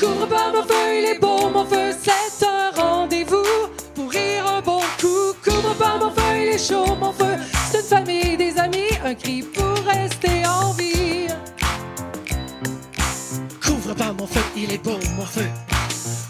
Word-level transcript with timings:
Couvre 0.00 0.26
pas 0.26 0.50
mon 0.50 0.62
feu, 0.62 0.98
il 0.98 1.04
est 1.04 1.18
beau 1.20 1.50
mon 1.50 1.66
feu, 1.66 1.94
c'est 2.02 2.46
un 2.46 2.70
rendez-vous 2.70 3.44
pour 3.94 4.10
rire 4.10 4.46
un 4.46 4.62
bon 4.62 4.80
coup. 4.98 5.34
Couvre 5.44 5.74
pas 5.74 5.98
mon 5.98 6.10
feu, 6.10 6.22
il 6.40 6.48
est 6.48 6.68
chaud 6.68 6.96
mon 6.98 7.12
feu, 7.12 7.36
c'est 7.70 7.80
une 7.80 7.84
famille, 7.84 8.36
des 8.38 8.56
amis, 8.56 8.88
un 9.04 9.14
cri 9.14 9.42
pour 9.42 9.76
rester 9.84 10.46
en 10.46 10.72
vie. 10.72 11.26
Couvre 13.62 13.94
pas 13.94 14.14
mon 14.18 14.26
feu, 14.26 14.40
il 14.56 14.72
est 14.72 14.82
beau 14.82 14.98
mon 15.16 15.26
feu. 15.26 15.46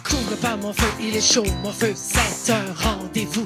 Couvre 0.02 0.37
pas 0.43 0.57
mon 0.57 0.73
feu, 0.73 0.89
il 1.00 1.16
est 1.16 1.32
chaud 1.32 1.46
mon 1.62 1.71
feu, 1.71 1.93
c'est 1.95 2.52
un 2.52 2.75
rendez-vous 2.75 3.45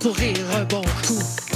pour 0.00 0.16
rire 0.16 0.46
un 0.56 0.64
bon 0.64 0.82
coup. 1.06 1.47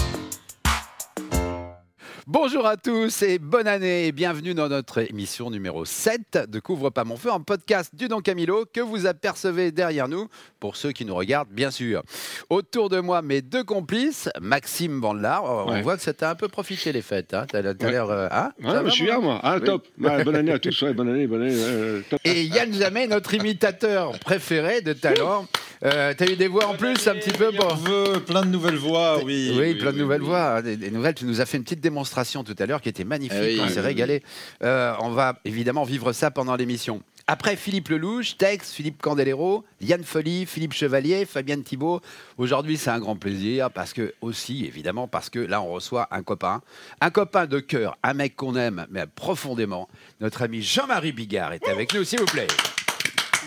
Bonjour 2.28 2.66
à 2.68 2.76
tous 2.76 3.22
et 3.22 3.40
bonne 3.40 3.66
année 3.66 4.06
et 4.06 4.12
bienvenue 4.12 4.54
dans 4.54 4.68
notre 4.68 4.98
émission 5.10 5.50
numéro 5.50 5.84
7 5.84 6.46
de 6.48 6.60
Couvre 6.60 6.90
pas 6.90 7.02
mon 7.02 7.16
feu, 7.16 7.30
un 7.32 7.40
podcast 7.40 7.90
du 7.96 8.06
Don 8.06 8.20
Camilo 8.20 8.64
que 8.72 8.80
vous 8.80 9.06
apercevez 9.06 9.72
derrière 9.72 10.06
nous, 10.06 10.28
pour 10.60 10.76
ceux 10.76 10.92
qui 10.92 11.04
nous 11.04 11.16
regardent 11.16 11.48
bien 11.50 11.72
sûr. 11.72 12.04
Autour 12.48 12.90
de 12.90 13.00
moi, 13.00 13.22
mes 13.22 13.42
deux 13.42 13.64
complices, 13.64 14.28
Maxime 14.40 15.00
Vandelard, 15.00 15.42
Oh, 15.44 15.64
on 15.66 15.72
Ouais. 15.72 15.82
voit 15.82 15.96
que 15.96 16.02
ça 16.02 16.12
t'a 16.14 16.30
un 16.30 16.34
peu 16.36 16.46
profité 16.46 16.92
les 16.92 17.02
fêtes, 17.02 17.34
hein 17.34 17.44
T'as 17.50 17.60
l'air... 17.60 18.08
euh, 18.08 18.28
hein? 18.30 18.52
Ouais, 18.62 18.70
Ça 18.70 18.82
va, 18.84 18.88
je 18.88 18.94
suis 18.94 19.06
là, 19.06 19.18
moi. 19.18 19.40
Ah, 19.42 19.56
Oui. 19.58 19.64
top. 19.64 19.84
Ouais, 19.98 20.22
bonne 20.22 20.36
année 20.36 20.52
à 20.52 20.58
tous. 20.60 20.84
Bonne 20.94 21.08
année, 21.08 21.26
bonne 21.26 21.42
année. 21.42 21.54
euh, 21.56 22.02
top. 22.08 22.20
Et 22.24 22.44
Yann 22.44 22.72
Jamais, 22.72 23.08
notre 23.08 23.34
imitateur 23.34 24.16
préféré 24.20 24.80
de 24.80 24.92
talent. 24.92 25.46
Euh, 25.84 26.14
T'as 26.16 26.26
eu 26.26 26.36
des 26.36 26.46
voix 26.48 26.66
en 26.66 26.74
plus 26.74 27.08
un 27.08 27.14
petit 27.14 27.32
peu 27.32 27.50
pour... 27.52 27.74
Veut 27.76 28.20
plein 28.20 28.42
de 28.42 28.50
nouvelles 28.50 28.76
voix, 28.76 29.22
oui. 29.24 29.52
Oui, 29.58 29.74
plein 29.74 29.92
de 29.92 29.98
nouvelles 29.98 30.20
voix, 30.22 30.56
hein, 30.56 30.62
des, 30.62 30.76
des 30.76 30.90
nouvelles. 30.90 31.14
Tu 31.14 31.24
nous 31.24 31.40
as 31.40 31.46
fait 31.46 31.56
une 31.56 31.64
petite 31.64 31.80
démonstration 31.80 32.44
tout 32.44 32.54
à 32.58 32.66
l'heure 32.66 32.80
qui 32.80 32.88
était 32.88 33.04
magnifique. 33.04 33.58
Ah 33.60 33.64
on 33.64 33.68
s'est 33.68 33.80
régalé. 33.80 34.22
Euh, 34.62 34.94
on 35.00 35.10
va 35.10 35.40
évidemment 35.44 35.82
vivre 35.84 36.12
ça 36.12 36.30
pendant 36.30 36.54
l'émission. 36.54 37.02
Après 37.26 37.54
Philippe 37.56 37.88
Lelouch, 37.88 38.36
Tex, 38.36 38.72
Philippe 38.72 39.00
Candelero, 39.00 39.64
Yann 39.80 40.02
Folly, 40.02 40.44
Philippe 40.44 40.72
Chevalier, 40.72 41.24
Fabienne 41.24 41.62
Thibault. 41.62 42.00
Aujourd'hui, 42.36 42.76
c'est 42.76 42.90
un 42.90 42.98
grand 42.98 43.16
plaisir 43.16 43.70
parce 43.70 43.92
que 43.92 44.12
aussi, 44.20 44.64
évidemment, 44.66 45.06
parce 45.08 45.30
que 45.30 45.38
là, 45.38 45.62
on 45.62 45.70
reçoit 45.70 46.08
un 46.10 46.22
copain, 46.22 46.62
un 47.00 47.10
copain 47.10 47.46
de 47.46 47.60
cœur, 47.60 47.96
un 48.02 48.14
mec 48.14 48.34
qu'on 48.36 48.56
aime, 48.56 48.86
mais 48.90 49.06
profondément. 49.06 49.88
Notre 50.20 50.42
ami 50.42 50.62
Jean-Marie 50.62 51.12
Bigard 51.12 51.52
est 51.52 51.68
avec 51.68 51.94
nous, 51.94 52.04
s'il 52.04 52.18
vous 52.20 52.26
plaît. 52.26 52.48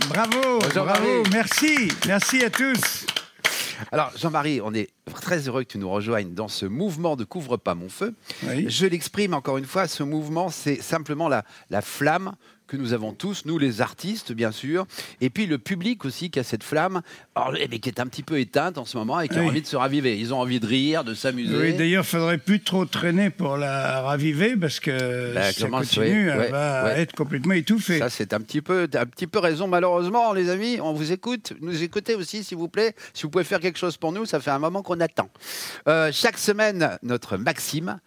Bravo, 0.01 0.59
Bonjour, 0.59 0.85
bravo, 0.85 1.23
merci, 1.31 1.87
merci 2.05 2.43
à 2.43 2.49
tous. 2.49 3.05
Alors, 3.91 4.11
Jean-Marie, 4.17 4.61
on 4.61 4.73
est 4.73 4.89
très 5.13 5.47
heureux 5.47 5.63
que 5.63 5.69
tu 5.69 5.77
nous 5.77 5.89
rejoignes 5.89 6.33
dans 6.33 6.47
ce 6.47 6.65
mouvement 6.65 7.15
de 7.15 7.23
Couvre 7.23 7.57
pas 7.57 7.75
mon 7.75 7.89
feu. 7.89 8.13
Oui. 8.43 8.65
Je 8.69 8.85
l'exprime 8.85 9.33
encore 9.33 9.57
une 9.57 9.65
fois, 9.65 9.87
ce 9.87 10.03
mouvement, 10.03 10.49
c'est 10.49 10.81
simplement 10.81 11.27
la, 11.27 11.43
la 11.69 11.81
flamme 11.81 12.35
que 12.67 12.77
nous 12.77 12.93
avons 12.93 13.13
tous, 13.13 13.45
nous 13.45 13.57
les 13.57 13.81
artistes 13.81 14.31
bien 14.31 14.51
sûr, 14.51 14.85
et 15.21 15.29
puis 15.29 15.45
le 15.45 15.57
public 15.57 16.03
aussi 16.05 16.29
qui 16.29 16.39
a 16.39 16.43
cette 16.43 16.63
flamme, 16.63 17.01
alors, 17.35 17.53
eh 17.59 17.79
qui 17.79 17.89
est 17.89 17.99
un 17.99 18.07
petit 18.07 18.23
peu 18.23 18.39
éteinte 18.39 18.77
en 18.77 18.85
ce 18.85 18.97
moment 18.97 19.19
et 19.21 19.27
qui 19.27 19.37
a 19.37 19.43
envie 19.43 19.61
de 19.61 19.67
se 19.67 19.75
raviver. 19.75 20.17
Ils 20.17 20.33
ont 20.33 20.39
envie 20.39 20.59
de 20.59 20.65
rire, 20.65 21.03
de 21.03 21.13
s'amuser. 21.13 21.55
Oui, 21.55 21.73
d'ailleurs, 21.73 22.05
faudrait 22.05 22.37
plus 22.37 22.61
trop 22.61 22.85
traîner 22.85 23.29
pour 23.29 23.57
la 23.57 24.01
raviver 24.01 24.55
parce 24.55 24.79
que 24.79 25.33
Bah, 25.33 25.51
si 25.51 25.59
ça 25.59 25.65
comment- 25.67 25.79
continue, 25.79 26.29
elle 26.29 26.37
ouais, 26.39 26.49
va 26.49 26.85
ouais. 26.85 26.99
être 27.01 27.13
complètement 27.15 27.53
étouffée. 27.53 27.99
Ça, 27.99 28.09
c'est 28.09 28.33
un 28.33 28.39
petit 28.41 28.61
peu, 28.61 28.87
un 28.93 29.05
petit 29.05 29.27
peu 29.27 29.39
raison, 29.39 29.67
malheureusement, 29.67 30.33
les 30.33 30.49
amis. 30.49 30.79
On 30.81 30.93
vous 30.93 31.11
écoute. 31.11 31.53
Nous 31.61 31.83
écoutez 31.83 32.15
aussi, 32.15 32.43
s'il 32.43 32.57
vous 32.57 32.69
plaît. 32.69 32.95
Si 33.13 33.23
vous 33.23 33.29
pouvez 33.29 33.43
faire 33.43 33.59
quelque 33.59 33.77
chose 33.79 33.97
pour 33.97 34.11
nous, 34.11 34.25
ça 34.25 34.39
fait 34.39 34.51
un 34.51 34.59
moment 34.59 34.81
qu'on 34.81 34.99
attend. 34.99 35.29
Euh, 35.87 36.09
chaque 36.13 36.37
semaine, 36.37 36.97
notre 37.03 37.37
Maxime. 37.37 37.99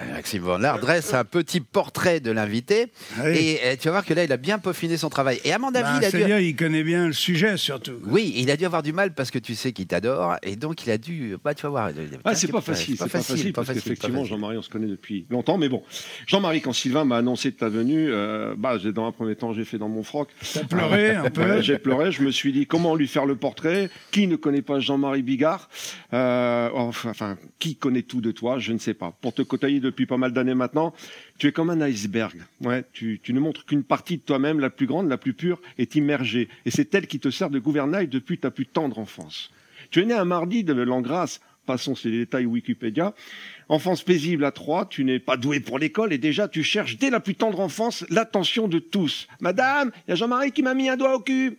Euh, 0.00 0.12
Maxime 0.12 0.42
Van 0.42 0.58
Laar 0.58 0.78
dresse 0.78 1.14
un 1.14 1.24
petit 1.24 1.60
portrait 1.60 2.20
de 2.20 2.30
l'invité 2.30 2.86
Oui. 3.22 3.30
et 3.36 3.60
euh, 3.64 3.76
tu 3.78 3.84
vas 3.86 3.92
voir 3.92 4.04
que 4.04 4.14
là 4.14 4.24
il 4.24 4.32
a 4.32 4.36
bien 4.36 4.58
peaufiné 4.58 4.96
son 4.96 5.08
travail 5.10 5.40
et 5.44 5.52
à 5.52 5.58
mon 5.58 5.68
avis 5.68 5.82
Bah, 5.82 5.98
il 6.00 6.04
a 6.04 6.10
dû 6.10 6.16
C'est-à-dire, 6.18 6.38
il 6.40 6.56
connaît 6.56 6.82
bien 6.84 7.06
le 7.06 7.12
sujet 7.12 7.56
surtout. 7.56 7.92
oui 8.06 8.32
il 8.36 8.50
a 8.50 8.56
dû 8.56 8.64
avoir 8.64 8.82
du 8.82 8.92
mal 8.92 9.14
parce 9.14 9.30
que 9.30 9.38
tu 9.38 9.54
sais 9.54 9.72
qu'il 9.72 9.86
t'adore 9.86 10.36
et 10.42 10.56
donc 10.56 10.84
il 10.86 10.90
a 10.90 10.98
dû 10.98 11.36
bah, 11.42 11.54
tu 11.54 11.62
vas 11.62 11.68
voir 11.68 11.90
Ah, 12.24 12.34
c'est 12.34 12.50
pas 12.50 12.60
facile, 12.60 12.96
c'est 12.98 13.04
pas 13.04 13.08
facile, 13.20 13.52
parce 13.52 13.68
qu'effectivement, 13.72 14.24
Jean-Marie, 14.24 14.56
on 14.58 14.62
se 14.62 14.68
connaît 14.70 14.86
depuis 14.86 15.26
longtemps, 15.30 15.58
mais 15.58 15.68
bon. 15.68 15.82
Jean-Marie, 16.26 16.60
quand 16.60 16.72
Sylvain 16.72 17.04
m'a 17.04 17.16
annoncé 17.18 17.50
de 17.50 17.56
ta 17.56 17.68
venue, 17.68 18.06
euh, 18.10 18.54
bah, 18.56 18.78
j'ai- 18.78 18.92
dans 18.92 19.06
un 19.06 19.12
premier 19.12 19.36
temps, 19.36 19.52
j'ai 19.52 19.64
fait 19.64 19.78
dans 19.78 19.88
mon 19.88 20.02
froc. 20.02 20.28
T'as 20.52 20.64
pleuré 20.64 21.10
un 21.14 21.30
peu. 21.30 21.60
J'ai 21.62 21.78
pleuré, 21.78 22.10
je 22.12 22.22
me 22.22 22.30
suis 22.30 22.52
dit, 22.52 22.66
comment 22.66 22.94
lui 22.96 23.06
faire 23.08 23.26
le 23.26 23.36
portrait? 23.36 23.90
Qui 24.10 24.26
ne 24.26 24.36
connaît 24.36 24.62
pas 24.62 24.80
Jean-Marie 24.80 25.22
Bigard? 25.22 25.68
Euh, 26.12 26.68
enfin, 26.74 27.10
enfin, 27.10 27.36
qui 27.58 27.76
connaît 27.76 28.02
tout 28.02 28.20
de 28.20 28.30
toi? 28.30 28.58
Je 28.58 28.72
ne 28.72 28.78
sais 28.78 28.94
pas. 28.94 29.12
Pour 29.20 29.32
te 29.34 29.42
côtoyer 29.42 29.80
depuis 29.84 30.06
pas 30.06 30.16
mal 30.16 30.32
d'années 30.32 30.54
maintenant, 30.54 30.92
tu 31.38 31.46
es 31.46 31.52
comme 31.52 31.70
un 31.70 31.80
iceberg. 31.80 32.42
Ouais, 32.60 32.84
tu, 32.92 33.20
ne 33.28 33.40
montres 33.40 33.64
qu'une 33.64 33.84
partie 33.84 34.16
de 34.16 34.22
toi-même, 34.22 34.58
la 34.58 34.70
plus 34.70 34.86
grande, 34.86 35.08
la 35.08 35.18
plus 35.18 35.34
pure, 35.34 35.60
est 35.78 35.94
immergée. 35.94 36.48
Et 36.66 36.70
c'est 36.70 36.92
elle 36.94 37.06
qui 37.06 37.20
te 37.20 37.30
sert 37.30 37.50
de 37.50 37.58
gouvernail 37.58 38.08
depuis 38.08 38.38
ta 38.38 38.50
plus 38.50 38.66
tendre 38.66 38.98
enfance. 38.98 39.50
Tu 39.90 40.00
es 40.00 40.04
né 40.04 40.14
un 40.14 40.24
mardi 40.24 40.64
de 40.64 40.72
l'an. 40.72 41.02
Passons 41.66 41.94
ces 41.94 42.10
détails 42.10 42.44
Wikipédia. 42.44 43.14
Enfance 43.68 44.02
paisible 44.02 44.44
à 44.44 44.52
trois, 44.52 44.86
tu 44.86 45.04
n'es 45.04 45.18
pas 45.18 45.38
doué 45.38 45.60
pour 45.60 45.78
l'école 45.78 46.12
et 46.12 46.18
déjà 46.18 46.46
tu 46.46 46.62
cherches 46.62 46.98
dès 46.98 47.08
la 47.08 47.20
plus 47.20 47.34
tendre 47.34 47.60
enfance 47.60 48.04
l'attention 48.10 48.68
de 48.68 48.78
tous. 48.78 49.26
Madame, 49.40 49.90
il 50.06 50.10
y 50.10 50.12
a 50.12 50.16
Jean-Marie 50.16 50.52
qui 50.52 50.62
m'a 50.62 50.74
mis 50.74 50.90
un 50.90 50.96
doigt 50.96 51.14
au 51.14 51.20
cul. 51.20 51.56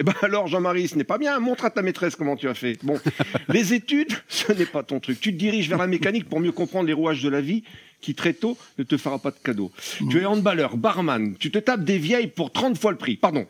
Eh 0.00 0.02
ben 0.02 0.14
alors 0.22 0.46
Jean-Marie, 0.46 0.88
ce 0.88 0.96
n'est 0.96 1.04
pas 1.04 1.18
bien. 1.18 1.38
Montre 1.38 1.66
à 1.66 1.70
ta 1.70 1.82
maîtresse 1.82 2.16
comment 2.16 2.34
tu 2.36 2.48
as 2.48 2.54
fait. 2.54 2.78
Bon, 2.82 2.98
les 3.48 3.74
études, 3.74 4.12
ce 4.28 4.50
n'est 4.52 4.64
pas 4.66 4.82
ton 4.82 4.98
truc. 4.98 5.20
Tu 5.20 5.32
te 5.32 5.38
diriges 5.38 5.68
vers 5.68 5.78
la 5.78 5.86
mécanique 5.86 6.28
pour 6.28 6.40
mieux 6.40 6.52
comprendre 6.52 6.86
les 6.86 6.92
rouages 6.94 7.22
de 7.22 7.28
la 7.28 7.40
vie 7.42 7.62
qui 8.00 8.14
très 8.14 8.32
tôt 8.32 8.56
ne 8.78 8.84
te 8.84 8.96
fera 8.96 9.18
pas 9.18 9.30
de 9.30 9.36
cadeau. 9.44 9.70
Tu 10.10 10.20
es 10.20 10.24
handballeur, 10.24 10.76
barman, 10.78 11.34
tu 11.38 11.50
te 11.50 11.58
tapes 11.58 11.84
des 11.84 11.98
vieilles 11.98 12.28
pour 12.28 12.50
30 12.50 12.78
fois 12.78 12.92
le 12.92 12.96
prix. 12.96 13.16
Pardon. 13.16 13.46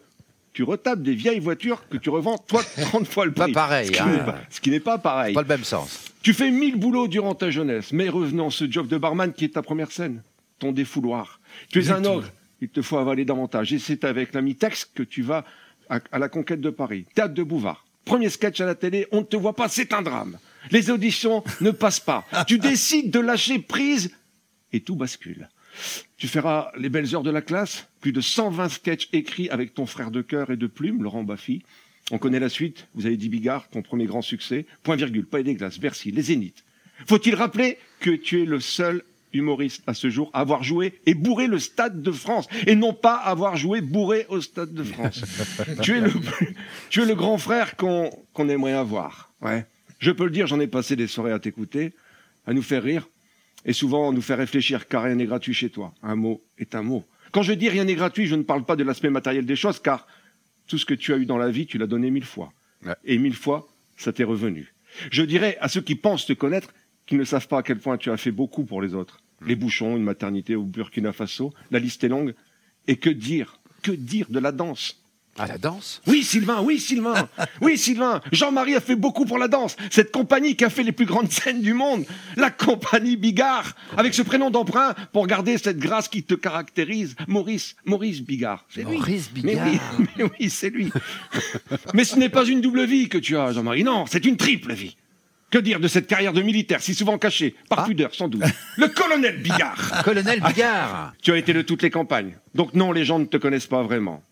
Tu 0.53 0.65
retapes 0.65 1.01
des 1.03 1.15
vieilles 1.15 1.39
voitures 1.39 1.87
que 1.89 1.97
tu 1.97 2.11
revends 2.11 2.37
toi 2.37 2.63
30 2.81 3.07
fois 3.07 3.25
le 3.27 3.31
Pas 3.33 3.45
prix. 3.45 3.53
pareil, 3.53 3.87
Ce 3.87 3.93
qui 3.93 4.01
hein. 4.01 4.07
n'est 4.09 4.19
pas- 4.25 4.39
ce 4.51 4.61
qui 4.61 4.71
n'est 4.71 4.81
pas 4.81 4.99
pareil. 4.99 5.33
pas 5.35 5.43
le 5.43 5.49
même 5.49 5.63
sens 5.63 6.07
Tu 6.23 6.33
fais 6.35 6.51
mille 6.51 6.75
boulots 6.75 7.07
durant 7.07 7.37
ta 7.37 7.51
jeunesse, 7.53 7.93
mais 7.93 8.09
revenons 8.09 8.49
à 8.49 8.51
ce 8.51 8.69
job 8.69 8.89
de 8.89 8.99
barman 8.99 9.33
qui 9.33 9.45
est 9.45 9.51
ta 9.55 9.63
première 9.63 9.93
scène, 9.93 10.23
ton 10.59 10.73
défouloir. 10.73 11.39
Tu 11.71 11.79
es 11.81 11.93
un 11.93 12.05
ogre, 12.05 12.27
il 12.61 12.69
te 12.69 12.83
faut 12.83 12.99
avaler 12.99 13.25
davantage. 13.25 13.73
Et 13.73 13.79
c'est 13.79 14.03
avec 14.03 14.35
l'ami 14.35 14.57
Tex 14.57 14.85
que 14.93 15.05
tu 15.05 15.23
vas 15.23 15.45
à, 15.91 16.01
à 16.13 16.19
la 16.19 16.29
conquête 16.29 16.61
de 16.61 16.71
Paris. 16.71 17.05
Théâtre 17.15 17.35
de 17.35 17.43
Bouvard. 17.43 17.85
Premier 18.05 18.31
sketch 18.31 18.61
à 18.61 18.67
la 18.67 18.75
télé, 18.75 19.07
on 19.13 19.19
ne 19.19 19.27
te 19.27 19.37
voit 19.37 19.55
pas, 19.55 19.69
c'est 19.69 19.93
un 19.93 20.03
drame. 20.03 20.39
Les 20.71 20.91
auditions 20.91 21.45
ne 21.61 21.71
passent 21.71 22.01
pas. 22.01 22.27
Tu 22.47 22.59
décides 22.59 23.11
de 23.11 23.21
lâcher 23.21 23.59
prise 23.59 24.15
et 24.73 24.81
tout 24.81 24.97
bascule. 24.97 25.49
Tu 26.17 26.27
feras 26.29 26.73
les 26.77 26.89
belles 26.89 27.15
heures 27.15 27.23
de 27.23 27.31
la 27.31 27.43
classe, 27.43 27.89
plus 28.01 28.13
de 28.13 28.21
120 28.21 28.69
sketchs 28.69 29.09
écrits 29.13 29.49
avec 29.51 29.75
ton 29.75 29.87
frère 29.87 30.11
de 30.11 30.23
cœur 30.23 30.51
et 30.51 30.57
de 30.57 30.67
plume, 30.67 31.03
Laurent 31.03 31.23
Baffy. 31.23 31.63
On 32.11 32.19
connaît 32.19 32.41
la 32.41 32.49
suite, 32.49 32.89
vous 32.95 33.07
avez 33.07 33.17
dit 33.17 33.29
Bigard, 33.29 33.69
ton 33.71 33.83
premier 33.83 34.07
grand 34.07 34.23
succès. 34.23 34.67
Point 34.83 34.97
virgule, 34.97 35.27
pas 35.27 35.43
des 35.43 35.55
glaces, 35.55 35.79
Bercy, 35.79 36.11
les 36.11 36.23
Zéniths. 36.23 36.65
Faut-il 37.07 37.35
rappeler 37.35 37.79
que 38.01 38.11
tu 38.11 38.43
es 38.43 38.45
le 38.45 38.61
seul 38.61 39.05
humoriste 39.33 39.83
à 39.87 39.95
ce 39.95 40.11
jour 40.11 40.31
à 40.33 40.41
avoir 40.41 40.63
joué 40.63 41.01
et 41.07 41.15
bourré 41.15 41.47
le 41.47 41.59
Stade 41.59 42.03
de 42.03 42.13
France 42.13 42.47
et 42.67 42.75
non 42.75 42.93
pas 42.93 43.15
avoir 43.15 43.57
joué 43.57 43.81
bourré 43.81 44.27
au 44.29 44.41
Stade 44.41 44.73
de 44.73 44.83
France. 44.83 45.25
tu, 45.83 45.97
es 45.97 46.01
le, 46.01 46.13
tu 46.89 47.03
es 47.03 47.07
le 47.07 47.15
grand 47.15 47.39
frère 47.39 47.77
qu'on 47.77 48.11
qu'on 48.33 48.49
aimerait 48.49 48.73
avoir. 48.73 49.33
Ouais. 49.41 49.67
Je 49.99 50.11
peux 50.11 50.25
le 50.25 50.31
dire, 50.31 50.47
j'en 50.47 50.61
ai 50.61 50.67
passé 50.67 50.97
des 50.97 51.07
soirées 51.07 51.33
à 51.33 51.39
t'écouter, 51.39 51.93
à 52.47 52.53
nous 52.53 52.63
faire 52.63 52.83
rire 52.83 53.09
et 53.65 53.73
souvent 53.73 54.13
nous 54.13 54.23
faire 54.23 54.39
réfléchir 54.39 54.89
car 54.89 55.03
rien 55.05 55.15
n'est 55.15 55.27
gratuit 55.27 55.55
chez 55.55 55.71
toi. 55.71 55.93
Un 56.03 56.17
mot 56.17 56.43
est 56.59 56.75
un 56.75 56.83
mot. 56.83 57.05
Quand 57.33 57.43
je 57.43 57.53
dis 57.53 57.69
rien 57.69 57.85
n'est 57.85 57.95
gratuit, 57.95 58.27
je 58.27 58.35
ne 58.35 58.43
parle 58.43 58.65
pas 58.65 58.77
de 58.77 58.83
l'aspect 58.83 59.11
matériel 59.11 59.47
des 59.47 59.57
choses 59.57 59.79
car 59.79 60.07
tout 60.67 60.79
ce 60.79 60.87
que 60.87 60.95
tu 60.95 61.13
as 61.13 61.17
eu 61.17 61.27
dans 61.27 61.39
la 61.39 61.51
vie, 61.51 61.67
tu 61.67 61.79
l'as 61.79 61.87
donné 61.87 62.11
mille 62.11 62.25
fois. 62.25 62.53
Ouais. 62.85 62.95
Et 63.05 63.19
mille 63.19 63.35
fois, 63.35 63.69
ça 63.97 64.13
t'est 64.13 64.25
revenu. 64.25 64.73
Je 65.11 65.23
dirais 65.23 65.59
à 65.61 65.69
ceux 65.69 65.81
qui 65.81 65.95
pensent 65.95 66.27
te 66.27 66.33
connaître 66.33 66.73
qu'ils 67.11 67.19
ne 67.19 67.25
savent 67.25 67.49
pas 67.49 67.59
à 67.59 67.63
quel 67.65 67.79
point 67.81 67.99
tu 67.99 68.09
as 68.13 68.17
fait 68.17 68.31
beaucoup 68.31 68.65
pour 68.65 68.81
les 68.81 68.95
autres. 68.95 69.19
Les 69.45 69.57
bouchons, 69.57 69.97
une 69.97 70.05
maternité 70.05 70.55
au 70.55 70.63
Burkina 70.63 71.13
Faso, 71.13 71.53
la 71.73 71.81
liste 71.81 72.05
est 72.05 72.09
longue. 72.09 72.35
Et 72.87 72.97
que 72.97 73.11
dire 73.11 73.59
Que 73.83 73.91
dire 73.91 74.27
de 74.31 74.39
la 74.39 74.53
danse? 74.53 74.97
Ah 75.37 75.47
la 75.49 75.59
danse? 75.59 76.03
Oui, 76.07 76.23
Sylvain, 76.23 76.61
oui, 76.63 76.79
Sylvain, 76.79 77.29
oui, 77.61 77.77
Sylvain. 77.79 78.21
Jean-Marie 78.31 78.77
a 78.77 78.81
fait 78.81 78.95
beaucoup 78.95 79.25
pour 79.25 79.39
la 79.39 79.49
danse. 79.49 79.77
Cette 79.91 80.13
compagnie 80.13 80.55
qui 80.55 80.65
a 80.65 80.71
fait 80.71 80.85
les 80.85 80.93
plus 80.93 81.07
grandes 81.07 81.33
scènes 81.33 81.63
du 81.63 81.73
monde, 81.75 82.05
la 82.37 82.51
compagnie 82.51 83.17
Bigard, 83.17 83.75
avec 83.97 84.15
ce 84.15 84.23
prénom 84.23 84.51
d'emprunt 84.51 84.95
pour 85.13 85.27
garder 85.27 85.59
cette 85.59 85.79
grâce 85.79 86.07
qui 86.09 86.23
te 86.23 86.35
caractérise, 86.35 87.17
Maurice, 87.27 87.75
Maurice 87.87 88.21
Bigard. 88.23 88.65
C'est 88.69 88.85
lui. 88.85 88.99
Maurice 88.99 89.31
Mais 89.35 89.41
Bigard. 89.43 89.69
oui, 89.99 90.07
mais 90.17 90.25
oui, 90.39 90.51
c'est 90.51 90.71
lui. 90.71 90.93
Mais 91.93 92.05
ce 92.05 92.17
n'est 92.17 92.29
pas 92.29 92.45
une 92.45 92.61
double 92.61 92.85
vie 92.85 93.09
que 93.09 93.19
tu 93.19 93.37
as, 93.37 93.53
Jean-Marie. 93.53 93.83
Non, 93.83 94.05
c'est 94.07 94.25
une 94.27 94.37
triple 94.37 94.75
vie. 94.75 94.97
Que 95.51 95.59
dire 95.59 95.81
de 95.81 95.89
cette 95.89 96.07
carrière 96.07 96.33
de 96.33 96.43
militaire, 96.43 96.81
si 96.81 96.95
souvent 96.95 97.19
cachée, 97.19 97.57
par 97.69 97.81
Ah. 97.81 97.85
pudeur, 97.87 98.15
sans 98.15 98.29
doute? 98.29 98.43
Le 98.77 98.87
colonel 98.89 99.43
Bigard. 99.43 100.03
Colonel 100.05 100.41
Bigard 100.41 101.13
Tu 101.23 101.33
as 101.33 101.37
été 101.39 101.53
de 101.53 101.63
toutes 101.63 101.83
les 101.83 101.91
campagnes. 101.91 102.37
Donc 102.55 102.75
non, 102.75 102.93
les 102.93 103.05
gens 103.05 103.19
ne 103.19 103.25
te 103.25 103.37
connaissent 103.37 103.67
pas 103.67 103.83
vraiment. 103.83 104.23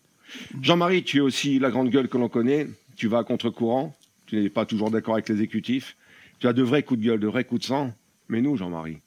Jean-Marie, 0.61 1.03
tu 1.03 1.17
es 1.17 1.21
aussi 1.21 1.59
la 1.59 1.71
grande 1.71 1.89
gueule 1.89 2.07
que 2.07 2.17
l'on 2.17 2.29
connaît. 2.29 2.67
Tu 2.95 3.07
vas 3.07 3.19
à 3.19 3.23
contre-courant. 3.23 3.97
Tu 4.27 4.37
n'es 4.37 4.49
pas 4.49 4.65
toujours 4.65 4.91
d'accord 4.91 5.15
avec 5.15 5.27
l'exécutif. 5.27 5.97
Tu 6.39 6.47
as 6.47 6.53
de 6.53 6.63
vrais 6.63 6.83
coups 6.83 6.99
de 7.01 7.05
gueule, 7.05 7.19
de 7.19 7.27
vrais 7.27 7.43
coups 7.43 7.61
de 7.61 7.65
sang. 7.65 7.93
Mais 8.29 8.39
nous, 8.41 8.55
Jean-Marie, 8.55 8.99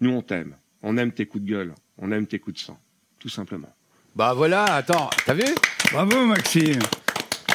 nous, 0.00 0.10
on 0.10 0.22
t'aime. 0.22 0.54
On 0.82 0.96
aime 0.96 1.12
tes 1.12 1.26
coups 1.26 1.44
de 1.44 1.50
gueule. 1.50 1.74
On 1.98 2.10
aime 2.12 2.26
tes 2.26 2.38
coups 2.38 2.56
de 2.58 2.64
sang. 2.64 2.78
Tout 3.18 3.28
simplement. 3.28 3.68
Bah 4.16 4.32
voilà, 4.34 4.64
attends, 4.64 5.10
t'as 5.26 5.34
vu? 5.34 5.44
Bravo, 5.92 6.24
Maxime. 6.24 6.78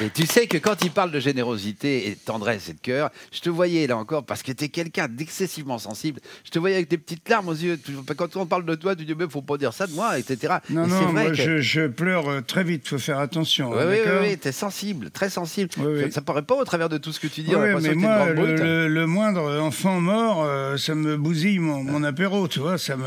Et 0.02 0.10
tu 0.10 0.26
sais 0.26 0.48
que 0.48 0.58
quand 0.58 0.84
il 0.84 0.92
parle 0.92 1.12
de 1.12 1.20
générosité 1.20 2.08
et 2.08 2.12
de 2.12 2.20
tendresse 2.20 2.70
et 2.70 2.74
de 2.74 2.80
cœur, 2.80 3.10
je 3.32 3.40
te 3.40 3.50
voyais 3.50 3.88
là 3.88 3.98
encore, 3.98 4.26
parce 4.26 4.44
que 4.44 4.52
tu 4.52 4.66
es 4.66 4.70
quelqu'un 4.70 5.08
d'excessivement 5.08 5.78
sensible, 5.78 6.20
je 6.44 6.52
te 6.52 6.60
voyais 6.60 6.76
avec 6.76 6.90
des 6.90 6.98
petites 6.98 7.28
larmes 7.30 7.48
aux 7.50 7.54
yeux. 7.54 7.80
Quand 8.18 8.36
on 8.36 8.46
parle 8.46 8.66
de 8.66 8.76
toi, 8.76 8.96
tu 8.96 9.06
dis, 9.06 9.16
mais 9.16 9.26
faut 9.30 9.42
pas 9.42 9.58
dire 9.58 9.74
ça 9.74 9.88
de 9.88 9.94
moi, 9.94 10.20
etc. 10.20 10.56
Non, 10.70 10.86
Et 10.86 10.88
non, 10.88 11.00
vrai 11.04 11.12
moi, 11.12 11.24
que- 11.30 11.34
je, 11.36 11.60
je 11.62 11.88
pleure 11.88 12.30
euh, 12.30 12.42
très 12.42 12.64
vite, 12.64 12.88
faut 12.88 12.98
faire 12.98 13.20
attention. 13.20 13.72
Oui, 13.72 13.78
hein, 13.80 13.88
oui, 14.22 14.28
oui, 14.30 14.38
t'es 14.38 14.52
sensible, 14.52 15.12
très 15.12 15.30
sensible. 15.30 15.70
Oui. 15.78 16.02
Ça, 16.06 16.12
ça 16.12 16.22
paraît 16.22 16.42
pas 16.44 16.56
au 16.56 16.64
travers 16.66 16.90
de 16.90 16.98
tout 16.98 17.12
ce 17.14 17.20
que 17.20 17.28
tu 17.28 17.42
dis, 17.42 17.56
on 17.56 17.60
mais 17.60 17.96
moi, 17.96 18.26
le, 18.28 18.34
brute. 18.34 18.60
le- 18.60 18.88
le 18.88 19.08
moindre 19.08 19.60
enfant 19.60 20.00
mort, 20.02 20.44
euh, 20.44 20.78
ça 20.78 20.94
me 20.96 21.16
bousille 21.18 21.60
mon, 21.60 21.84
mon 21.84 22.04
apéro, 22.04 22.48
tu 22.48 22.60
vois, 22.60 22.78
ça 22.78 22.98
me... 22.98 23.06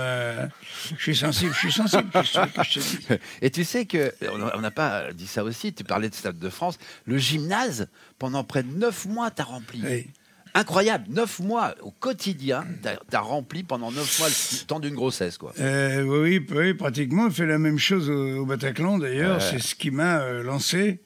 Je 0.97 1.03
suis 1.03 1.17
sensible, 1.17 1.53
je 1.53 1.59
suis 1.59 1.73
sensible, 1.73 2.05
je 2.15 3.15
Et 3.43 3.51
tu 3.51 3.65
sais 3.65 3.85
que, 3.87 4.13
on 4.55 4.61
n'a 4.61 4.71
pas 4.71 5.13
dit 5.13 5.27
ça 5.27 5.45
aussi, 5.45 5.73
tu 5.73 5.85
parlais 5.85 6.09
de 6.09 6.15
Stade 6.15 6.39
de 6.39 6.49
France, 6.49 6.78
le 7.07 7.19
gymnase, 7.19 7.89
pendant 8.19 8.45
près 8.45 8.63
de 8.63 8.73
neuf 8.77 9.07
mois, 9.07 9.31
t'as 9.31 9.45
rempli. 9.45 9.83
Oui. 9.85 10.07
Incroyable, 10.55 11.05
neuf 11.11 11.41
mois 11.41 11.75
au 11.83 11.91
quotidien, 11.91 12.67
t'as 12.83 12.97
as 13.13 13.21
rempli 13.21 13.63
pendant 13.63 13.93
neuf 13.93 14.19
mois 14.19 14.29
le 14.29 14.67
temps 14.67 14.81
d'une 14.81 14.95
grossesse, 14.95 15.37
quoi. 15.39 15.53
Euh, 15.61 16.03
oui, 16.03 16.45
oui, 16.51 16.75
pratiquement, 16.75 17.27
on 17.27 17.31
fait 17.31 17.47
la 17.47 17.59
même 17.59 17.79
chose 17.79 18.09
au, 18.09 18.39
au 18.39 18.47
Bataclan, 18.47 18.99
d'ailleurs, 18.99 19.43
c'est 19.43 19.61
ce 19.61 19.75
qui 19.75 19.91
m'a 19.91 20.21
euh, 20.21 20.43
lancé. 20.43 21.01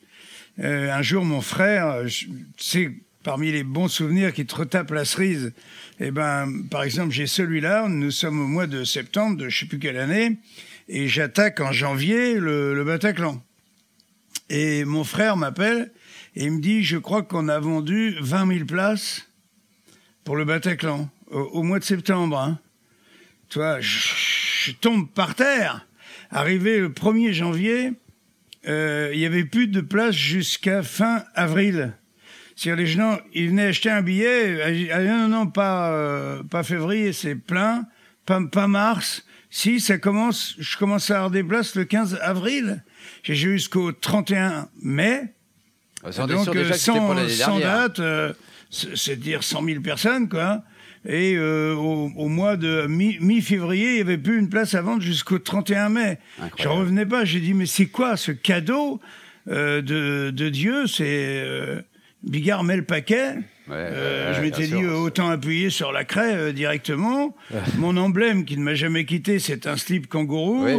Euh, 0.60 0.92
un 0.92 1.02
jour, 1.02 1.24
mon 1.24 1.40
frère, 1.40 2.02
tu 2.06 2.28
sais, 2.56 2.92
parmi 3.24 3.50
les 3.52 3.64
bons 3.64 3.88
souvenirs 3.88 4.32
qui 4.32 4.46
te 4.46 4.54
retapent 4.54 4.92
la 4.92 5.04
cerise, 5.04 5.52
eh 6.00 6.10
ben, 6.10 6.62
par 6.70 6.84
exemple, 6.84 7.10
j'ai 7.10 7.26
celui-là, 7.26 7.88
nous 7.88 8.10
sommes 8.10 8.40
au 8.40 8.46
mois 8.46 8.66
de 8.66 8.84
septembre 8.84 9.36
de 9.36 9.48
je 9.48 9.60
sais 9.60 9.66
plus 9.66 9.78
quelle 9.78 9.98
année, 9.98 10.38
et 10.88 11.08
j'attaque 11.08 11.60
en 11.60 11.72
janvier 11.72 12.34
le, 12.34 12.74
le 12.74 12.84
Bataclan. 12.84 13.42
Et 14.54 14.84
mon 14.84 15.02
frère 15.02 15.38
m'appelle 15.38 15.92
et 16.36 16.44
il 16.44 16.52
me 16.52 16.60
dit, 16.60 16.84
je 16.84 16.98
crois 16.98 17.22
qu'on 17.22 17.48
a 17.48 17.58
vendu 17.58 18.14
20 18.20 18.54
000 18.54 18.66
places 18.66 19.26
pour 20.24 20.36
le 20.36 20.44
Bataclan 20.44 21.08
au, 21.30 21.62
mois 21.62 21.78
de 21.78 21.84
septembre. 21.84 22.38
Hein. 22.38 22.58
Tu 23.48 23.60
je, 23.80 24.72
tombe 24.72 25.08
par 25.10 25.34
terre. 25.34 25.86
Arrivé 26.30 26.80
le 26.80 26.90
1er 26.90 27.32
janvier, 27.32 27.92
euh, 28.68 29.10
il 29.14 29.20
y 29.20 29.24
avait 29.24 29.46
plus 29.46 29.68
de 29.68 29.80
place 29.80 30.14
jusqu'à 30.14 30.82
fin 30.82 31.24
avril. 31.34 31.94
C'est-à-dire 32.54 32.84
les 32.84 32.90
gens, 32.90 33.20
ils 33.32 33.48
venaient 33.48 33.68
acheter 33.68 33.88
un 33.88 34.02
billet. 34.02 34.90
Ah, 34.92 35.02
non, 35.02 35.28
non, 35.28 35.46
pas, 35.46 35.92
euh, 35.92 36.42
pas 36.42 36.62
février, 36.62 37.14
c'est 37.14 37.36
plein. 37.36 37.86
Pas, 38.26 38.38
pas 38.52 38.68
mars. 38.68 39.24
Si, 39.54 39.80
ça 39.80 39.98
commence, 39.98 40.54
je 40.58 40.78
commence 40.78 41.10
à 41.10 41.16
avoir 41.16 41.30
des 41.30 41.44
places 41.44 41.74
le 41.74 41.84
15 41.84 42.18
avril. 42.22 42.82
J'ai 43.22 43.34
jusqu'au 43.34 43.92
31 43.92 44.68
mai. 44.82 45.34
Est 46.06 46.10
Donc, 46.26 46.44
sûr 46.44 46.52
déjà 46.54 46.70
que 46.70 46.76
c'était 46.78 46.98
pour 46.98 47.14
sans, 47.14 47.14
sans 47.44 47.58
date, 47.60 48.00
euh, 48.00 48.32
c'est 48.70 48.96
c'est 48.96 49.16
dire 49.16 49.42
100 49.44 49.62
000 49.62 49.80
personnes, 49.82 50.28
quoi. 50.30 50.62
Et 51.06 51.34
euh, 51.36 51.74
au, 51.74 52.10
au 52.16 52.28
mois 52.28 52.56
de 52.56 52.86
mi- 52.88 53.18
mi-février, 53.20 53.90
il 53.90 53.94
n'y 53.96 54.00
avait 54.00 54.16
plus 54.16 54.38
une 54.38 54.48
place 54.48 54.74
à 54.74 54.80
vendre 54.80 55.02
jusqu'au 55.02 55.38
31 55.38 55.90
mai. 55.90 56.18
Je 56.56 56.68
revenais 56.68 57.04
pas. 57.06 57.24
J'ai 57.26 57.40
dit, 57.40 57.52
mais 57.52 57.66
c'est 57.66 57.86
quoi 57.86 58.16
ce 58.16 58.32
cadeau 58.32 59.00
euh, 59.48 59.82
de, 59.82 60.30
de 60.30 60.48
Dieu? 60.48 60.86
C'est 60.86 61.04
euh, 61.44 61.82
Bigard 62.22 62.64
met 62.64 62.76
le 62.76 62.84
paquet. 62.84 63.34
Ouais, 63.68 63.74
Euh, 63.76 64.34
je 64.34 64.40
m'étais 64.40 64.66
dit 64.66 64.82
euh, 64.82 64.94
autant 64.96 65.28
appuyer 65.30 65.70
sur 65.70 65.92
la 65.92 66.04
craie 66.04 66.34
euh, 66.34 66.52
directement. 66.52 67.36
Mon 67.78 67.96
emblème 67.96 68.44
qui 68.44 68.56
ne 68.56 68.62
m'a 68.62 68.74
jamais 68.74 69.04
quitté, 69.04 69.38
c'est 69.38 69.66
un 69.66 69.76
slip 69.76 70.08
kangourou 70.08 70.64
Oui, 70.64 70.72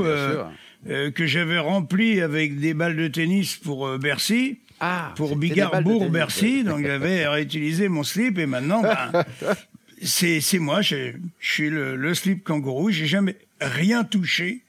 euh, 0.90 1.12
que 1.12 1.26
j'avais 1.26 1.60
rempli 1.60 2.20
avec 2.20 2.60
des 2.60 2.74
balles 2.74 2.98
de 2.98 3.08
tennis 3.08 3.56
pour 3.56 3.98
Bercy. 3.98 4.60
Ah, 4.82 5.14
pour 5.16 5.30
c'était 5.30 5.40
des 5.40 5.48
Bigard 5.50 5.72
balles 5.72 5.84
de 5.86 5.90
Bourg 5.90 6.00
tennis. 6.00 6.14
Bercy, 6.14 6.64
donc 6.66 6.86
j'avais 6.86 7.26
réutilisé 7.36 7.88
mon 7.88 8.04
slip 8.04 8.38
et 8.38 8.46
maintenant 8.46 8.82
ben, 8.82 9.24
c'est 10.02 10.42
moi, 10.60 10.82
je 10.82 11.14
je 11.40 11.52
suis 11.52 11.70
le, 11.70 11.96
le 11.96 12.14
slip 12.14 12.44
kangourou, 12.44 12.92
j'ai 12.92 13.08
jamais 13.08 13.38
rien 13.62 14.04
touché 14.04 14.62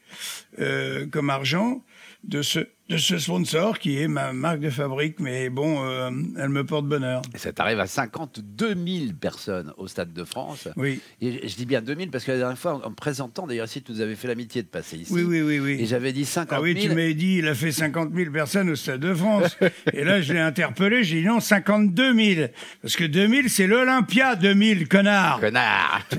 comme 1.11 1.31
argent 1.31 1.83
de 2.23 2.43
ce 2.43 2.61
de 2.91 2.99
ce 2.99 3.19
sponsor 3.19 3.79
qui 3.79 3.99
est 3.99 4.09
ma 4.09 4.35
marque 4.35 4.61
de 4.61 4.69
fabrique, 4.69 5.19
mais 5.19 5.49
bon, 5.49 5.83
euh, 5.87 6.11
elle 6.39 6.51
me 6.51 6.65
porte 6.65 6.85
bonheur. 6.87 7.23
Et 7.35 7.39
ça 7.39 7.51
t'arrive 7.51 7.81
à 7.81 7.87
52 7.87 8.75
000 8.75 9.13
personnes 9.19 9.73
au 9.79 9.89
Stade 9.89 10.13
de 10.13 10.23
France. 10.25 10.69
Oui, 10.77 11.01
Et 11.23 11.49
je 11.49 11.57
dis 11.57 11.65
bien 11.65 11.81
2000 11.81 12.11
parce 12.11 12.25
que 12.25 12.33
la 12.33 12.39
dernière 12.39 12.59
fois, 12.59 12.83
en 12.85 12.91
me 12.91 12.95
présentant, 12.95 13.47
d'ailleurs, 13.47 13.65
ici, 13.67 13.81
tu 13.83 13.91
nous 13.93 14.03
avais 14.03 14.15
fait 14.17 14.29
l'amitié 14.29 14.63
de 14.63 14.69
passer 14.69 14.99
ici. 14.99 15.13
oui, 15.15 15.23
oui, 15.23 15.41
oui, 15.41 15.61
oui. 15.61 15.77
Et 15.81 15.87
j'avais 15.87 16.13
dit 16.13 16.27
50 16.27 16.49
Ah 16.51 16.55
000. 16.57 16.65
oui, 16.65 16.75
tu 16.79 16.89
m'avais 16.91 17.15
dit, 17.15 17.37
il 17.39 17.49
a 17.49 17.55
fait 17.55 17.73
50 17.73 18.13
000 18.15 18.31
personnes 18.31 18.69
au 18.69 18.77
Stade 18.77 19.01
de 19.01 19.15
France. 19.15 19.57
Et 19.95 20.05
là, 20.05 20.21
je 20.21 20.35
l'ai 20.35 20.41
interpellé, 20.41 21.05
j'ai 21.05 21.23
dit 21.23 21.27
non, 21.27 21.41
52 21.41 22.15
000. 22.35 22.49
Parce 22.83 22.97
que 22.97 23.05
2000, 23.05 23.49
c'est 23.49 23.67
l'Olympia 23.67 24.37
2000, 24.37 24.89
connard. 24.89 25.41
Connard 25.41 26.07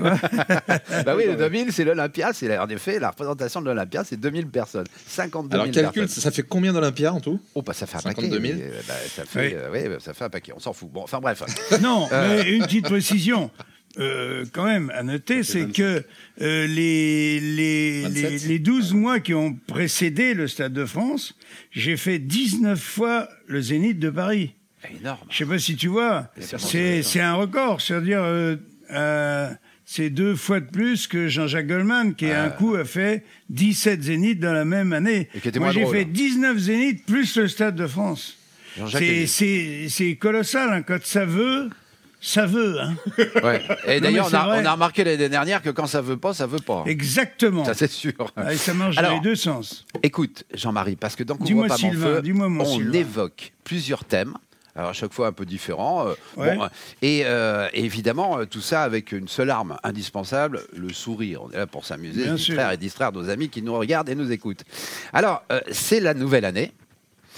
Bah 1.04 1.14
oui, 1.16 1.24
le 1.28 1.36
2000, 1.36 1.72
c'est 1.72 1.84
l'Olympia. 1.84 2.32
C'est 2.32 2.58
en 2.58 2.68
effet 2.68 2.98
la 2.98 3.10
représentation 3.10 3.60
de 3.60 3.66
l'Olympia, 3.66 4.02
c'est 4.04 4.18
2000 4.18 4.48
personnes. 4.48 4.86
52 5.06 5.50
000 5.56 5.62
Alors, 5.62 5.72
calcul, 5.74 6.02
personnes. 6.02 6.22
ça 6.22 6.30
fait 6.30 6.42
combien 6.56 6.72
d'Olympia 6.72 7.12
en 7.12 7.20
tout? 7.20 7.38
Oh, 7.54 7.60
bah 7.62 7.74
ça 7.74 7.86
fait 7.86 7.98
un 7.98 8.00
52 8.00 8.36
paquet. 8.40 8.54
000. 8.54 8.60
Euh, 8.62 8.80
bah, 8.88 8.94
ça, 9.08 9.24
fait, 9.26 9.48
Oui. 9.48 9.54
euh, 9.54 9.70
ouais, 9.70 9.88
bah, 9.90 9.96
ça 10.00 10.14
fait 10.14 10.24
un 10.24 10.30
paquet. 10.30 10.52
On 10.56 10.58
s'en 10.58 10.72
fout. 10.72 10.90
Bon, 10.90 11.02
enfin 11.02 11.20
bref. 11.20 11.42
Non, 11.82 12.08
mais 12.10 12.50
une 12.50 12.62
petite 12.64 12.84
précision. 12.86 13.50
Euh, 13.98 14.44
quand 14.52 14.64
même, 14.64 14.90
à 14.94 15.02
noter, 15.02 15.42
c'est 15.42 15.66
que 15.68 16.02
euh, 16.42 16.66
les, 16.66 17.40
les, 17.40 18.08
les, 18.08 18.22
27. 18.30 18.48
les 18.48 18.58
12 18.58 18.92
mois 18.94 19.20
qui 19.20 19.32
ont 19.34 19.54
précédé 19.66 20.34
le 20.34 20.48
Stade 20.48 20.72
de 20.74 20.84
France, 20.84 21.34
j'ai 21.70 21.96
fait 21.96 22.18
19 22.18 22.78
fois 22.78 23.28
le 23.46 23.60
Zénith 23.60 23.98
de 23.98 24.10
Paris. 24.10 24.54
Énorme. 25.00 25.18
Je 25.30 25.36
sais 25.38 25.46
pas 25.46 25.58
si 25.58 25.76
tu 25.76 25.88
vois, 25.88 26.28
c'est 26.40 27.20
un 27.20 27.34
record. 27.34 27.80
C'est-à-dire, 27.80 28.22
euh, 28.22 28.56
euh, 28.92 29.50
c'est 29.88 30.10
deux 30.10 30.34
fois 30.34 30.58
de 30.60 30.66
plus 30.66 31.06
que 31.06 31.28
Jean-Jacques 31.28 31.68
Goldman, 31.68 32.14
qui 32.16 32.26
un 32.30 32.50
coup 32.50 32.74
a 32.74 32.84
fait 32.84 33.22
17 33.50 34.02
Zéniths 34.02 34.40
dans 34.40 34.52
la 34.52 34.64
même 34.64 34.92
année. 34.92 35.28
Et 35.34 35.40
qui 35.40 35.48
était 35.48 35.60
Moi, 35.60 35.70
j'ai 35.70 35.86
fait 35.86 36.02
hein. 36.02 36.08
19 36.10 36.58
Zéniths 36.58 37.06
plus 37.06 37.36
le 37.36 37.46
Stade 37.46 37.76
de 37.76 37.86
France. 37.86 38.36
C'est- 38.90 39.06
est- 39.22 39.26
C'est 39.26 39.86
c'est 39.88 40.16
colossal. 40.16 40.70
Hein. 40.72 40.82
Quand 40.82 40.98
ça 41.04 41.24
veut, 41.24 41.70
ça 42.20 42.44
veut. 42.46 42.80
Hein. 42.80 42.94
Ouais. 43.44 43.62
Et 43.86 44.00
d'ailleurs, 44.00 44.28
on, 44.30 44.34
a- 44.34 44.44
vrai. 44.46 44.60
on 44.62 44.66
a 44.66 44.72
remarqué 44.72 45.04
l'année 45.04 45.28
dernière 45.28 45.62
que 45.62 45.70
quand 45.70 45.86
ça 45.86 46.00
veut 46.02 46.16
pas, 46.16 46.34
ça 46.34 46.46
veut 46.46 46.58
pas. 46.58 46.82
Exactement. 46.86 47.64
Ça, 47.64 47.72
c'est 47.74 47.90
sûr. 47.90 48.12
Ah, 48.36 48.52
et 48.52 48.56
ça 48.56 48.74
marche 48.74 48.96
dans 48.96 49.14
les 49.14 49.20
deux 49.20 49.36
sens. 49.36 49.86
Écoute, 50.02 50.44
Jean-Marie, 50.52 50.96
parce 50.96 51.14
que 51.16 51.22
dans 51.22 51.36
Couvre 51.36 51.68
pas 51.68 51.76
mon 51.80 51.92
feu, 51.92 52.22
on 52.60 52.64
Sylvain. 52.64 52.92
évoque 52.98 53.52
plusieurs 53.64 54.04
thèmes. 54.04 54.34
Alors 54.76 54.90
à 54.90 54.92
chaque 54.92 55.12
fois 55.12 55.28
un 55.28 55.32
peu 55.32 55.46
différents. 55.46 56.06
euh, 56.08 56.14
Ouais. 56.36 56.54
bon, 56.56 56.64
euh, 56.64 56.68
et, 57.02 57.22
euh, 57.24 57.68
et 57.72 57.84
évidemment, 57.84 58.44
tout 58.44 58.60
ça 58.60 58.82
avec 58.82 59.12
une 59.12 59.26
seule 59.28 59.50
arme 59.50 59.76
indispensable, 59.82 60.60
le 60.76 60.92
sourire. 60.92 61.42
On 61.44 61.50
est 61.50 61.56
là 61.56 61.66
pour 61.66 61.84
s'amuser, 61.86 62.26
distraire 62.34 62.70
et 62.72 62.76
distraire 62.76 63.10
nos 63.12 63.28
amis 63.30 63.48
qui 63.48 63.62
nous 63.62 63.74
regardent 63.74 64.08
et 64.10 64.14
nous 64.14 64.30
écoutent. 64.32 64.64
Alors, 65.12 65.42
euh, 65.50 65.60
c'est 65.72 66.00
la 66.00 66.12
nouvelle 66.14 66.44
année. 66.44 66.72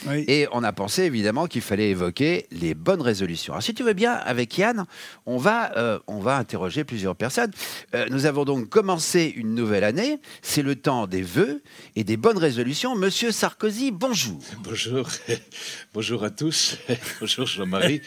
Oui. 0.07 0.25
Et 0.28 0.47
on 0.52 0.62
a 0.62 0.73
pensé 0.73 1.02
évidemment 1.02 1.47
qu'il 1.47 1.62
fallait 1.62 1.90
évoquer 1.90 2.47
les 2.50 2.75
bonnes 2.75 3.02
résolutions. 3.02 3.52
Alors 3.52 3.62
si 3.62 3.75
tu 3.75 3.83
veux 3.83 3.93
bien, 3.93 4.12
avec 4.12 4.57
Yann, 4.57 4.85
on 5.26 5.38
va, 5.38 5.76
euh, 5.76 5.99
on 6.07 6.21
va 6.21 6.37
interroger 6.37 6.85
plusieurs 6.85 7.17
personnes. 7.17 7.50
Euh, 7.95 8.07
nous 8.11 8.26
avons 8.26 8.45
donc 8.45 8.69
commencé 8.69 9.33
une 9.37 9.55
nouvelle 9.55 9.85
année. 9.85 10.21
C'est 10.43 10.62
le 10.62 10.76
temps 10.76 11.07
des 11.07 11.23
vœux 11.23 11.62
et 11.97 12.05
des 12.05 12.17
bonnes 12.17 12.38
résolutions. 12.38 12.95
Monsieur 12.95 13.33
Sarkozy, 13.33 13.90
bonjour. 13.90 14.38
Bonjour, 14.62 15.09
bonjour 15.95 16.25
à 16.25 16.31
tous, 16.31 16.78
bonjour 17.21 17.47
Jean-Marie. 17.47 18.00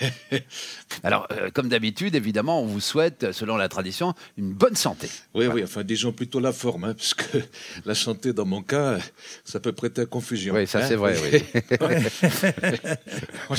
Alors, 1.02 1.26
euh, 1.32 1.50
comme 1.52 1.68
d'habitude, 1.68 2.14
évidemment, 2.14 2.62
on 2.62 2.66
vous 2.66 2.80
souhaite, 2.80 3.32
selon 3.32 3.56
la 3.56 3.68
tradition, 3.68 4.14
une 4.36 4.52
bonne 4.52 4.76
santé. 4.76 5.08
Oui, 5.34 5.46
oui, 5.46 5.62
enfin 5.64 5.82
disons 5.82 6.12
plutôt 6.12 6.40
la 6.40 6.52
forme, 6.52 6.84
hein, 6.84 6.94
parce 6.94 7.14
que 7.14 7.38
la 7.84 7.94
santé 7.94 8.32
dans 8.32 8.44
mon 8.44 8.62
cas, 8.62 8.98
ça 9.44 9.60
peut 9.60 9.72
prêter 9.72 10.02
à 10.02 10.06
confusion. 10.06 10.54
Oui, 10.54 10.66
ça 10.66 10.78
hein. 10.78 10.84
c'est 10.88 10.99
vrai, 11.00 11.16
oui. 11.32 11.60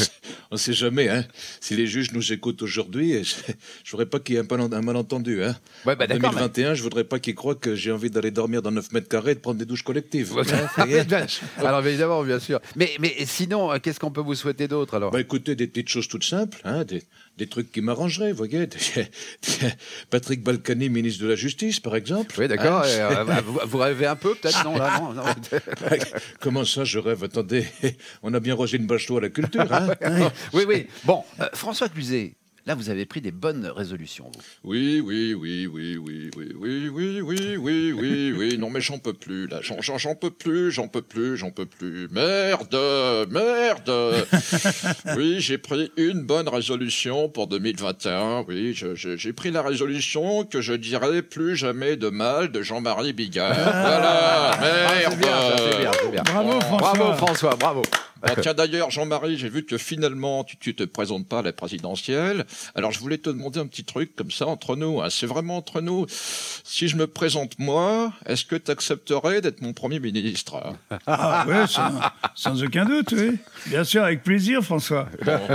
on 0.51 0.55
ne 0.55 0.57
sait 0.57 0.73
jamais, 0.73 1.09
hein. 1.09 1.25
Si 1.59 1.75
les 1.75 1.87
juges 1.87 2.11
nous 2.13 2.31
écoutent 2.33 2.61
aujourd'hui, 2.61 3.23
je 3.23 3.35
ne 3.47 3.91
voudrais 3.91 4.05
pas 4.05 4.19
qu'il 4.19 4.35
y 4.35 4.37
ait 4.37 4.41
un, 4.41 4.57
mal- 4.57 4.73
un 4.73 4.81
malentendu, 4.81 5.43
hein. 5.43 5.55
Ouais, 5.85 5.95
bah, 5.95 6.05
en 6.05 6.07
d'accord, 6.07 6.31
2021, 6.31 6.73
je 6.75 6.83
voudrais 6.83 7.03
pas 7.03 7.19
qu'ils 7.19 7.35
croient 7.35 7.55
que 7.55 7.75
j'ai 7.75 7.91
envie 7.91 8.09
d'aller 8.09 8.31
dormir 8.31 8.61
dans 8.61 8.71
9 8.71 8.91
mètres 8.91 9.07
carrés 9.09 9.31
et 9.31 9.35
de 9.35 9.39
prendre 9.39 9.59
des 9.59 9.65
douches 9.65 9.83
collectives. 9.83 10.31
hein, 10.37 11.25
alors, 11.57 11.85
évidemment, 11.85 12.23
bien 12.23 12.39
sûr. 12.39 12.59
Mais, 12.75 12.91
mais 12.99 13.13
sinon, 13.25 13.71
euh, 13.71 13.77
qu'est-ce 13.79 13.99
qu'on 13.99 14.11
peut 14.11 14.21
vous 14.21 14.35
souhaiter 14.35 14.67
d'autre 14.67 14.95
alors? 14.95 15.11
Bah 15.11 15.19
écoutez, 15.21 15.55
des 15.55 15.67
petites 15.67 15.89
choses 15.89 16.07
toutes 16.07 16.23
simples, 16.23 16.59
hein, 16.63 16.83
des, 16.83 17.03
des 17.41 17.47
trucs 17.47 17.71
qui 17.71 17.81
m'arrangeraient, 17.81 18.31
vous 18.31 18.37
voyez. 18.37 18.69
Patrick 20.11 20.43
Balkany, 20.43 20.89
ministre 20.89 21.23
de 21.23 21.29
la 21.29 21.35
Justice, 21.35 21.79
par 21.79 21.95
exemple. 21.95 22.35
Oui, 22.37 22.47
d'accord. 22.47 22.83
Hein, 22.83 22.87
euh, 22.87 23.41
vous, 23.43 23.59
vous 23.65 23.77
rêvez 23.79 24.05
un 24.05 24.15
peu, 24.15 24.35
peut-être 24.35 24.63
Non, 24.63 24.77
là, 24.77 24.99
non. 24.99 25.13
non. 25.13 25.23
Comment 26.39 26.63
ça, 26.65 26.83
je 26.83 26.99
rêve? 26.99 27.23
Attendez, 27.23 27.65
on 28.21 28.31
a 28.35 28.39
bien 28.39 28.53
Rosine 28.53 28.85
Bachelot 28.85 29.17
à 29.17 29.21
la 29.21 29.29
culture, 29.29 29.65
hein 29.73 29.87
oui, 30.53 30.65
oui. 30.67 30.85
Bon, 31.03 31.23
euh, 31.39 31.47
François 31.53 31.89
Cluzet, 31.89 32.35
là, 32.65 32.75
vous 32.75 32.89
avez 32.89 33.05
pris 33.05 33.21
des 33.21 33.31
bonnes 33.31 33.65
résolutions. 33.67 34.25
vous. 34.33 34.41
Oui, 34.71 35.01
oui, 35.03 35.33
oui, 35.33 35.67
oui, 35.67 35.97
oui, 35.97 36.29
oui, 36.35 36.51
oui, 36.59 36.89
oui, 36.89 37.21
oui, 37.21 37.55
oui, 37.57 37.91
oui, 37.93 38.33
oui. 38.37 38.57
Non, 38.57 38.69
mais 38.69 38.81
j'en 38.81 38.97
peux 38.99 39.13
plus, 39.13 39.47
là. 39.47 39.59
J'en, 39.61 39.81
j'en, 39.81 39.97
j'en 39.97 40.15
peux 40.15 40.29
plus, 40.31 40.71
j'en 40.71 40.87
peux 40.87 41.01
plus, 41.01 41.37
j'en 41.37 41.51
peux 41.51 41.65
plus. 41.65 42.07
Merde, 42.11 42.75
merde. 43.29 44.25
Oui, 45.17 45.39
j'ai 45.39 45.57
pris 45.57 45.91
une 45.97 46.21
bonne 46.21 46.47
résolution 46.49 47.29
pour 47.29 47.47
2021. 47.47 48.45
Oui, 48.47 48.73
je- 48.73 48.95
je- 48.95 49.17
j'ai 49.17 49.33
pris 49.33 49.51
la 49.51 49.61
résolution 49.61 50.43
que 50.45 50.61
je 50.61 50.73
dirai 50.73 51.21
plus 51.21 51.55
jamais 51.55 51.95
de 51.95 52.09
mal 52.09 52.51
de 52.51 52.61
Jean-Marie 52.61 53.13
Bigard. 53.13 53.53
Voilà, 53.53 54.51
Ah, 54.51 54.59
merde. 54.61 55.11
c'est 55.13 55.17
bien, 55.19 55.31
ça, 55.31 55.55
c'est 55.57 55.77
bien, 55.79 55.91
c'est 56.01 56.11
bien. 56.11 56.23
Bravo, 56.23 56.59
François. 56.61 56.77
Bravo 56.93 57.13
François, 57.17 57.55
bravo. 57.55 57.81
Bon, 58.23 58.33
tiens, 58.41 58.53
d'ailleurs, 58.53 58.91
Jean-Marie, 58.91 59.37
j'ai 59.37 59.49
vu 59.49 59.65
que 59.65 59.77
finalement, 59.77 60.43
tu, 60.43 60.57
tu 60.57 60.75
te 60.75 60.83
présentes 60.83 61.27
pas 61.27 61.39
à 61.39 61.41
la 61.41 61.53
présidentielle. 61.53 62.45
Alors, 62.75 62.91
je 62.91 62.99
voulais 62.99 63.17
te 63.17 63.29
demander 63.29 63.59
un 63.59 63.67
petit 63.67 63.83
truc 63.83 64.15
comme 64.15 64.31
ça 64.31 64.47
entre 64.47 64.75
nous. 64.75 65.01
hein. 65.01 65.07
C'est 65.09 65.25
vraiment 65.27 65.57
entre 65.57 65.81
nous. 65.81 66.05
Si 66.09 66.87
je 66.87 66.95
me 66.97 67.07
présente 67.07 67.57
moi, 67.59 68.13
est-ce 68.25 68.45
que 68.45 68.55
tu 68.55 68.69
accepterais 68.71 69.41
d'être 69.41 69.61
mon 69.61 69.73
premier 69.73 69.99
ministre 69.99 70.55
hein? 70.91 70.97
Ah, 71.07 71.45
ouais, 71.47 71.67
sans, 71.67 71.91
sans 72.35 72.63
aucun 72.63 72.85
doute, 72.85 73.11
oui. 73.13 73.37
Bien 73.67 73.83
sûr, 73.83 74.03
avec 74.03 74.23
plaisir, 74.23 74.61
François. 74.63 75.07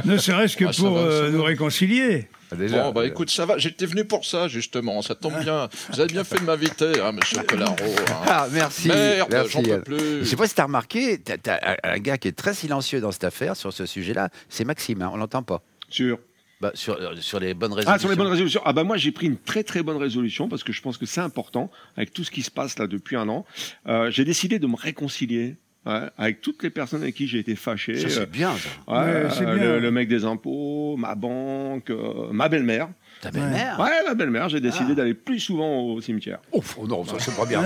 Ne 0.05 0.17
serait-ce 0.19 0.57
que 0.57 0.65
Ah, 0.67 0.73
pour 0.77 0.91
va, 0.95 1.01
euh, 1.01 1.31
nous 1.31 1.43
réconcilier. 1.43 2.29
Déjà, 2.57 2.85
Bon, 2.85 2.93
bah 2.93 3.00
euh, 3.00 3.07
écoute, 3.09 3.31
ça 3.31 3.45
va. 3.47 3.59
J'étais 3.59 3.87
venu 3.87 4.05
pour 4.05 4.25
ça, 4.25 4.47
justement. 4.49 5.03
Ça 5.03 5.15
tombe 5.15 5.38
bien. 5.41 5.69
Vous 5.91 6.00
avez 6.00 6.12
bien 6.12 6.23
fait 6.25 6.38
de 6.38 6.45
m'inviter, 6.45 7.00
hein, 7.00 7.12
monsieur 7.12 7.43
Collaro. 7.43 7.75
hein. 7.81 8.15
Ah, 8.26 8.47
merci. 8.53 8.88
Merde, 8.88 9.29
merci. 9.31 9.53
j'en 9.53 9.62
peux 9.62 9.81
plus. 9.83 10.19
Je 10.21 10.25
sais 10.25 10.37
pas 10.37 10.47
si 10.47 10.55
tu 10.55 10.61
as 10.61 10.65
remarqué, 10.65 11.19
t'as, 11.19 11.38
t'as 11.38 11.76
un 11.83 11.99
gars 11.99 12.19
qui 12.19 12.29
est 12.29 12.37
très 12.37 12.55
silencieux 12.55 13.00
dans 13.00 13.11
cette 13.12 13.25
affaire, 13.25 13.57
sur 13.57 13.73
ce 13.73 13.85
sujet-là, 13.87 14.29
c'est 14.49 14.65
Maxime, 14.65 15.03
hein, 15.03 15.11
on 15.12 15.17
l'entend 15.17 15.43
pas. 15.43 15.62
Sur. 15.88 16.19
Bah, 16.61 16.71
sur, 16.73 16.95
euh, 16.95 17.15
sur 17.21 17.38
les 17.38 17.53
bonnes 17.53 17.73
résolutions. 17.75 17.93
Ah, 17.95 17.99
sur 17.99 18.09
les 18.09 18.17
bonnes 18.17 18.29
résolutions. 18.29 18.62
Ah, 18.65 18.73
bah, 18.73 18.83
moi, 18.83 18.97
j'ai 18.97 19.12
pris 19.12 19.26
une 19.26 19.37
très, 19.37 19.62
très 19.62 19.83
bonne 19.83 19.99
résolution 19.99 20.49
parce 20.49 20.65
que 20.65 20.73
je 20.73 20.81
pense 20.81 20.97
que 20.97 21.05
c'est 21.05 21.21
important 21.21 21.71
avec 21.99 22.15
tout 22.15 22.25
ce 22.25 22.31
qui 22.31 22.43
se 22.43 22.50
passe 22.50 22.79
là 22.79 22.87
depuis 22.87 23.17
un 23.17 23.29
an. 23.29 23.45
Euh, 23.88 24.11
j'ai 24.11 24.25
décidé 24.25 24.59
de 24.59 24.67
me 24.67 24.76
réconcilier. 24.76 25.57
Ouais, 25.87 26.00
avec 26.19 26.40
toutes 26.40 26.62
les 26.62 26.71
personnes 26.71 27.02
avec 27.02 27.14
qui 27.14 27.26
j'ai 27.28 27.38
été 27.38 27.57
fâché. 27.57 27.95
Ça, 27.99 28.07
Euh, 28.07 28.11
c'est 28.11 28.31
bien, 28.31 28.52
ça. 28.57 28.93
ouais, 28.93 29.28
c'est 29.31 29.47
euh, 29.47 29.55
bien. 29.55 29.64
Le, 29.64 29.81
le 29.81 29.90
mec 29.90 30.09
des 30.09 30.25
impôts, 30.25 30.97
ma 30.99 31.14
banque, 31.14 31.90
euh, 31.90 32.28
ma 32.33 32.49
belle-mère. 32.49 32.88
Ta 33.23 33.31
belle-mère 33.31 33.81
Ouais, 33.81 34.05
ma 34.07 34.12
belle-mère, 34.14 34.50
j'ai 34.50 34.61
décidé 34.61 34.88
Ah. 34.93 34.95
d'aller 34.97 35.14
plus 35.14 35.40
souvent 35.40 35.81
au 35.81 36.00
cimetière. 36.02 36.38
Ouf, 36.52 36.76
oh 36.78 36.87
non, 36.87 37.02
ça, 37.02 37.14
c'est 37.19 37.35
pas 37.35 37.47
bien. 37.47 37.62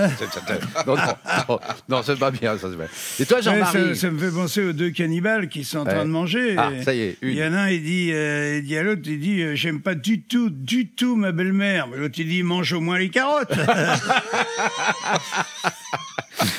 Non, 0.87 0.95
non, 0.95 1.03
non, 1.49 1.59
non, 1.89 2.01
c'est 2.03 2.17
pas 2.17 2.31
bien. 2.31 2.57
Ça, 2.57 2.69
c'est 2.71 2.77
pas- 2.77 2.85
Et 3.21 3.25
toi, 3.25 3.41
Jean-Marie 3.41 3.89
ça, 3.95 3.95
ça 3.95 4.11
me 4.11 4.17
fait 4.17 4.31
penser 4.33 4.63
aux 4.63 4.71
deux 4.71 4.91
cannibales 4.91 5.49
qui 5.49 5.65
sont 5.65 5.79
en 5.79 5.83
train 5.85 6.05
de 6.05 6.09
manger. 6.09 6.55
Ah, 6.57 6.69
ça 6.83 6.93
y 6.93 7.01
est, 7.01 7.17
Il 7.21 7.33
y 7.33 7.43
en 7.43 7.51
a 7.53 7.63
un, 7.63 7.69
il 7.69 7.83
dit, 7.83 8.11
euh, 8.13 8.59
il 8.59 8.63
dit 8.63 8.77
à 8.77 8.83
l'autre, 8.83 9.01
il 9.05 9.19
dit, 9.19 9.41
euh, 9.41 9.55
j'aime 9.55 9.81
pas 9.81 9.93
du 9.93 10.21
tout, 10.21 10.49
du 10.49 10.87
tout 10.87 11.17
ma 11.17 11.33
belle-mère. 11.33 11.87
Mais 11.89 11.97
l'autre, 11.97 12.15
il 12.17 12.27
dit, 12.29 12.43
mange 12.43 12.71
au 12.71 12.79
moins 12.79 12.97
les 12.97 13.09
carottes. 13.09 13.51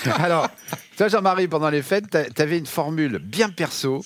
Alors, 0.19 0.49
toi, 1.02 1.09
Jean-Marie, 1.09 1.49
pendant 1.49 1.68
les 1.71 1.82
fêtes, 1.82 2.16
tu 2.37 2.42
avais 2.42 2.59
une 2.59 2.66
formule 2.66 3.18
bien 3.18 3.49
perso 3.49 4.04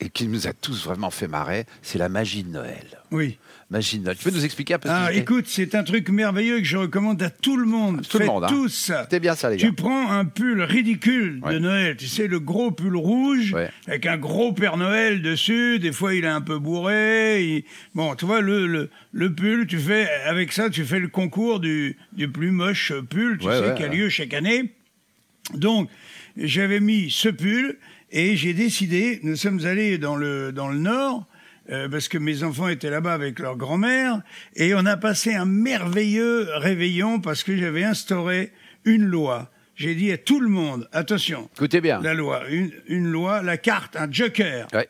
et 0.00 0.08
qui 0.10 0.26
nous 0.26 0.48
a 0.48 0.52
tous 0.52 0.84
vraiment 0.84 1.10
fait 1.10 1.28
marrer. 1.28 1.66
C'est 1.82 1.98
la 1.98 2.08
magie 2.08 2.42
de 2.42 2.50
Noël. 2.50 2.84
oui. 3.12 3.38
Magie 3.68 3.98
de 3.98 4.04
Noël. 4.04 4.16
Tu 4.16 4.22
peux 4.22 4.30
nous 4.30 4.44
expliquer 4.44 4.74
un 4.74 4.78
peu 4.78 4.88
ce 4.88 4.94
Ah, 4.94 5.12
écoute, 5.12 5.46
c'est 5.48 5.74
un 5.74 5.82
truc 5.82 6.08
merveilleux 6.08 6.58
que 6.58 6.64
je 6.64 6.76
recommande 6.76 7.20
à 7.22 7.30
tout 7.30 7.56
le 7.56 7.66
monde. 7.66 8.06
Tout 8.08 8.20
le 8.20 8.26
monde, 8.26 8.44
hein. 8.44 8.48
tous 8.48 8.68
ça. 8.68 9.08
Bien 9.20 9.34
ça, 9.34 9.50
les 9.50 9.56
gars. 9.56 9.66
Tu 9.66 9.72
prends 9.72 10.08
un 10.10 10.24
pull 10.24 10.62
ridicule 10.62 11.40
Ouais. 11.44 11.54
de 11.54 11.58
Noël, 11.58 11.96
tu 11.96 12.06
sais, 12.06 12.28
le 12.28 12.38
gros 12.38 12.70
pull 12.70 12.94
rouge, 12.96 13.52
Ouais. 13.52 13.68
avec 13.88 14.06
un 14.06 14.18
gros 14.18 14.52
Père 14.52 14.76
Noël 14.76 15.20
dessus, 15.20 15.80
des 15.80 15.90
fois 15.90 16.14
il 16.14 16.24
est 16.24 16.28
un 16.28 16.40
peu 16.42 16.58
bourré. 16.60 17.44
il- 17.44 17.64
Bon, 17.96 18.14
tu 18.14 18.24
vois, 18.24 18.40
le, 18.40 18.68
le, 18.68 18.88
le 19.12 19.32
pull, 19.34 19.66
tu 19.66 19.78
fais, 19.78 20.08
avec 20.26 20.52
ça, 20.52 20.70
tu 20.70 20.84
fais 20.84 21.00
le 21.00 21.08
concours 21.08 21.58
du, 21.58 21.96
du 22.12 22.28
plus 22.28 22.52
moche 22.52 22.92
pull, 23.10 23.38
tu 23.38 23.46
Ouais, 23.48 23.58
sais, 23.60 23.74
qui 23.76 23.82
a 23.82 23.88
lieu 23.88 24.08
chaque 24.08 24.32
année. 24.34 24.72
Donc, 25.54 25.88
j'avais 26.36 26.80
mis 26.80 27.10
ce 27.10 27.28
pull 27.28 27.78
et 28.10 28.36
j'ai 28.36 28.54
décidé, 28.54 29.20
nous 29.22 29.36
sommes 29.36 29.64
allés 29.66 29.98
dans 29.98 30.16
le, 30.16 30.52
dans 30.52 30.68
le 30.68 30.78
Nord, 30.78 31.26
euh, 31.70 31.88
parce 31.88 32.08
que 32.08 32.18
mes 32.18 32.42
enfants 32.44 32.68
étaient 32.68 32.90
là-bas 32.90 33.14
avec 33.14 33.38
leur 33.40 33.56
grand-mère, 33.56 34.22
et 34.54 34.74
on 34.74 34.86
a 34.86 34.96
passé 34.96 35.34
un 35.34 35.44
merveilleux 35.46 36.46
réveillon 36.58 37.20
parce 37.20 37.42
que 37.42 37.56
j'avais 37.56 37.82
instauré 37.84 38.52
une 38.84 39.04
loi. 39.04 39.50
J'ai 39.74 39.94
dit 39.94 40.12
à 40.12 40.16
tout 40.18 40.40
le 40.40 40.48
monde, 40.48 40.88
attention, 40.92 41.50
Écoutez 41.56 41.80
bien. 41.80 42.00
la 42.00 42.14
loi, 42.14 42.48
une, 42.48 42.70
une 42.86 43.08
loi, 43.10 43.42
la 43.42 43.56
carte, 43.58 43.96
un 43.96 44.10
joker. 44.10 44.68
Ouais. 44.72 44.88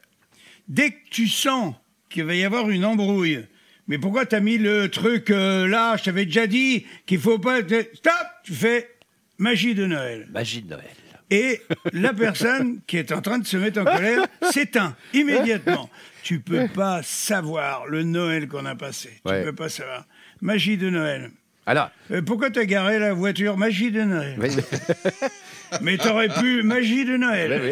Dès 0.68 0.90
que 0.90 0.98
tu 1.10 1.26
sens 1.28 1.74
qu'il 2.10 2.24
va 2.24 2.34
y 2.34 2.44
avoir 2.44 2.68
une 2.68 2.84
embrouille, 2.84 3.44
mais 3.88 3.98
pourquoi 3.98 4.26
t'as 4.26 4.40
mis 4.40 4.58
le 4.58 4.88
truc 4.88 5.30
euh, 5.30 5.66
là? 5.66 5.96
Je 5.96 6.04
t'avais 6.04 6.26
déjà 6.26 6.46
dit 6.46 6.84
qu'il 7.06 7.20
faut 7.20 7.38
pas. 7.38 7.60
Stop 7.60 8.12
Tu 8.44 8.52
fais 8.52 8.90
magie 9.38 9.74
de 9.74 9.86
Noël. 9.86 10.26
Magie 10.32 10.62
de 10.62 10.70
Noël. 10.70 10.84
Et 11.30 11.60
la 11.92 12.12
personne 12.12 12.80
qui 12.86 12.98
est 12.98 13.10
en 13.12 13.20
train 13.20 13.38
de 13.38 13.46
se 13.46 13.56
mettre 13.56 13.80
en 13.80 13.84
colère 13.84 14.26
s'éteint 14.52 14.94
immédiatement. 15.12 15.90
Tu 16.22 16.38
peux 16.40 16.68
pas 16.68 17.00
savoir 17.02 17.86
le 17.86 18.02
Noël 18.04 18.46
qu'on 18.48 18.64
a 18.66 18.74
passé. 18.76 19.20
Ouais. 19.24 19.40
Tu 19.40 19.46
peux 19.46 19.54
pas 19.54 19.68
savoir. 19.68 20.04
Magie 20.40 20.76
de 20.76 20.88
Noël. 20.90 21.30
Alors, 21.68 21.90
Euh, 22.12 22.22
pourquoi 22.22 22.50
t'as 22.50 22.64
garé 22.64 23.00
la 23.00 23.12
voiture 23.12 23.56
Magie 23.56 23.90
de 23.90 24.02
Noël. 24.02 24.36
oui, 24.38 24.50
Mais 25.82 25.98
t'aurais 25.98 26.28
pu 26.28 26.62
magie 26.62 27.04
de 27.04 27.16
Noël. 27.16 27.60
oui, 27.60 27.70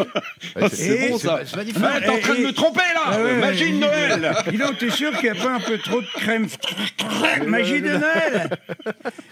oui. 0.56 0.62
Ouais, 0.62 0.68
c'est 0.72 1.08
bon, 1.10 1.18
ça. 1.18 1.42
C'est 1.46 1.54
magnifique. 1.56 1.82
Ah, 1.84 2.00
t'es 2.00 2.08
en 2.08 2.18
train 2.18 2.34
de 2.34 2.40
me 2.46 2.52
tromper 2.52 2.80
là 2.92 3.02
Ah 3.06 3.22
ouais, 3.22 3.36
Magie 3.38 3.70
de. 3.70 3.76
Noël 3.78 4.34
Dis 4.50 4.56
donc, 4.58 4.78
t'es 4.78 4.90
sûr 4.90 5.12
qu'il 5.18 5.30
n'y 5.32 5.38
a 5.38 5.40
pas 5.40 5.52
un 5.54 5.60
peu 5.60 5.78
trop 5.78 6.00
de 6.00 6.06
crème 6.16 6.48
Magie 7.46 7.80
de 7.82 7.90
Noël 7.96 8.50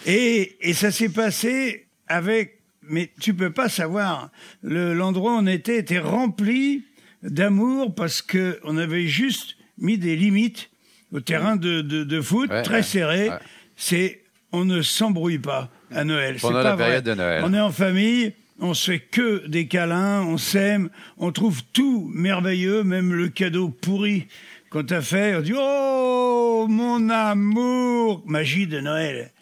et, 0.06 0.56
et 0.60 0.74
ça 0.74 0.92
s'est 0.92 1.08
passé 1.08 1.86
avec... 2.06 2.60
Mais 2.88 3.10
tu 3.20 3.34
peux 3.34 3.50
pas 3.52 3.68
savoir. 3.68 4.30
Le- 4.62 4.94
L'endroit 4.94 5.32
où 5.34 5.38
on 5.38 5.46
était 5.46 5.78
était 5.78 5.98
rempli 5.98 6.84
d'amour 7.22 7.94
parce 7.94 8.22
que 8.22 8.58
on 8.64 8.76
avait 8.76 9.06
juste 9.06 9.56
mis 9.78 9.98
des 9.98 10.16
limites 10.16 10.70
au 11.12 11.20
terrain 11.20 11.56
de, 11.56 11.80
de, 11.82 12.04
de 12.04 12.20
foot, 12.20 12.50
Ouais, 12.50 12.62
très 12.62 12.76
ouais, 12.76 12.82
serré. 12.82 13.28
ouais. 13.30 13.38
C'est 13.76 14.22
on 14.52 14.64
ne 14.64 14.82
s'embrouille 14.82 15.38
pas 15.38 15.70
à 15.90 16.04
Noël. 16.04 16.36
Pendant 16.40 16.54
pas 16.58 16.62
la 16.64 16.74
vrai. 16.76 16.84
période 16.84 17.04
de 17.04 17.14
Noël. 17.14 17.42
On 17.46 17.54
est 17.54 17.60
en 17.60 17.70
famille, 17.72 18.32
on 18.58 18.74
se 18.74 18.90
fait 18.90 18.98
que 19.00 19.46
des 19.46 19.66
câlins, 19.66 20.22
on 20.22 20.36
s'aime, 20.36 20.90
on 21.18 21.32
trouve 21.32 21.62
tout 21.72 22.10
merveilleux, 22.14 22.82
même 22.84 23.14
le 23.14 23.28
cadeau 23.28 23.68
pourri 23.68 24.26
qu'on 24.70 24.82
t'a 24.84 25.00
fait. 25.02 25.34
On 25.36 25.40
dit 25.40 25.54
Oh, 25.56 26.66
mon 26.68 27.08
amour 27.10 28.22
Magie 28.26 28.66
de 28.66 28.80
Noël. 28.80 29.32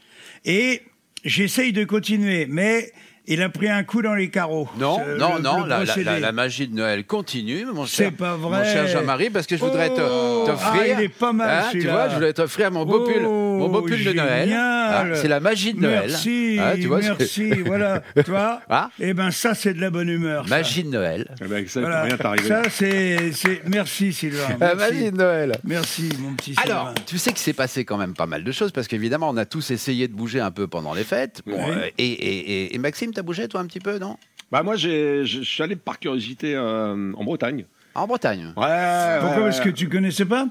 Et 0.45 0.83
j'essaye 1.25 1.73
de 1.73 1.85
continuer, 1.85 2.47
mais 2.49 2.93
il 3.31 3.43
a 3.43 3.49
pris 3.49 3.69
un 3.69 3.83
coup 3.85 4.03
dans 4.03 4.15
les 4.15 4.29
carreaux. 4.29 4.69
Non, 4.79 4.99
ce- 4.99 5.19
non, 5.19 5.37
le- 5.37 5.43
non, 5.43 5.63
le 5.65 6.21
la, 6.21 6.33
magie 6.33 6.69
de 6.69 6.75
Noël 6.75 7.05
continue, 7.05 7.65
mon 7.73 7.87
C'est 7.87 8.05
cher, 8.05 8.13
pas 8.13 8.37
mon 8.37 8.49
vrai. 8.51 8.65
cher 8.71 8.87
Jean-Marie, 8.89 9.31
parce 9.31 9.47
que 9.47 9.57
je 9.57 9.61
voudrais 9.65 9.89
te- 9.89 10.01
Oh, 10.01 10.45
t'offrir. 10.47 10.83
ah, 10.83 10.87
il 10.99 11.05
est 11.05 11.09
pas 11.09 11.33
mal, 11.33 11.65
hein, 11.65 11.69
tu 11.73 11.81
vois, 11.89 12.09
je 12.09 12.15
voulais 12.17 12.33
t'offrir 12.33 12.71
mon 12.71 12.85
beau 12.85 13.01
pull, 13.05 13.23
mon 13.23 13.69
beau 13.69 13.83
pull 13.83 14.03
de 14.05 14.13
Noël. 14.13 14.53
Ah, 14.55 15.05
c'est 15.15 15.29
la 15.29 15.41
magie 15.41 15.73
de 15.75 15.81
Noël. 15.81 16.07
Merci, 16.09 16.59
Ah, 16.61 16.73
tu 16.75 16.87
vois, 16.87 17.01
c'est- 17.03 17.09
merci, 17.19 17.51
voilà. 17.65 18.03
Tu 18.17 18.31
vois 18.31 18.61
Ah. 18.69 18.91
Eh 19.01 19.15
ben 19.15 19.31
ça, 19.31 19.55
c'est 19.55 19.73
de 19.75 19.81
la 19.81 19.91
bonne 19.91 20.09
humeur. 20.09 20.45
ça. 20.49 20.57
Magie 20.57 20.83
de 20.85 20.91
Noël. 20.91 21.27
Eh 21.43 21.47
ben, 21.47 21.67
ça, 21.69 21.81
Voilà. 21.81 22.07
Ça, 22.47 22.63
c'est, 22.71 23.33
c'est... 23.33 23.63
Merci, 23.67 24.13
Sylvain. 24.13 24.49
La 24.61 24.75
Merci. 24.75 24.93
magie 24.95 25.11
de 25.13 25.17
Noël. 25.17 25.53
Merci, 25.65 26.09
mon 26.19 26.35
petit 26.35 26.55
Alors, 26.65 26.89
Sylvain. 26.89 26.95
tu 27.07 27.19
sais 27.19 27.31
qu'il 27.31 27.39
s'est 27.41 27.53
passé 27.53 27.85
quand 27.85 27.97
même 27.97 28.15
pas 28.15 28.27
mal 28.27 28.43
de 28.45 28.53
choses, 28.53 28.73
parce 28.73 28.89
qu'évidemment, 28.89 29.29
on 29.31 29.37
a 29.37 29.45
tous 29.45 29.71
essayé 29.71 30.09
de 30.09 30.13
bouger 30.15 30.41
un 30.41 30.51
peu 30.51 30.67
pendant 30.67 30.93
les 30.95 31.05
fêtes. 31.05 31.43
Bon, 31.47 31.57
euh, 31.59 31.87
et, 31.99 32.05
et- 32.05 32.65
et- 32.65 32.75
et 32.75 32.79
Maxime, 32.79 33.13
t'as 33.21 33.27
bougé, 33.27 33.49
toi, 33.49 33.61
un 33.61 33.67
petit 33.67 33.81
peu, 33.81 33.99
non? 33.99 34.17
Bah, 34.51 34.63
moi, 34.63 34.77
j'ai- 34.77 35.25
je 35.27 35.39
je 35.43 35.45
suis 35.49 35.63
allé 35.63 35.77
par 35.77 35.99
curiosité 35.99 36.55
euh, 36.57 37.13
en 37.15 37.23
Bretagne. 37.25 37.67
En 37.95 38.07
Bretagne? 38.07 38.53
Ouais. 38.57 39.19
Pourquoi 39.21 39.43
Parce 39.45 39.61
que 39.61 39.69
tu 39.69 39.89
connaissais 39.89 40.25
pas? 40.25 40.47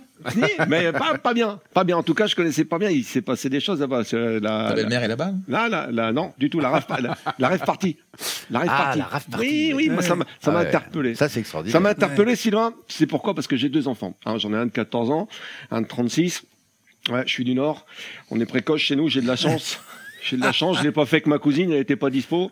Mais 0.68 0.92
pas, 0.92 1.18
pas 1.18 1.34
bien. 1.34 1.60
Pas 1.74 1.84
bien. 1.86 1.98
En 1.98 2.04
tout 2.04 2.14
cas, 2.14 2.28
je 2.28 2.36
connaissais 2.36 2.66
pas 2.66 2.78
bien. 2.78 2.90
Il 2.90 3.04
s'est 3.06 3.22
passé 3.22 3.50
des 3.50 3.60
choses 3.62 3.80
là-bas. 3.80 4.04
C'est 4.04 4.40
La, 4.42 4.68
Ta 4.70 4.74
belle-mère 4.76 5.02
est 5.04 5.08
là-bas? 5.08 5.32
Là, 5.48 5.68
là, 5.70 5.88
là, 5.90 6.12
non, 6.12 6.34
du 6.38 6.50
tout. 6.50 6.60
La 6.60 6.70
rave, 6.70 6.86
la, 7.02 7.18
la 7.40 7.48
rave 7.48 7.64
party. 7.66 7.98
La 8.52 8.60
rave 8.60 8.68
Ah, 8.72 8.78
party. 8.84 9.00
la 9.00 9.06
rave 9.06 9.26
party. 9.32 9.46
Oui, 9.48 9.74
oui, 9.76 9.90
moi, 9.90 10.02
ça 10.04 10.16
m'a 10.18 10.26
ça 10.42 10.52
m'a 10.52 10.60
Ah 10.60 10.62
ouais. 10.64 10.68
interpellé. 10.68 11.16
Ça, 11.16 11.30
c'est 11.30 11.40
extraordinaire. 11.40 11.74
Ça 11.74 11.80
m'a 11.80 11.90
interpellé, 11.90 12.36
Sylvain. 12.36 12.74
C'est 12.90 13.08
pourquoi? 13.08 13.34
Parce 13.34 13.48
que 13.48 13.56
j'ai 13.56 13.70
deux 13.70 13.88
enfants. 13.88 14.16
hein. 14.26 14.38
J'en 14.38 14.52
ai 14.54 14.58
un 14.58 14.66
de 14.66 14.72
14 14.72 15.10
ans, 15.10 15.28
un 15.72 15.82
de 15.82 15.88
36. 15.88 16.44
Ouais, 17.10 17.24
je 17.26 17.32
suis 17.32 17.46
du 17.46 17.56
Nord. 17.56 17.86
On 18.32 18.40
est 18.42 18.46
précoce 18.46 18.82
chez 18.82 18.96
nous. 18.98 19.08
J'ai 19.08 19.22
de 19.22 19.28
la 19.28 19.36
chance. 19.38 19.80
J'ai 20.24 20.38
de 20.38 20.42
la 20.42 20.52
chance. 20.52 20.78
Je 20.80 20.84
l'ai 20.84 20.92
pas 20.92 21.06
fait 21.06 21.18
avec 21.18 21.28
ma 21.28 21.38
cousine. 21.40 21.72
Elle 21.72 21.80
était 21.80 21.96
pas 21.96 22.10
dispo. 22.10 22.52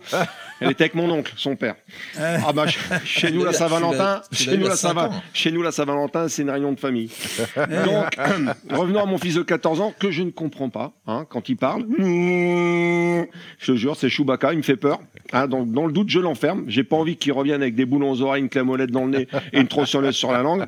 Elle 0.60 0.72
était 0.72 0.86
avec 0.86 0.96
mon 0.96 1.10
oncle, 1.12 1.34
son 1.36 1.56
père. 1.56 1.76
Ah 2.18 2.52
bah, 2.54 2.66
ch- 2.68 2.80
chez 3.06 3.32
nous 3.32 3.44
la 3.44 3.54
Saint-Valentin, 3.54 4.22
chez 4.32 4.58
nous 4.58 4.64
la 4.68 4.76
cinq 4.76 4.90
Saint-Va- 4.90 5.10
ans. 5.10 5.24
chez 5.34 5.52
nous 5.52 5.62
la 5.62 5.72
Saint-Valentin, 5.72 6.28
c'est 6.30 6.42
une 6.42 6.50
réunion 6.50 6.72
de 6.72 6.80
famille. 6.80 7.12
Donc, 7.58 8.18
revenons 8.72 9.02
à 9.02 9.06
mon 9.06 9.18
fils 9.18 9.36
de 9.36 9.42
14 9.44 9.82
ans 9.82 9.94
que 10.00 10.10
je 10.12 10.24
ne 10.24 10.32
comprends 10.32 10.70
pas 10.70 10.94
hein, 11.06 11.26
quand 11.30 11.50
il 11.50 11.58
parle. 11.58 11.86
Je 12.00 13.26
te 13.66 13.76
jure, 13.76 13.96
c'est 13.96 14.10
Chewbacca, 14.10 14.54
il 14.54 14.58
me 14.58 14.64
fait 14.64 14.78
peur. 14.78 15.00
Hein, 15.34 15.48
donc, 15.48 15.72
dans 15.72 15.86
le 15.86 15.92
doute, 15.92 16.10
je 16.10 16.20
l'enferme. 16.20 16.66
J'ai 16.68 16.84
pas 16.84 16.96
envie 16.96 17.18
qu'il 17.18 17.34
revienne 17.34 17.62
avec 17.62 17.76
des 17.76 17.86
boulons 17.86 18.12
aux 18.12 18.22
oreilles, 18.22 18.42
une 18.44 18.50
clamolette 18.50 18.92
dans 18.92 19.06
le 19.06 19.12
nez 19.12 19.28
et 19.54 19.60
une 19.60 19.68
tronçonneuse 19.68 20.16
sur 20.16 20.32
la 20.32 20.42
langue. 20.42 20.66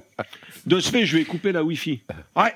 De 0.65 0.79
ce 0.79 0.91
fait, 0.91 1.05
je 1.05 1.17
vais 1.17 1.23
couper 1.23 1.51
la 1.51 1.63
Wi-Fi. 1.63 2.01
Ouais. 2.35 2.53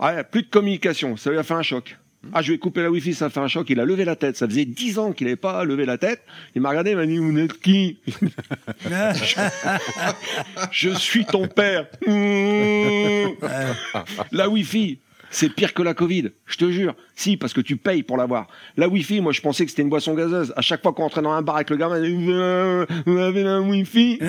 Ouais, 0.00 0.22
plus 0.22 0.42
de 0.42 0.48
communication, 0.48 1.16
ça 1.16 1.30
lui 1.30 1.38
a 1.38 1.42
fait 1.42 1.54
un 1.54 1.62
choc. 1.62 1.96
Ah, 2.32 2.42
je 2.42 2.52
vais 2.52 2.58
couper 2.58 2.82
la 2.82 2.90
wifi, 2.90 3.14
ça 3.14 3.30
fait 3.30 3.40
un 3.40 3.48
choc. 3.48 3.68
Il 3.70 3.80
a 3.80 3.84
levé 3.84 4.04
la 4.04 4.16
tête. 4.16 4.36
Ça 4.36 4.46
faisait 4.46 4.64
dix 4.64 4.98
ans 4.98 5.12
qu'il 5.12 5.26
n'avait 5.26 5.36
pas 5.36 5.64
levé 5.64 5.86
la 5.86 5.98
tête. 5.98 6.22
Il 6.54 6.62
m'a 6.62 6.70
regardé, 6.70 6.90
il 6.92 6.96
m'a 6.96 7.06
dit, 7.06 7.18
vous 7.18 7.38
êtes 7.38 7.60
qui 7.60 7.98
Je 10.70 10.90
suis 10.90 11.24
ton 11.24 11.48
père. 11.48 11.86
La 14.32 14.48
wifi, 14.48 14.98
c'est 15.30 15.50
pire 15.50 15.74
que 15.74 15.82
la 15.82 15.94
Covid, 15.94 16.30
je 16.46 16.56
te 16.56 16.70
jure. 16.70 16.94
Si, 17.14 17.36
parce 17.36 17.52
que 17.52 17.60
tu 17.60 17.76
payes 17.76 18.02
pour 18.02 18.16
l'avoir. 18.16 18.46
La 18.76 18.88
Wi-Fi, 18.88 19.20
moi, 19.20 19.32
je 19.32 19.40
pensais 19.40 19.64
que 19.64 19.70
c'était 19.70 19.82
une 19.82 19.88
boisson 19.88 20.14
gazeuse. 20.14 20.52
À 20.56 20.62
chaque 20.62 20.82
fois 20.82 20.92
qu'on 20.92 21.02
rentrait 21.02 21.22
dans 21.22 21.32
un 21.32 21.42
bar 21.42 21.56
avec 21.56 21.70
le 21.70 21.76
gamin, 21.76 22.00
disait, 22.00 23.02
vous 23.06 23.18
avez 23.18 23.42
la 23.42 23.60
Wi-Fi 23.60 24.20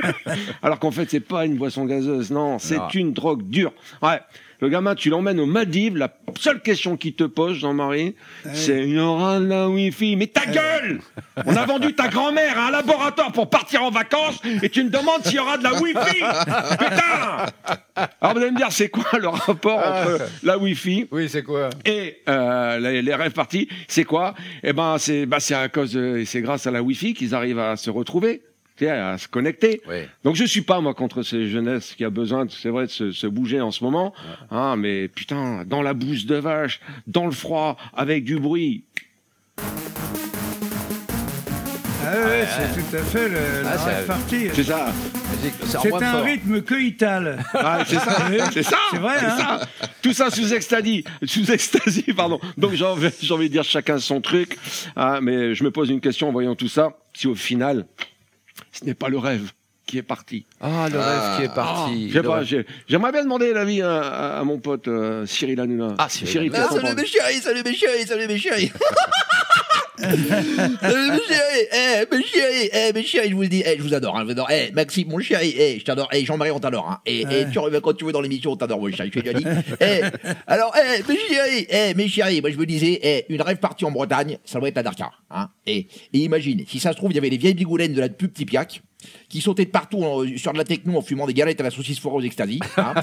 Alors 0.62 0.78
qu'en 0.78 0.90
fait, 0.90 1.10
c'est 1.10 1.20
pas 1.20 1.44
une 1.46 1.56
boisson 1.56 1.84
gazeuse. 1.84 2.30
Non, 2.30 2.58
c'est 2.58 2.94
une 2.94 3.12
drogue 3.12 3.42
dure. 3.48 3.72
Ouais. 4.02 4.20
Le 4.62 4.68
gamin, 4.68 4.94
tu 4.94 5.10
l'emmènes 5.10 5.40
aux 5.40 5.46
Maldives. 5.46 5.96
La 5.96 6.08
seule 6.38 6.62
question 6.62 6.96
qu'il 6.96 7.14
te 7.14 7.24
pose, 7.24 7.56
Jean-Marie, 7.56 8.14
c'est 8.54 8.84
il 8.84 8.94
y 8.94 8.98
aura 9.00 9.40
de 9.40 9.46
la 9.46 9.68
Wi-Fi. 9.68 10.14
Mais 10.14 10.28
ta 10.28 10.46
gueule! 10.46 11.00
On 11.46 11.56
a 11.56 11.66
vendu 11.66 11.92
ta 11.96 12.06
grand-mère 12.06 12.56
à 12.60 12.68
un 12.68 12.70
laboratoire 12.70 13.32
pour 13.32 13.50
partir 13.50 13.82
en 13.82 13.90
vacances 13.90 14.40
et 14.62 14.68
tu 14.68 14.84
me 14.84 14.88
demandes 14.88 15.24
s'il 15.24 15.34
y 15.34 15.38
aura 15.40 15.58
de 15.58 15.64
la 15.64 15.74
Wi-Fi. 15.74 16.20
Putain! 16.78 18.06
Alors 18.20 18.34
vous 18.34 18.40
allez 18.40 18.52
me 18.52 18.56
dire, 18.56 18.70
c'est 18.70 18.88
quoi 18.88 19.18
le 19.18 19.26
rapport 19.26 19.78
entre 19.78 20.28
la 20.44 20.56
Wi-Fi 20.56 21.08
Oui, 21.10 21.28
c'est 21.28 21.42
quoi? 21.42 21.70
Et 21.84 22.22
euh, 22.28 22.78
les, 22.78 23.02
les 23.02 23.14
rêves 23.16 23.32
partis, 23.32 23.68
c'est 23.88 24.04
quoi? 24.04 24.34
Eh 24.62 24.72
ben, 24.72 24.96
c'est 24.98 25.26
bah, 25.26 25.38
à 25.56 25.68
cause, 25.70 25.96
et 25.96 26.24
c'est 26.24 26.40
grâce 26.40 26.68
à 26.68 26.70
la 26.70 26.84
Wi-Fi 26.84 27.14
qu'ils 27.14 27.34
arrivent 27.34 27.58
à 27.58 27.74
se 27.74 27.90
retrouver, 27.90 28.42
à 28.80 29.16
se 29.18 29.28
connecter. 29.28 29.80
Oui. 29.88 30.02
Donc 30.24 30.34
je 30.36 30.44
suis 30.44 30.62
pas 30.62 30.80
moi 30.80 30.94
contre 30.94 31.22
ces 31.22 31.48
jeunesses 31.48 31.94
qui 31.94 32.04
a 32.04 32.10
besoin, 32.10 32.46
de- 32.46 32.50
c'est 32.50 32.68
vrai, 32.70 32.86
de 32.86 32.90
se, 32.90 33.12
se 33.12 33.26
bouger 33.26 33.60
en 33.60 33.70
ce 33.70 33.84
moment. 33.84 34.12
Ah, 34.50 34.74
mais 34.76 35.08
putain, 35.08 35.64
dans 35.64 35.82
la 35.82 35.94
bouse 35.94 36.26
de 36.26 36.36
vache, 36.36 36.80
dans 37.06 37.26
le 37.26 37.32
froid, 37.32 37.76
avec 37.94 38.24
du 38.24 38.38
bruit. 38.38 38.84
Ah 42.04 42.14
ouais, 42.26 42.44
c'est 42.48 42.80
tout 42.80 42.96
à 42.96 43.02
fait 43.02 43.28
le, 43.28 43.38
Ah, 43.64 43.90
la 43.90 44.02
partie. 44.02 44.48
C'est 44.52 44.64
ça. 44.64 44.92
C'est 45.80 45.92
un 45.94 46.12
fort. 46.12 46.24
rythme 46.24 46.60
coïtal. 46.62 47.42
Ah, 47.54 47.84
c'est 47.86 47.94
ça. 47.96 48.16
c'est 48.52 48.62
ça. 48.64 48.76
C'est 48.90 48.98
vrai, 48.98 49.16
hein 49.24 49.36
ça. 49.38 49.60
Tout 50.02 50.12
ça 50.12 50.30
sous 50.30 50.52
extasie, 50.52 51.04
sous 51.24 51.50
extasie, 51.50 52.12
pardon. 52.14 52.40
Donc 52.58 52.72
j'ai 52.72 52.84
envie, 52.84 53.08
envie 53.30 53.48
de 53.48 53.52
dire 53.52 53.62
chacun 53.64 53.98
son 53.98 54.20
truc. 54.20 54.58
Ah, 54.96 55.20
mais 55.22 55.54
je 55.54 55.62
me 55.64 55.70
pose 55.70 55.90
une 55.90 56.00
question 56.00 56.28
en 56.28 56.32
voyant 56.32 56.54
tout 56.56 56.68
ça. 56.68 56.98
Si 57.14 57.28
au 57.28 57.34
final, 57.36 57.86
ce 58.72 58.84
n'est 58.84 58.94
pas 58.94 59.08
le 59.08 59.18
rêve 59.18 59.52
qui 59.86 59.98
est 59.98 60.02
parti. 60.02 60.46
Ah, 60.60 60.88
le 60.90 60.98
rêve 60.98 61.36
qui 61.36 61.42
est 61.44 61.54
parti. 61.54 62.08
Je 62.08 62.12
sais 62.14 62.18
Le 62.22 62.28
pas, 62.28 62.34
rêve. 62.36 62.44
j'ai- 62.46 62.66
j'aimerais 62.88 63.12
bien 63.12 63.22
demander 63.24 63.52
l'avis 63.52 63.82
à, 63.82 64.00
à- 64.00 64.38
à 64.40 64.44
mon 64.44 64.58
pote 64.58 64.86
euh, 64.88 65.26
Cyril 65.26 65.60
Hanouna. 65.60 65.94
Ah, 65.98 66.08
Cyril 66.08 66.50
pense 66.50 66.68
chéris, 66.70 66.80
salut 66.80 66.94
mes 66.94 67.06
chéris, 67.06 67.40
salut 67.40 67.62
mes 67.64 67.74
chéris. 67.74 68.06
salut 68.06 68.26
mes 68.28 68.38
chéris, 68.38 68.72
eh, 69.98 70.06
mes 72.10 72.22
chéris, 72.22 72.70
eh, 72.72 72.92
mes 72.94 73.02
chéris, 73.04 73.28
je 73.30 73.34
vous 73.34 73.42
le 73.42 73.48
dis, 73.48 73.62
eh, 73.64 73.76
je 73.76 73.82
vous 73.82 73.94
adore, 73.94 74.16
hein, 74.16 74.20
je 74.20 74.24
vous 74.26 74.30
adore. 74.32 74.48
Eh, 74.50 74.70
Maxime, 74.72 75.08
mon 75.08 75.18
chéri, 75.20 75.54
eh, 75.58 75.78
je 75.78 75.84
t'adore, 75.84 76.08
eh, 76.12 76.24
Jean-Marie, 76.24 76.50
on 76.50 76.60
t'adore, 76.60 76.88
hein. 76.90 77.00
Tu 77.52 77.58
reviens 77.58 77.80
quand 77.80 77.92
tu 77.94 78.04
veux 78.04 78.12
dans 78.12 78.20
l'émission, 78.20 78.52
on 78.52 78.56
t'adore, 78.56 78.80
mon 78.80 78.90
chéri, 78.90 79.10
je 79.14 79.20
t'ai 79.20 79.32
déjà 79.32 79.38
dit. 79.38 79.44
Eh, 79.80 80.00
alors, 80.46 80.74
eh, 80.76 81.02
eh, 81.68 81.94
mes 81.94 82.08
chéris, 82.08 82.40
moi 82.40 82.50
je 82.50 82.56
me 82.56 82.66
disais, 82.66 82.98
eh, 83.02 83.24
une 83.28 83.42
rêve 83.42 83.58
partie 83.58 83.84
en 83.84 83.90
Bretagne, 83.90 84.38
ça 84.44 84.58
doit 84.58 84.68
être 84.68 84.76
la 84.76 84.82
Dakar, 84.82 85.22
hein. 85.30 85.48
Et, 85.66 85.86
et 86.12 86.18
imagine, 86.18 86.64
si 86.68 86.78
ça 86.80 86.92
se 86.92 86.96
trouve, 86.96 87.12
il 87.12 87.16
y 87.16 87.18
avait 87.18 87.30
les 87.30 87.36
vieilles 87.38 87.54
bigoulènes 87.54 87.92
de 87.92 88.00
la 88.00 88.08
pub 88.08 88.32
Tipiac, 88.32 88.82
qui 89.28 89.40
sautaient 89.40 89.64
de 89.64 89.70
partout 89.70 90.02
en- 90.04 90.24
sur 90.36 90.52
de 90.52 90.58
la 90.58 90.64
techno 90.64 90.96
en 90.96 91.02
fumant 91.02 91.26
des 91.26 91.34
galettes 91.34 91.60
à 91.60 91.64
la 91.64 91.70
saucisse 91.70 91.98
foireuse 91.98 92.22
aux 92.22 92.26
extasie. 92.26 92.60
Hein. 92.76 92.94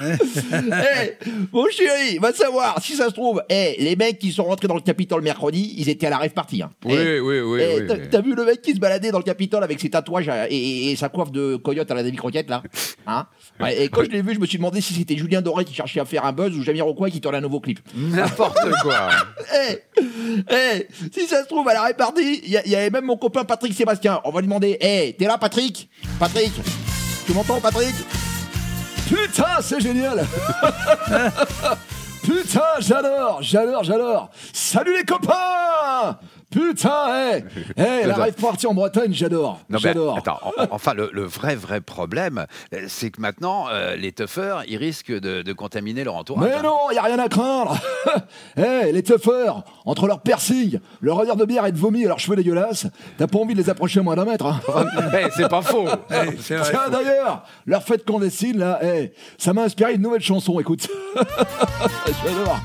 Eh, 0.52 1.16
mon 1.52 1.66
chéri, 1.70 2.18
va 2.18 2.32
savoir, 2.32 2.82
si 2.82 2.94
ça 2.94 3.06
se 3.08 3.12
trouve, 3.14 3.42
eh, 3.48 3.76
les 3.78 3.96
mecs 3.96 4.18
qui 4.18 4.32
sont 4.32 4.44
rentrés 4.44 4.68
dans 4.68 4.74
le 4.74 4.80
Capitole 4.80 5.22
mercredi, 5.22 5.74
ils 5.78 5.88
étaient 5.88 6.06
à 6.06 6.10
la 6.10 6.18
rêve 6.18 6.32
partie. 6.32 6.62
Hein. 6.62 6.70
Eh, 6.88 7.20
oui, 7.20 7.40
oui, 7.40 7.60
eh, 7.62 8.08
t'as- 8.08 8.20
vu 8.20 8.34
le 8.34 8.44
mec 8.44 8.62
qui 8.62 8.74
se 8.74 8.78
baladait 8.78 9.10
dans 9.10 9.18
le 9.18 9.24
Capitole 9.24 9.62
avec 9.64 9.80
ses 9.80 9.90
tatouages 9.90 10.28
et, 10.50 10.56
et- 10.56 10.90
et 10.92 10.96
sa 10.96 11.08
coiffe 11.08 11.30
de 11.32 11.56
coyote 11.56 11.90
à 11.90 11.94
la 11.94 12.02
demi-croquette, 12.02 12.48
là 12.48 12.62
hein 13.06 13.26
Ouais, 13.60 13.84
Et 13.84 13.88
quand 13.88 14.04
je 14.04 14.10
l'ai 14.10 14.22
vu, 14.22 14.34
je 14.34 14.38
me 14.40 14.46
suis 14.46 14.58
demandé 14.58 14.80
si 14.80 14.94
c'était 14.94 15.16
Julien 15.16 15.40
Doré 15.42 15.64
qui 15.64 15.74
cherchait 15.74 16.00
à 16.00 16.04
faire 16.04 16.24
un 16.24 16.32
buzz 16.32 16.56
ou 16.56 16.62
Jamiroquai 16.62 17.10
qui 17.10 17.20
tournait 17.20 17.38
un 17.38 17.42
nouveau 17.42 17.60
clip. 17.60 17.80
N'importe 17.94 18.58
quoi. 18.82 19.10
Si 21.12 21.26
ça 21.26 21.42
se 21.42 21.48
trouve, 21.48 21.68
à 21.68 21.74
la 21.74 21.82
répartie, 21.84 22.40
il 22.44 22.50
y, 22.50 22.70
y 22.70 22.76
avait 22.76 22.90
même 22.90 23.04
mon 23.04 23.16
copain 23.16 23.44
Patrick 23.44 23.74
Sébastien. 23.74 24.20
On 24.24 24.30
va 24.30 24.40
lui 24.40 24.46
demander, 24.46 24.76
eh, 24.80 25.14
t'es 25.18 25.26
là, 25.26 25.38
Patrick? 25.38 25.88
Patrick, 26.18 26.52
tu 27.26 27.32
m'entends, 27.32 27.60
Patrick? 27.60 27.94
Putain, 29.08 29.60
c'est 29.62 29.80
génial. 29.80 30.26
Putain, 32.22 32.60
j'adore, 32.80 33.38
j'adore, 33.40 33.82
j'adore. 33.84 34.30
Salut 34.52 34.94
les 34.96 35.04
copains 35.04 36.18
Putain, 36.50 37.34
eh, 37.36 37.44
eh, 37.76 38.06
la 38.06 38.14
rêve 38.16 38.32
partie 38.32 38.66
en 38.66 38.72
Bretagne, 38.72 39.12
j'adore, 39.12 39.60
j'adore. 39.68 40.16
attends, 40.16 40.38
en- 40.42 40.52
enfin, 40.70 40.94
le, 40.94 41.10
le 41.12 41.24
vrai, 41.24 41.54
vrai 41.56 41.82
problème, 41.82 42.46
euh, 42.72 42.86
c'est 42.88 43.10
que 43.10 43.20
maintenant, 43.20 43.66
euh, 43.70 43.96
les 43.96 44.12
toughers, 44.12 44.60
ils 44.66 44.78
risquent 44.78 45.12
de, 45.12 45.42
de 45.42 45.52
contaminer 45.52 46.04
leur 46.04 46.14
entourage. 46.16 46.48
Mais 46.48 46.54
hein. 46.54 46.62
non, 46.62 46.90
y 46.90 46.96
a 46.96 47.02
rien 47.02 47.18
à 47.18 47.28
craindre. 47.28 47.76
Eh, 48.56 48.90
les 48.92 49.02
toughers, 49.02 49.52
entre 49.84 50.06
leur 50.06 50.20
piercing, 50.22 50.80
leur 51.02 51.18
odeur 51.18 51.36
de 51.36 51.44
bière 51.44 51.66
et 51.66 51.72
de 51.72 51.76
vomi 51.78 52.02
et 52.02 52.06
leurs 52.08 52.18
cheveux 52.18 52.36
dégueulasses, 52.36 52.86
t'as 53.18 53.26
pas 53.26 53.38
envie 53.38 53.54
de 53.54 53.60
les 53.60 53.68
approcher 53.70 54.00
à 54.00 54.02
moins 54.02 54.16
d'un 54.16 54.24
mètre. 54.24 54.46
hein. 54.46 54.60
Eh, 55.20 55.26
c'est 55.36 55.48
pas 55.48 55.62
faux. 55.62 55.86
Tiens, 56.44 56.62
d'ailleurs, 56.90 57.44
leur 57.66 57.82
fête 57.82 58.04
clandestine, 58.04 58.58
là, 58.58 58.80
ça 59.36 59.52
m'a 59.52 59.62
inspiré 59.64 59.94
une 59.94 60.02
nouvelle 60.02 60.22
chanson, 60.22 60.58
écoute. 60.58 60.88
J'adore. 62.24 62.58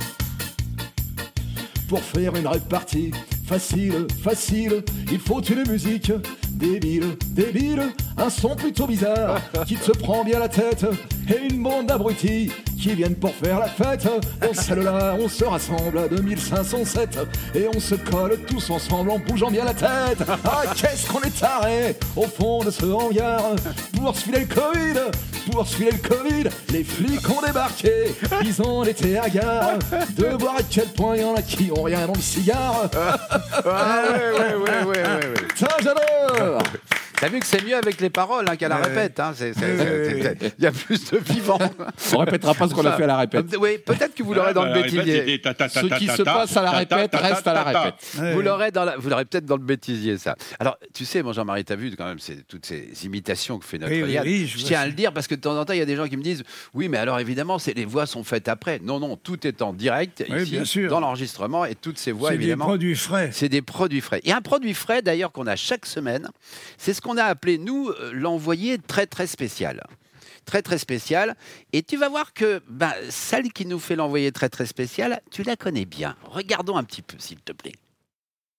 Pour 1.90 2.00
faire 2.02 2.36
une 2.36 2.48
rêve 2.48 2.66
partie, 2.68 3.12
facile, 3.46 4.08
facile, 4.24 4.84
il 5.12 5.20
faut 5.20 5.42
une 5.42 5.68
musique 5.70 6.12
débile, 6.54 7.18
débile, 7.30 7.92
un 8.18 8.30
son 8.30 8.56
plutôt 8.56 8.88
bizarre 8.88 9.40
qui 9.68 9.76
te 9.76 9.92
prend 9.92 10.24
bien 10.24 10.40
la 10.40 10.50
tête 10.50 10.86
et 11.30 11.54
une 11.54 11.62
bande 11.64 11.88
d'abrutis 11.88 12.52
qui 12.80 12.94
viennent 12.96 13.16
pour 13.16 13.34
faire 13.34 13.60
la 13.60 13.68
fête. 13.68 14.08
Dans 14.42 14.54
celle-là, 14.54 15.16
on 15.20 15.30
se 15.30 15.46
rassemble 15.46 15.98
à 15.98 16.08
2507 16.08 17.20
et 17.56 17.68
on 17.74 17.80
se 17.80 17.96
colle 17.96 18.38
tous 18.46 18.70
ensemble 18.70 19.12
en 19.12 19.20
bougeant 19.20 19.50
bien 19.50 19.64
la 19.66 19.74
tête. 19.74 20.28
Ah, 20.44 20.64
qu'est-ce 20.76 21.08
qu'on 21.08 21.22
est 21.22 21.40
taré 21.40 21.96
au 22.16 22.24
fond 22.24 22.64
de 22.64 22.72
ce 22.72 22.86
hangar 22.86 23.42
pour 23.96 24.16
se 24.16 24.24
filer 24.26 24.42
le 24.42 24.54
Covid, 24.54 25.00
pour 25.50 25.66
se 25.66 25.76
filer 25.78 25.92
le 25.92 26.10
Covid. 26.10 26.50
Les 26.72 26.84
flics 26.84 27.30
ont 27.30 27.46
débarqué, 27.46 28.14
ils 28.44 28.62
ont 28.62 28.84
été 28.84 29.18
à 29.18 29.30
gare 29.30 29.80
de 30.18 30.26
voir 30.38 30.56
à 30.58 30.64
quel 30.70 30.88
point 30.88 31.16
il 31.16 31.22
y 31.22 31.26
en 31.26 31.36
a 31.36 31.42
qui 31.42 31.72
ont 31.72 31.84
rien 31.84 32.06
dans 32.06 32.14
le 32.14 32.22
cigare. 32.22 32.90
Ah, 32.96 33.18
ouais, 33.66 33.72
ouais, 33.72 34.56
ouais, 34.56 34.56
ouais, 34.56 34.86
ouais, 34.86 35.04
ouais. 35.04 35.34
Putain, 35.48 35.68
j'adore 35.82 36.04
Oh. 36.46 36.93
T'as 37.24 37.30
vu 37.30 37.40
que 37.40 37.46
c'est 37.46 37.64
mieux 37.64 37.78
avec 37.78 38.02
les 38.02 38.10
paroles 38.10 38.44
hein, 38.50 38.58
qu'à 38.58 38.68
la 38.68 38.76
répète. 38.76 39.18
hein, 39.22 39.32
c'est- 39.34 39.54
c'est- 39.54 39.62
Ouais, 39.62 39.78
c'est- 39.78 40.14
ouais, 40.24 40.36
c'est- 40.42 40.56
Il 40.60 40.64
y 40.66 40.68
a 40.68 40.74
plus 40.74 41.10
de 41.10 41.18
vivants. 41.20 41.58
On 42.14 42.18
répétera 42.18 42.54
pas 42.54 42.68
ce 42.68 42.74
qu'on 42.74 42.86
a 42.86 42.92
fait 42.98 43.04
à 43.04 43.08
la 43.08 43.16
répète. 43.18 43.46
Euh, 43.54 43.58
Oui, 43.62 43.78
peut-être 43.78 44.14
que 44.14 44.24
vous 44.24 44.34
l'aurez 44.34 44.54
dans 44.54 44.66
le 44.66 44.74
bêtisier. 44.74 45.42
Ce 45.42 45.98
qui 45.98 46.08
se 46.08 46.22
passe 46.24 46.58
à 46.58 46.62
la 46.64 46.72
répète 46.72 47.16
reste 47.16 47.48
à 47.48 47.54
la 47.54 47.64
répète. 47.64 47.94
Vous 48.34 48.42
l'aurez 48.42 48.72
dans 48.72 48.84
la- 48.84 48.98
vous 48.98 49.08
l'aurez 49.10 49.24
peut-être 49.24 49.46
dans 49.46 49.56
le 49.56 49.64
bêtisier, 49.64 50.18
ça. 50.18 50.36
Alors, 50.60 50.78
tu 50.94 51.06
sais, 51.06 51.24
mon 51.24 51.32
Jean-Marie, 51.32 51.64
t'as 51.64 51.78
vu 51.78 51.96
quand 51.96 52.04
même 52.06 52.20
c'est 52.20 52.46
toutes 52.46 52.66
ces 52.66 52.90
imitations 53.06 53.58
que 53.58 53.64
fait 53.66 53.78
notre 53.78 53.94
Oui, 53.94 54.04
oui, 54.04 54.12
Yann. 54.12 54.26
oui, 54.26 54.46
je 54.46 54.54
je 54.54 54.58
vois 54.60 54.68
tiens 54.68 54.80
à 54.80 54.82
ça. 54.82 54.88
le 54.88 54.94
dire 54.94 55.14
parce 55.14 55.28
que 55.28 55.36
de 55.36 55.40
temps 55.40 55.58
en 55.58 55.64
temps, 55.64 55.72
il 55.74 55.80
y 55.80 55.82
a 55.82 55.86
des 55.86 55.96
gens 55.96 56.08
qui 56.10 56.18
me 56.18 56.24
disent 56.24 56.44
Oui, 56.74 56.90
mais 56.90 56.98
alors 56.98 57.20
évidemment, 57.22 57.58
c'est 57.58 57.74
les 57.74 57.86
voix 57.86 58.06
sont 58.06 58.26
faites 58.26 58.50
après. 58.50 58.80
Non, 58.84 59.00
non, 59.00 59.16
tout 59.16 59.48
est 59.48 59.62
en 59.62 59.72
direct 59.72 60.26
Oui, 60.30 60.42
ici, 60.42 60.52
bien 60.52 60.66
sûr. 60.66 60.90
dans 60.90 61.00
l'enregistrement 61.00 61.64
et 61.64 61.76
toutes 61.76 62.00
ces 62.00 62.12
voix, 62.12 62.32
C'est 62.32 62.38
des 62.38 62.44
évidemment. 62.44 62.66
produits 62.66 62.96
frais. 62.98 63.30
C'est 63.32 63.48
des 63.48 63.62
produits 63.62 64.02
frais. 64.02 64.20
Et 64.26 64.34
un 64.34 64.42
produit 64.42 64.74
frais, 64.74 65.02
d'ailleurs, 65.02 65.32
qu'on 65.32 65.48
a 65.48 65.56
chaque 65.56 65.86
semaine, 65.86 66.28
c'est 66.78 66.94
ce 66.94 67.00
qu'on 67.02 67.13
a 67.18 67.26
appelé, 67.26 67.58
nous, 67.58 67.90
euh, 67.90 68.12
l'envoyé 68.14 68.78
très, 68.78 69.06
très 69.08 69.28
spécial. 69.28 69.84
Très, 70.46 70.62
très 70.62 70.78
spécial. 70.78 71.36
Et 71.72 71.84
tu 71.84 71.96
vas 71.98 72.10
voir 72.10 72.34
que 72.34 72.62
ben, 72.68 72.92
celle 73.10 73.54
qui 73.54 73.66
nous 73.66 73.80
fait 73.80 73.96
l'envoyé 73.96 74.32
très, 74.32 74.50
très 74.50 74.66
spécial, 74.66 75.22
tu 75.32 75.44
la 75.44 75.56
connais 75.56 75.86
bien. 75.86 76.16
Regardons 76.24 76.76
un 76.78 76.84
petit 76.84 77.02
peu, 77.02 77.18
s'il 77.20 77.40
te 77.40 77.54
plaît. 77.54 77.74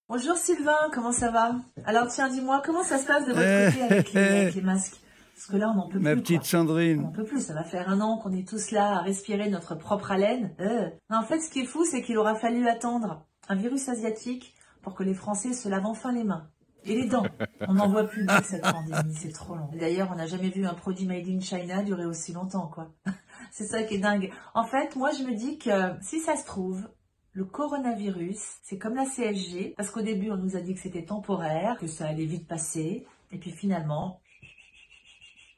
Bonjour 0.09 0.37
Sylvain, 0.37 0.77
comment 0.93 1.12
ça 1.12 1.31
va? 1.31 1.57
Alors 1.87 2.09
tiens, 2.09 2.29
dis-moi, 2.29 2.62
comment 2.64 2.85
ça 2.85 2.99
se 2.99 3.07
passe 3.07 3.25
de 3.27 3.33
votre 3.33 3.40
Eh, 3.47 3.71
côté 3.73 3.83
avec 3.83 4.12
les, 4.12 4.21
eh, 4.21 4.25
avec 4.43 4.55
les 4.55 4.61
masques? 4.62 4.97
Parce 5.35 5.47
que 5.47 5.57
là, 5.57 5.71
on 5.71 5.75
n'en 5.75 5.88
peut 5.88 5.99
Ma 5.99 6.12
plus. 6.12 6.21
petite 6.23 6.37
quoi. 6.40 6.47
On 6.47 6.51
Sandrine. 6.51 7.03
n'en 7.03 7.11
peut 7.12 7.25
plus, 7.25 7.40
ça 7.40 7.55
va 7.55 7.64
faire 7.64 7.88
un 7.88 8.01
an 8.01 8.19
qu'on 8.19 8.33
est 8.33 8.47
tous 8.49 8.71
là 8.71 8.99
à 8.99 9.01
respirer 9.03 9.49
notre 9.51 9.75
propre 9.75 10.12
haleine. 10.12 10.55
Euh. 10.61 10.88
En 11.11 11.23
fait, 11.23 11.40
ce 11.40 11.51
qui 11.51 11.61
est 11.61 11.67
fou, 11.67 11.85
c'est 11.85 12.03
qu'il 12.03 12.17
aura 12.19 12.35
fallu 12.35 12.69
attendre 12.69 13.25
un 13.49 13.57
virus 13.57 13.88
asiatique 13.88 14.55
pour 14.83 14.95
que 14.95 15.03
les 15.03 15.14
Français 15.14 15.53
se 15.55 15.69
lavent 15.69 15.87
enfin 15.87 16.12
les 16.12 16.25
mains. 16.25 16.49
Et 16.85 16.94
les 16.94 17.09
dents. 17.09 17.27
On 17.66 17.75
n'en 17.75 17.88
voit 17.88 18.05
plus 18.05 18.27
de 18.27 18.33
cette 18.42 18.62
pandémie, 18.62 19.14
c'est 19.14 19.33
trop 19.33 19.55
long. 19.55 19.70
D'ailleurs, 19.73 20.11
on 20.12 20.16
n'a 20.16 20.27
jamais 20.27 20.51
vu 20.51 20.66
un 20.66 20.75
produit 20.75 21.07
made 21.07 21.27
in 21.29 21.40
China 21.40 21.83
durer 21.83 22.05
aussi 22.05 22.33
longtemps, 22.33 22.68
quoi. 22.68 22.92
C'est 23.53 23.66
ça 23.66 23.83
qui 23.85 23.94
est 23.94 23.99
dingue. 23.99 24.33
En 24.55 24.64
fait, 24.64 24.97
moi, 24.97 25.11
je 25.12 25.23
me 25.23 25.35
dis 25.35 25.59
que 25.59 25.70
si 26.03 26.20
ça 26.20 26.37
se 26.37 26.44
trouve, 26.44 26.88
le 27.33 27.44
coronavirus, 27.44 28.38
c'est 28.62 28.79
comme 28.79 28.94
la 28.94 29.07
CSG, 29.07 29.75
parce 29.77 29.90
qu'au 29.90 30.03
début, 30.03 30.31
on 30.31 30.37
nous 30.37 30.57
a 30.57 30.61
dit 30.61 30.75
que 30.75 30.81
c'était 30.81 31.05
temporaire, 31.05 31.77
que 31.79 31.87
ça 31.87 32.07
allait 32.07 32.27
vite 32.27 32.47
passer, 32.47 33.07
et 33.33 33.38
puis 33.38 33.51
finalement, 33.51 34.20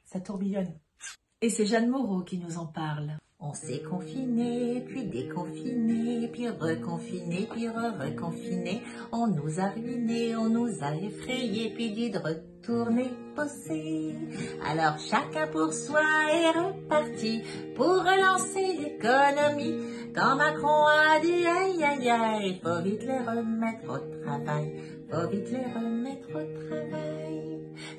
ça 0.05 0.19
tourbillonne. 0.19 0.73
Et 1.41 1.49
c'est 1.49 1.67
Jeanne 1.67 1.89
Moreau 1.89 2.21
qui 2.21 2.39
nous 2.39 2.57
en 2.57 2.65
parle. 2.65 3.17
On 3.39 3.53
s'est 3.53 3.83
confiné, 3.83 4.83
puis 4.87 5.03
déconfiné, 5.03 6.27
puis 6.27 6.49
reconfiné, 6.49 7.47
puis 7.51 7.69
re-reconfiné. 7.69 8.81
On 9.11 9.27
nous 9.27 9.59
a 9.59 9.69
ruinés, 9.69 10.35
on 10.35 10.49
nous 10.49 10.83
a 10.83 10.95
effrayés, 10.95 11.71
puis 11.75 11.91
dit 11.91 12.09
de 12.09 12.17
retourner 12.17 13.11
bosser. 13.35 14.15
Alors 14.65 14.97
chacun 14.97 15.45
pour 15.51 15.71
soi 15.71 16.01
est 16.33 16.49
reparti 16.49 17.43
pour 17.75 17.99
relancer 17.99 18.75
l'économie. 18.81 19.83
Quand 20.15 20.35
Macron 20.35 20.87
a 20.87 21.19
dit 21.19 21.45
aïe 21.45 21.83
aïe 21.83 22.09
aïe, 22.09 22.59
faut 22.63 22.81
vite 22.81 23.03
les 23.03 23.19
remettre 23.19 23.87
au 23.87 24.23
travail, 24.23 24.81
faut 25.11 25.27
vite 25.29 25.51
les 25.51 25.73
remettre 25.75 26.29
au 26.29 26.67
travail. 26.67 27.26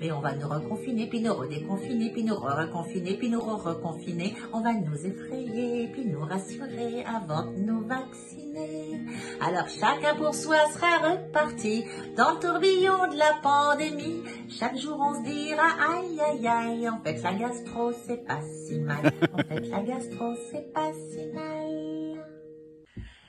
Mais 0.01 0.12
on 0.12 0.21
va 0.21 0.35
nous 0.35 0.49
reconfiner, 0.49 1.07
puis 1.07 1.21
nous 1.21 1.35
redéconfiner, 1.35 2.11
puis 2.11 2.25
nous 2.25 2.35
re-reconfiner, 2.35 3.17
puis 3.17 3.31
nous 3.31 3.41
re-reconfiner. 3.41 4.35
On 4.53 4.61
va 4.61 4.73
nous 4.73 5.07
effrayer, 5.07 5.88
puis 5.88 6.05
nous 6.07 6.21
rassurer 6.21 7.05
avant 7.05 7.51
de 7.51 7.59
nous 7.59 7.87
vacciner. 7.87 9.01
Alors 9.41 9.69
chacun 9.69 10.14
pour 10.17 10.35
soi 10.35 10.57
sera 10.73 10.99
reparti 10.99 11.85
dans 12.17 12.33
le 12.33 12.41
tourbillon 12.41 13.12
de 13.12 13.17
la 13.17 13.38
pandémie. 13.43 14.23
Chaque 14.49 14.77
jour 14.77 14.99
on 15.01 15.14
se 15.14 15.29
dira 15.29 15.69
aïe 15.93 16.21
aïe 16.21 16.47
aïe, 16.47 16.88
en 16.88 17.01
fait 17.01 17.23
la 17.23 17.35
gastro 17.35 17.93
c'est 18.07 18.25
pas 18.27 18.41
si 18.43 18.79
mal. 18.79 19.12
En 19.33 19.38
fait 19.38 19.61
la 19.69 19.83
gastro 19.83 20.35
c'est 20.51 20.73
pas 20.73 20.93
si 20.93 21.27
mal. 21.33 22.25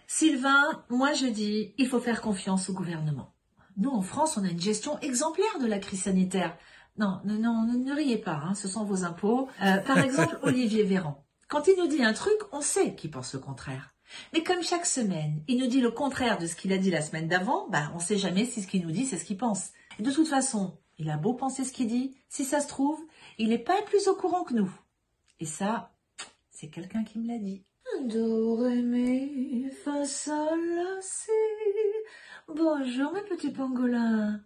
Sylvain, 0.08 0.84
moi 0.90 1.14
je 1.14 1.28
dis, 1.28 1.74
il 1.78 1.88
faut 1.88 2.00
faire 2.00 2.22
confiance 2.22 2.70
au 2.70 2.74
gouvernement. 2.74 3.32
Nous, 3.80 3.90
en 3.90 4.02
France, 4.02 4.38
on 4.38 4.44
a 4.44 4.50
une 4.50 4.60
gestion 4.60 5.00
exemplaire 5.00 5.60
de 5.62 5.66
la 5.66 5.80
crise 5.80 6.04
sanitaire. 6.04 6.58
Non, 6.98 7.22
non, 7.24 7.40
non, 7.40 7.64
ne 7.64 7.96
riez 7.96 8.18
pas, 8.18 8.42
hein, 8.44 8.54
ce 8.54 8.68
sont 8.68 8.84
vos 8.84 9.06
impôts. 9.06 9.48
Euh, 9.64 9.78
par 9.78 10.00
exemple, 10.00 10.38
Olivier 10.44 10.84
Véran. 10.84 11.24
Quand 11.48 11.68
il 11.68 11.78
nous 11.78 11.88
dit 11.88 12.04
un 12.04 12.14
truc, 12.14 12.38
on 12.52 12.62
sait 12.62 12.94
qu'il 12.94 13.10
pense 13.10 13.34
le 13.34 13.40
contraire. 13.40 13.96
Mais 14.34 14.44
comme 14.44 14.62
chaque 14.62 14.86
semaine, 14.86 15.42
il 15.48 15.58
nous 15.60 15.68
dit 15.68 15.80
le 15.80 15.92
contraire 15.92 16.38
de 16.38 16.46
ce 16.46 16.56
qu'il 16.56 16.74
a 16.74 16.78
dit 16.78 16.92
la 16.92 17.02
semaine 17.02 17.30
d'avant, 17.30 17.68
bah, 17.70 17.92
on 17.96 18.00
sait 18.00 18.18
jamais 18.18 18.46
si 18.46 18.62
ce 18.62 18.68
qu'il 18.68 18.82
nous 18.86 18.92
dit, 18.92 19.06
c'est 19.06 19.18
ce 19.18 19.24
qu'il 19.24 19.38
pense. 19.38 19.70
Et 19.98 20.04
de 20.04 20.12
toute 20.12 20.28
façon, 20.28 20.78
il 20.98 21.10
a 21.10 21.16
beau 21.18 21.34
penser 21.34 21.64
ce 21.64 21.72
qu'il 21.72 21.88
dit, 21.88 22.18
si 22.28 22.44
ça 22.44 22.60
se 22.60 22.68
trouve, 22.68 23.00
il 23.38 23.50
n'est 23.50 23.58
pas 23.58 23.82
plus 23.84 24.10
au 24.10 24.16
courant 24.16 24.44
que 24.44 24.54
nous. 24.54 24.72
Et 25.40 25.46
ça, 25.46 25.94
c'est 26.52 26.68
quelqu'un 26.68 27.06
qui 27.06 27.20
me 27.20 27.28
l'a 27.28 27.38
dit. 27.38 27.64
Do, 28.04 28.58
ré, 28.58 28.82
mi, 28.82 29.70
fa, 29.84 30.06
sol, 30.06 30.60
la, 30.76 31.02
si. 31.02 31.32
Bonjour 32.56 33.14
mes 33.14 33.22
petits 33.22 33.52
pangolins. 33.52 34.42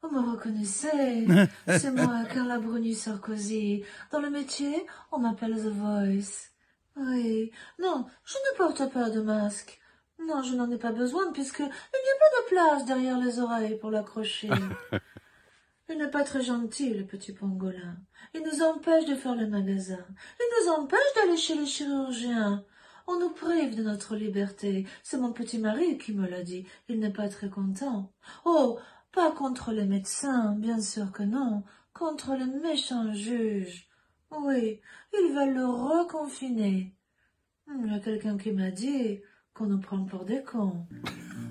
Vous 0.00 0.08
me 0.08 0.30
reconnaissez 0.30 1.26
C'est 1.66 1.90
moi, 1.90 2.24
Carla 2.32 2.58
Bruni 2.58 2.94
Sarkozy. 2.94 3.84
Dans 4.10 4.20
le 4.20 4.30
métier, 4.30 4.86
on 5.12 5.18
m'appelle 5.18 5.54
The 5.56 5.68
Voice. 5.68 6.48
Oui. 6.96 7.50
Non, 7.78 8.06
je 8.24 8.34
ne 8.34 8.56
porte 8.56 8.90
pas 8.90 9.10
de 9.10 9.20
masque. 9.20 9.78
Non, 10.26 10.42
je 10.42 10.54
n'en 10.54 10.70
ai 10.70 10.78
pas 10.78 10.92
besoin 10.92 11.32
puisque 11.32 11.58
il 11.58 11.64
n'y 11.64 11.68
a 11.68 12.18
pas 12.18 12.40
de 12.40 12.48
place 12.48 12.84
derrière 12.86 13.18
les 13.18 13.38
oreilles 13.38 13.78
pour 13.78 13.90
l'accrocher. 13.90 14.48
Il 15.90 15.98
n'est 15.98 16.10
pas 16.10 16.24
très 16.24 16.42
gentil, 16.42 16.94
le 16.94 17.04
petit 17.04 17.34
pangolin. 17.34 17.98
Il 18.32 18.42
nous 18.42 18.62
empêche 18.62 19.04
de 19.04 19.16
faire 19.16 19.34
le 19.34 19.46
magasin. 19.46 20.06
Il 20.40 20.46
nous 20.66 20.72
empêche 20.72 21.14
d'aller 21.14 21.36
chez 21.36 21.56
les 21.56 21.66
chirurgiens. 21.66 22.64
On 23.06 23.18
nous 23.18 23.30
prive 23.30 23.76
de 23.76 23.82
notre 23.82 24.16
liberté. 24.16 24.86
C'est 25.02 25.18
mon 25.18 25.32
petit 25.32 25.58
mari 25.58 25.98
qui 25.98 26.12
me 26.12 26.26
l'a 26.26 26.42
dit. 26.42 26.66
Il 26.88 27.00
n'est 27.00 27.12
pas 27.12 27.28
très 27.28 27.50
content. 27.50 28.12
Oh, 28.44 28.78
pas 29.12 29.32
contre 29.32 29.72
les 29.72 29.84
médecins, 29.84 30.52
bien 30.52 30.80
sûr 30.80 31.12
que 31.12 31.22
non. 31.22 31.64
Contre 31.92 32.34
les 32.34 32.46
méchants 32.46 33.12
juges. 33.12 33.88
Oui, 34.30 34.80
ils 35.12 35.34
veulent 35.34 35.54
le 35.54 35.66
reconfiner. 35.66 36.94
Il 37.68 37.92
y 37.92 37.94
a 37.94 38.00
quelqu'un 38.00 38.36
qui 38.36 38.52
m'a 38.52 38.70
dit 38.70 39.20
qu'on 39.54 39.66
nous 39.66 39.78
prend 39.78 40.04
pour 40.04 40.24
des 40.24 40.42
cons. 40.42 40.84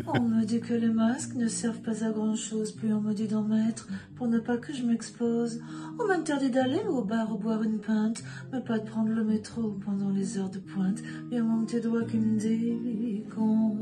On 0.07 0.19
me 0.19 0.43
dit 0.43 0.59
que 0.59 0.73
les 0.73 0.89
masques 0.89 1.35
ne 1.35 1.47
servent 1.47 1.81
pas 1.81 2.03
à 2.03 2.11
grand 2.11 2.35
chose, 2.35 2.73
puis 2.73 2.91
on 2.91 2.99
me 2.99 3.13
dit 3.13 3.29
d'en 3.29 3.43
mettre 3.43 3.87
pour 4.15 4.27
ne 4.27 4.39
pas 4.39 4.57
que 4.57 4.73
je 4.73 4.83
m'expose. 4.83 5.61
On 5.97 6.05
m'interdit 6.05 6.49
d'aller 6.49 6.81
au 6.89 7.01
bar 7.01 7.37
boire 7.37 7.63
une 7.63 7.79
pinte, 7.79 8.21
mais 8.51 8.59
pas 8.59 8.79
de 8.79 8.83
prendre 8.85 9.07
le 9.07 9.23
métro 9.23 9.79
pendant 9.85 10.09
les 10.09 10.37
heures 10.37 10.49
de 10.49 10.59
pointe. 10.59 10.99
Il 11.31 11.37
y 11.37 11.39
a 11.39 11.43
mon 11.43 11.63
petit 11.65 11.79
doigt 11.79 12.03
qui 12.03 12.17
me 12.17 12.37
dit 12.37 13.23
qu'on 13.33 13.77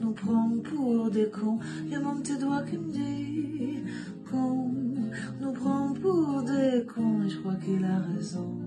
nous 0.00 0.12
prend 0.12 0.50
pour 0.64 1.08
des 1.12 1.30
cons. 1.30 1.60
Il 1.84 1.92
y 1.92 1.94
a 1.94 2.00
mon 2.00 2.20
petit 2.20 2.36
doigt 2.36 2.62
qui 2.62 2.76
me 2.76 2.90
dit 2.90 3.84
qu'on 4.28 4.72
nous 5.40 5.52
prend 5.52 5.92
pour 5.92 6.42
des 6.42 6.84
cons, 6.86 7.22
et 7.22 7.28
je 7.28 7.38
crois 7.38 7.54
qu'il 7.54 7.84
a 7.84 8.00
raison. 8.00 8.63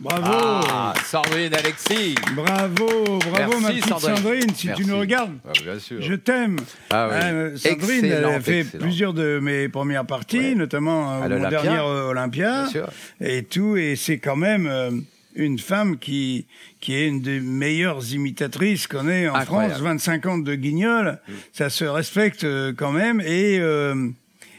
Bravo 0.00 0.26
Ah, 0.32 0.94
Sandrine 1.04 1.54
Alexis. 1.54 2.14
Bravo, 2.34 3.18
bravo 3.18 3.52
Merci, 3.60 3.62
ma 3.62 3.68
petite 3.68 3.84
Sandrine. 3.88 4.16
Sandrine, 4.16 4.54
si 4.54 4.66
Merci. 4.68 4.82
tu 4.82 4.88
nous 4.88 4.98
regardes. 4.98 5.32
Ah, 5.46 5.52
bien 5.62 5.78
sûr. 5.78 6.00
Je 6.00 6.14
t'aime. 6.14 6.56
Ah 6.88 7.08
oui. 7.10 7.16
Euh, 7.22 7.56
Sandrine 7.56 8.04
elle 8.06 8.24
a 8.24 8.40
fait 8.40 8.60
excellent. 8.60 8.82
plusieurs 8.82 9.12
de 9.12 9.38
mes 9.40 9.68
premières 9.68 10.06
parties, 10.06 10.38
Ouais. 10.38 10.54
notamment 10.54 11.22
euh, 11.22 11.28
mon 11.28 11.48
dernier 11.50 11.78
euh, 11.78 12.08
Olympia 12.08 12.62
Bien 12.62 12.66
sûr. 12.70 12.88
et 13.20 13.42
tout. 13.44 13.76
Et 13.76 13.94
c'est 13.94 14.18
quand 14.18 14.36
même 14.36 14.66
euh, 14.66 14.90
une 15.34 15.58
femme 15.58 15.98
qui 15.98 16.46
qui 16.80 16.94
est 16.94 17.06
une 17.06 17.20
des 17.20 17.40
meilleures 17.40 18.02
imitatrices 18.14 18.86
qu'on 18.86 19.06
ait 19.06 19.28
en 19.28 19.34
Incroyable. 19.34 19.74
France. 19.74 19.82
25 19.82 20.26
ans 20.26 20.38
de 20.38 20.54
Guignol, 20.54 21.18
ça 21.52 21.68
se 21.68 21.84
respecte 21.84 22.46
quand 22.76 22.92
même. 22.92 23.20
Et 23.20 23.58
euh, 23.60 24.08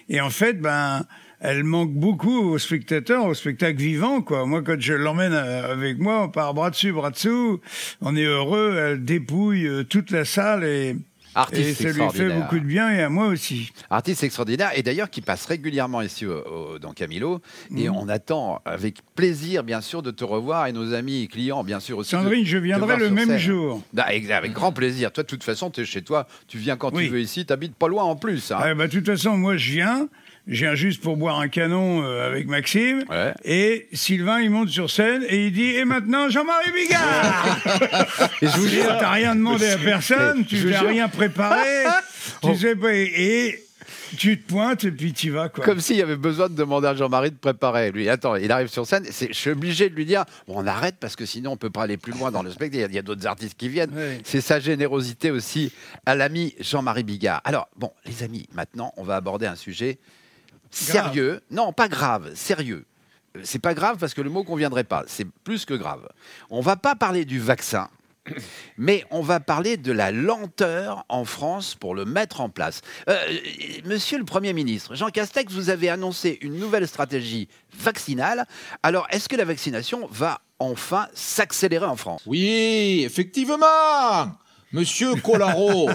et 0.08 0.22
en 0.22 0.30
fait, 0.30 0.62
ben. 0.62 1.04
Elle 1.44 1.64
manque 1.64 1.92
beaucoup 1.92 2.40
aux 2.52 2.60
spectateurs, 2.60 3.26
au 3.26 3.34
spectacle 3.34 3.80
vivant, 3.80 4.22
quoi. 4.22 4.46
Moi, 4.46 4.62
quand 4.62 4.80
je 4.80 4.94
l'emmène 4.94 5.34
euh, 5.34 5.74
avec 5.74 5.98
moi, 5.98 6.24
on 6.26 6.30
part 6.30 6.54
bras 6.54 6.70
dessus, 6.70 6.92
bras 6.92 7.10
dessous. 7.10 7.60
On 8.02 8.16
est 8.16 8.24
heureux. 8.26 8.78
Elle 8.78 9.04
dépouille 9.04 9.66
euh, 9.68 9.84
toute 9.84 10.12
la 10.12 10.24
salle 10.24 10.64
et, 10.64 10.96
Artiste 11.34 11.80
et 11.82 11.94
ça 11.94 11.98
lui 11.98 12.10
fait 12.12 12.30
beaucoup 12.30 12.60
de 12.60 12.66
bien 12.66 12.92
et 12.92 13.02
à 13.02 13.08
moi 13.10 13.28
aussi. 13.28 13.72
Artiste 13.90 14.22
extraordinaire 14.26 14.72
et 14.76 14.84
d'ailleurs 14.84 15.10
qui 15.10 15.22
passe 15.22 15.46
régulièrement 15.46 16.02
ici 16.02 16.26
au- 16.26 16.34
au- 16.74 16.78
dans 16.78 16.92
Camilo 16.92 17.40
et 17.74 17.88
Mhm. 17.88 17.96
on 17.96 18.10
attend 18.10 18.62
avec 18.66 18.98
plaisir 19.16 19.64
bien 19.64 19.80
sûr 19.80 20.02
de 20.04 20.12
te 20.12 20.26
revoir 20.26 20.68
et 20.68 20.74
nos 20.74 20.94
amis 20.94 21.24
et 21.24 21.28
clients 21.28 21.64
bien 21.64 21.80
sûr 21.80 21.98
aussi. 22.00 22.16
de- 22.16 22.20
Sandrine, 22.22 22.46
je 22.46 22.58
viendrai 22.58 22.98
le 22.98 23.10
même 23.12 23.30
scène. 23.30 23.38
jour. 23.40 23.82
Ah, 23.98 24.14
ex- 24.14 24.30
avec 24.30 24.52
grand 24.52 24.74
plaisir. 24.74 25.14
Toi 25.14 25.24
de 25.24 25.28
toute 25.30 25.46
façon 25.46 25.70
tu 25.72 25.80
es 25.80 25.86
chez 25.86 26.02
toi, 26.02 26.28
tu 26.50 26.58
viens 26.58 26.76
quand 26.76 26.94
Oui. 26.94 27.06
tu 27.06 27.12
veux 27.14 27.22
ici, 27.22 27.46
tu 27.46 27.54
habites 27.54 27.76
pas 27.76 27.88
loin 27.88 28.04
en 28.04 28.18
plus. 28.18 28.52
hein. 28.52 28.58
Ah, 28.60 28.74
bah, 28.76 28.88
de 28.88 28.92
toute 28.92 29.06
façon, 29.06 29.38
moi, 29.38 29.56
je 29.56 29.72
viens. 29.72 30.10
Je 30.48 30.58
viens 30.66 30.76
juste 30.76 31.02
pour 31.02 31.18
boire 31.18 31.40
un 31.40 31.48
canon 31.50 32.04
euh, 32.04 32.26
avec 32.28 32.48
Maxime. 32.48 33.04
Ouais. 33.10 33.34
Et 33.46 33.88
Sylvain, 33.94 34.40
il 34.42 34.50
monte 34.50 34.70
sur 34.70 34.90
scène 34.90 35.24
et 35.30 35.46
il 35.48 35.54
dit 35.54 35.76
Et 35.76 35.86
maintenant, 35.86 36.30
Jean-Marie 36.30 36.72
Bigard 36.72 37.60
Et 38.42 38.48
je 38.48 38.58
vous 38.58 38.68
jure- 38.68 38.98
T'as 39.00 39.12
rien 39.12 39.36
demandé 39.36 39.68
à 39.70 39.78
personne, 39.78 40.44
tu 40.46 40.66
n'as 40.66 40.82
rien 40.82 41.08
préparé. 41.10 41.86
tu 42.44 42.56
sais 42.56 42.76
pas. 42.76 42.92
Et 42.94 43.64
tu 44.18 44.42
te 44.42 44.52
pointes 44.52 44.84
et 44.84 44.92
puis 44.92 45.14
tu 45.14 45.30
vas, 45.30 45.48
quoi. 45.48 45.64
Comme 45.64 45.80
s'il 45.80 45.96
y 45.96 46.02
avait 46.02 46.18
besoin 46.18 46.50
de 46.50 46.56
demander 46.56 46.88
à 46.88 46.96
Jean-Marie 46.96 47.32
de 47.32 47.36
préparer. 47.38 47.92
Lui, 47.92 48.10
attends, 48.10 48.36
il 48.36 48.52
arrive 48.52 48.68
sur 48.68 48.86
scène. 48.86 49.06
c'est- 49.10 49.28
Je 49.30 49.38
suis 49.38 49.52
obligé 49.52 49.90
de 49.90 49.96
lui 49.96 50.06
dire 50.06 50.26
bon, 50.48 50.56
on 50.58 50.68
arrête 50.68 50.96
parce 51.00 51.16
que 51.16 51.26
sinon 51.26 51.52
on 51.52 51.58
peut 51.58 51.70
pas 51.70 51.84
aller 51.84 51.98
plus 51.98 52.12
loin 52.14 52.32
dans 52.32 52.42
le 52.44 52.50
spectacle. 52.52 52.88
Il 52.90 52.96
y 52.96 53.00
a- 53.00 53.04
d'autres 53.04 53.28
artistes 53.28 53.56
qui 53.58 53.70
viennent. 53.70 53.92
C'est 54.24 54.42
sa 54.42 54.60
générosité 54.60 55.30
aussi 55.32 55.72
à 56.06 56.16
l'ami 56.16 56.56
Jean-Marie 56.60 57.04
Bigard. 57.04 57.42
Alors, 57.46 57.70
bon, 57.78 57.92
les 58.06 58.24
amis, 58.24 58.48
maintenant, 58.54 58.92
on 58.98 59.04
va 59.04 59.16
aborder 59.16 59.46
un 59.46 59.56
sujet 59.56 60.00
sérieux. 60.72 61.42
Non, 61.52 61.74
pas 61.74 61.88
grave, 61.88 62.34
sérieux. 62.36 62.86
Euh, 63.38 63.42
C'est 63.44 63.60
pas 63.60 63.74
grave 63.74 63.98
parce 64.00 64.14
que 64.14 64.22
le 64.22 64.30
mot 64.30 64.44
conviendrait 64.44 64.84
pas. 64.84 65.04
C'est 65.08 65.28
plus 65.44 65.66
que 65.66 65.74
grave. 65.74 66.08
On 66.50 66.62
va 66.62 66.76
pas 66.76 66.96
parler 66.96 67.26
du 67.26 67.40
vaccin. 67.40 67.90
Mais 68.78 69.06
on 69.12 69.22
va 69.22 69.40
parler 69.40 69.78
de 69.78 69.92
la 69.92 70.12
lenteur 70.12 71.06
en 71.10 71.26
France 71.26 71.76
pour 71.76 71.96
le 71.96 72.06
mettre 72.06 72.42
en 72.42 72.50
place. 72.50 72.82
Euh, 73.10 73.18
monsieur 73.86 74.18
le 74.18 74.26
Premier 74.26 74.54
ministre, 74.54 74.96
Jean 74.96 75.10
Castex, 75.10 75.52
vous 75.54 75.70
avez 75.70 75.90
annoncé 75.90 76.38
une 76.42 76.58
nouvelle 76.58 76.88
stratégie 76.88 77.48
vaccinale. 77.78 78.46
Alors, 78.84 79.08
est-ce 79.12 79.28
que 79.30 79.36
la 79.36 79.46
vaccination 79.46 80.08
va 80.12 80.42
enfin 80.60 81.08
s'accélérer 81.14 81.86
en 81.86 81.96
France? 81.96 82.22
Oui, 82.26 83.02
effectivement 83.06 83.58
Monsieur 84.74 85.16
Collaro, 85.16 85.90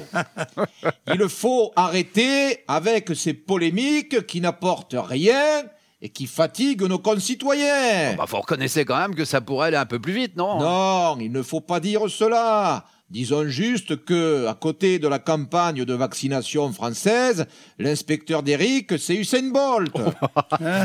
il 1.14 1.28
faut 1.28 1.72
arrêter 1.76 2.64
avec 2.68 3.10
ces 3.16 3.32
polémiques 3.32 4.26
qui 4.26 4.40
n'apportent 4.40 4.96
rien 4.98 5.62
et 6.02 6.10
qui 6.10 6.26
fatiguent 6.26 6.82
nos 6.82 6.98
concitoyens. 6.98 8.14
bah, 8.16 8.26
Vous 8.28 8.36
reconnaissez 8.36 8.84
quand 8.84 8.98
même 8.98 9.14
que 9.14 9.24
ça 9.24 9.40
pourrait 9.40 9.68
aller 9.68 9.76
un 9.78 9.86
peu 9.86 9.98
plus 9.98 10.12
vite, 10.12 10.36
non? 10.36 10.58
Non, 10.60 11.16
il 11.20 11.32
ne 11.32 11.42
faut 11.42 11.62
pas 11.62 11.80
dire 11.80 12.02
cela. 12.10 12.84
Disons 13.08 13.46
juste 13.46 14.04
que, 14.04 14.46
à 14.48 14.54
côté 14.54 14.98
de 14.98 15.06
la 15.06 15.20
campagne 15.20 15.84
de 15.84 15.94
vaccination 15.94 16.72
française, 16.72 17.46
l'inspecteur 17.78 18.42
d'Eric, 18.42 18.98
c'est 18.98 19.14
Usain 19.14 19.50
Bolt. 19.52 19.92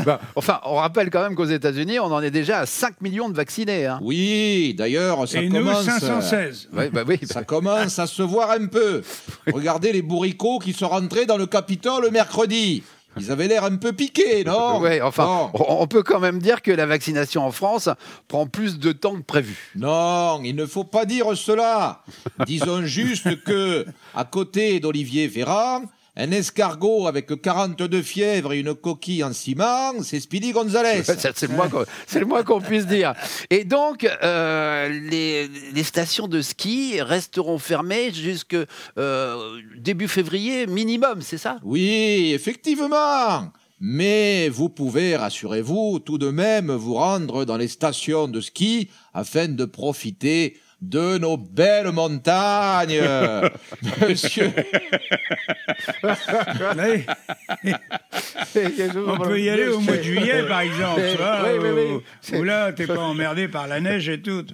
Bah, 0.06 0.20
enfin, 0.36 0.60
on 0.64 0.76
rappelle 0.76 1.10
quand 1.10 1.22
même 1.22 1.34
qu'aux 1.34 1.44
États-Unis, 1.46 1.98
on 1.98 2.04
en 2.12 2.20
est 2.22 2.30
déjà 2.30 2.60
à 2.60 2.66
5 2.66 3.00
millions 3.00 3.28
de 3.28 3.34
vaccinés. 3.34 3.86
hein. 3.86 3.98
Oui, 4.02 4.74
d'ailleurs, 4.78 5.26
ça 5.26 5.42
Et 5.42 5.48
nous, 5.48 5.56
commence. 5.56 5.84
516. 5.84 6.68
Ouais, 6.72 6.90
bah 6.90 7.02
oui, 7.06 7.18
Ça 7.24 7.42
commence 7.42 7.98
à 7.98 8.06
se 8.06 8.22
voir 8.22 8.52
un 8.52 8.66
peu. 8.66 9.02
Regardez 9.52 9.92
les 9.92 10.02
bourricots 10.02 10.58
qui 10.60 10.72
sont 10.72 10.88
rentrés 10.88 11.26
dans 11.26 11.36
le 11.36 11.46
Capitole 11.46 12.08
mercredi. 12.12 12.82
Ils 13.18 13.30
avaient 13.30 13.48
l'air 13.48 13.64
un 13.64 13.76
peu 13.76 13.92
piqués, 13.92 14.44
non 14.46 14.80
Ouais, 14.80 15.00
enfin, 15.00 15.50
on 15.54 15.86
peut 15.86 16.02
quand 16.02 16.20
même 16.20 16.38
dire 16.38 16.62
que 16.62 16.70
la 16.70 16.86
vaccination 16.86 17.44
en 17.44 17.52
France 17.52 17.88
prend 18.28 18.46
plus 18.46 18.78
de 18.78 18.92
temps 18.92 19.16
que 19.16 19.22
prévu. 19.22 19.72
Non, 19.76 20.40
il 20.42 20.56
ne 20.56 20.66
faut 20.66 20.84
pas 20.84 21.04
dire 21.04 21.36
cela. 21.36 22.02
Disons 22.46 22.82
juste 22.82 23.42
que, 23.44 23.86
à 24.14 24.24
côté 24.24 24.80
d'Olivier 24.80 25.28
Véran, 25.28 25.82
un 26.16 26.30
escargot 26.30 27.06
avec 27.06 27.40
42 27.40 28.02
fièvres 28.02 28.52
et 28.52 28.60
une 28.60 28.74
coquille 28.74 29.24
en 29.24 29.32
ciment, 29.32 30.02
c'est 30.02 30.20
Speedy 30.20 30.52
Gonzalez. 30.52 31.04
Ça, 31.04 31.14
C'est 31.34 31.46
le 31.46 31.54
moins 31.54 31.68
qu'on 31.68 31.84
c'est 32.06 32.20
le 32.20 32.26
moins 32.26 32.42
qu'on 32.42 32.60
puisse 32.60 32.86
dire. 32.86 33.14
Et 33.48 33.64
donc, 33.64 34.04
euh, 34.22 34.88
les, 34.88 35.48
les 35.48 35.84
stations 35.84 36.28
de 36.28 36.42
ski 36.42 37.00
resteront 37.00 37.58
fermées 37.58 38.12
jusque 38.12 38.56
euh, 38.98 39.60
début 39.78 40.08
février 40.08 40.66
minimum, 40.66 41.22
c'est 41.22 41.38
ça? 41.38 41.58
Oui, 41.62 42.32
effectivement. 42.34 43.50
Mais 43.80 44.48
vous 44.48 44.68
pouvez, 44.68 45.16
rassurez-vous, 45.16 45.98
tout 45.98 46.18
de 46.18 46.30
même 46.30 46.70
vous 46.70 46.94
rendre 46.94 47.44
dans 47.44 47.56
les 47.56 47.66
stations 47.66 48.28
de 48.28 48.40
ski 48.40 48.90
afin 49.12 49.48
de 49.48 49.64
profiter 49.64 50.56
de 50.82 51.16
nos 51.18 51.36
belles 51.36 51.92
montagnes. 51.92 53.00
Monsieur. 54.08 54.52
On 59.06 59.18
peut 59.18 59.40
y 59.40 59.48
aller 59.48 59.68
au 59.68 59.80
mois 59.80 59.96
de 59.96 60.02
juillet, 60.02 60.42
par 60.46 60.60
exemple. 60.60 61.00
tu 61.12 61.16
vois, 61.16 61.40
Oui, 61.44 61.58
oui, 61.62 61.68
oui. 61.74 62.02
où- 62.32 62.36
Où 62.38 62.42
là, 62.42 62.72
t'es 62.72 62.86
pas 62.86 62.98
emmerdé 63.00 63.48
par 63.48 63.66
la 63.68 63.80
neige 63.80 64.08
et 64.08 64.20
tout. 64.20 64.44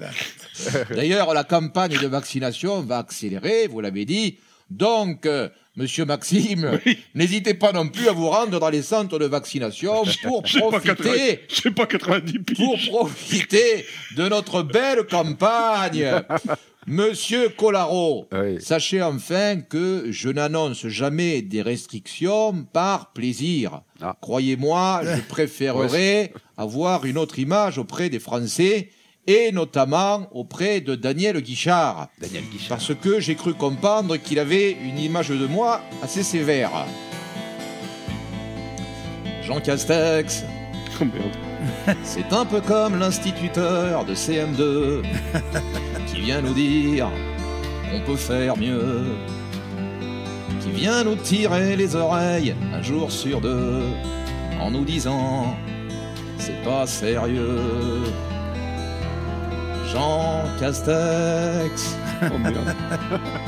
D'ailleurs, 0.91 1.33
la 1.35 1.45
campagne 1.45 1.99
de 1.99 2.07
vaccination 2.07 2.81
va 2.83 2.99
accélérer, 2.99 3.67
vous 3.69 3.81
l'avez 3.81 4.05
dit. 4.05 4.39
Donc, 4.71 5.25
euh, 5.27 5.49
monsieur 5.77 6.05
Maxime, 6.05 6.79
n'hésitez 7.15 7.55
pas 7.55 7.73
non 7.73 7.89
plus 7.89 8.09
à 8.09 8.13
vous 8.13 8.29
rendre 8.29 8.59
dans 8.61 8.69
les 8.71 8.83
centres 8.83 9.19
de 9.19 9.25
vaccination 9.27 10.03
pour 10.23 10.45
J'ai 10.47 10.61
pas 10.61 10.81
80 10.81 10.81
profiter, 10.95 11.41
j'ai 11.49 11.71
pas 11.71 11.87
90 11.87 12.39
piges. 12.41 12.57
pour 12.91 12.99
profiter 12.99 13.87
de 14.17 14.29
notre 14.29 14.63
belle 14.63 15.05
campagne. 15.07 16.07
Monsieur 16.91 17.51
Colaro, 17.51 18.27
Oui. 18.33 18.63
sachez 18.63 19.03
enfin 19.03 19.61
que 19.61 20.07
je 20.11 20.31
n'annonce 20.31 20.87
jamais 20.87 21.43
des 21.43 21.61
restrictions 21.61 22.65
par 22.73 23.13
plaisir. 23.13 23.83
Ah. 24.01 24.17
Croyez-moi, 24.23 25.03
je 25.05 25.21
préférerais 25.29 26.33
avoir 26.57 27.05
une 27.05 27.19
autre 27.19 27.39
image 27.39 27.77
auprès 27.77 28.09
des 28.09 28.19
Français 28.19 28.89
et 29.29 29.53
notamment 29.53 30.27
auprès 30.33 30.81
de 30.81 30.97
Daniel 30.97 31.41
Guichard. 31.41 32.09
Daniel 32.21 32.43
Guichard. 32.51 32.79
Parce 32.79 32.95
que 32.95 33.21
j'ai 33.21 33.37
cru 33.37 33.55
comprendre 33.55 34.17
qu'il 34.17 34.41
avait 34.41 34.73
une 34.73 34.99
image 34.99 35.29
de 35.29 35.47
moi 35.47 35.83
assez 36.03 36.25
sévère. 36.25 36.87
Jean 39.43 39.61
Castex, 39.61 40.45
Oh, 41.01 41.05
c'est 42.03 42.33
un 42.33 42.45
peu 42.45 42.61
comme 42.61 42.99
l'instituteur 42.99 44.05
de 44.05 44.15
CM2 44.15 45.03
qui 46.07 46.21
vient 46.21 46.41
nous 46.41 46.55
dire 46.55 47.09
on 47.95 48.01
peut 48.01 48.17
faire 48.17 48.57
mieux. 48.57 49.05
Qui 50.61 50.71
vient 50.71 51.05
nous 51.05 51.15
tirer 51.15 51.77
les 51.77 51.95
oreilles 51.95 52.55
un 52.75 52.83
jour 52.83 53.13
sur 53.13 53.41
deux 53.41 53.83
en 54.61 54.71
nous 54.71 54.85
disant 54.85 55.57
c'est 56.39 56.63
pas 56.65 56.87
sérieux. 56.87 58.03
Jean 59.93 60.45
Castex, 60.59 61.97
Oh, 62.23 62.37
merde. 62.39 62.75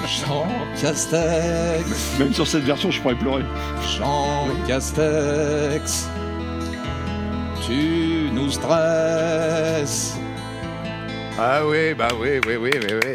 Jean 0.07 0.47
Castex, 0.81 2.19
Même 2.19 2.33
sur 2.33 2.47
cette 2.47 2.63
version, 2.65 2.91
je 2.91 3.01
pourrais 3.01 3.15
pleurer. 3.17 3.43
Jean 3.99 4.47
Castex, 4.67 6.09
tu 7.67 8.31
nous 8.33 8.51
stresses. 8.51 10.17
Ah 11.39 11.61
oui, 11.67 11.95
bah 11.95 12.09
oui, 12.21 12.41
oui, 12.47 12.57
oui, 12.57 12.71
oui, 12.75 12.95
oui. 13.05 13.13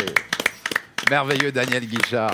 Merveilleux 1.10 1.52
Daniel 1.52 1.86
Guichard. 1.86 2.32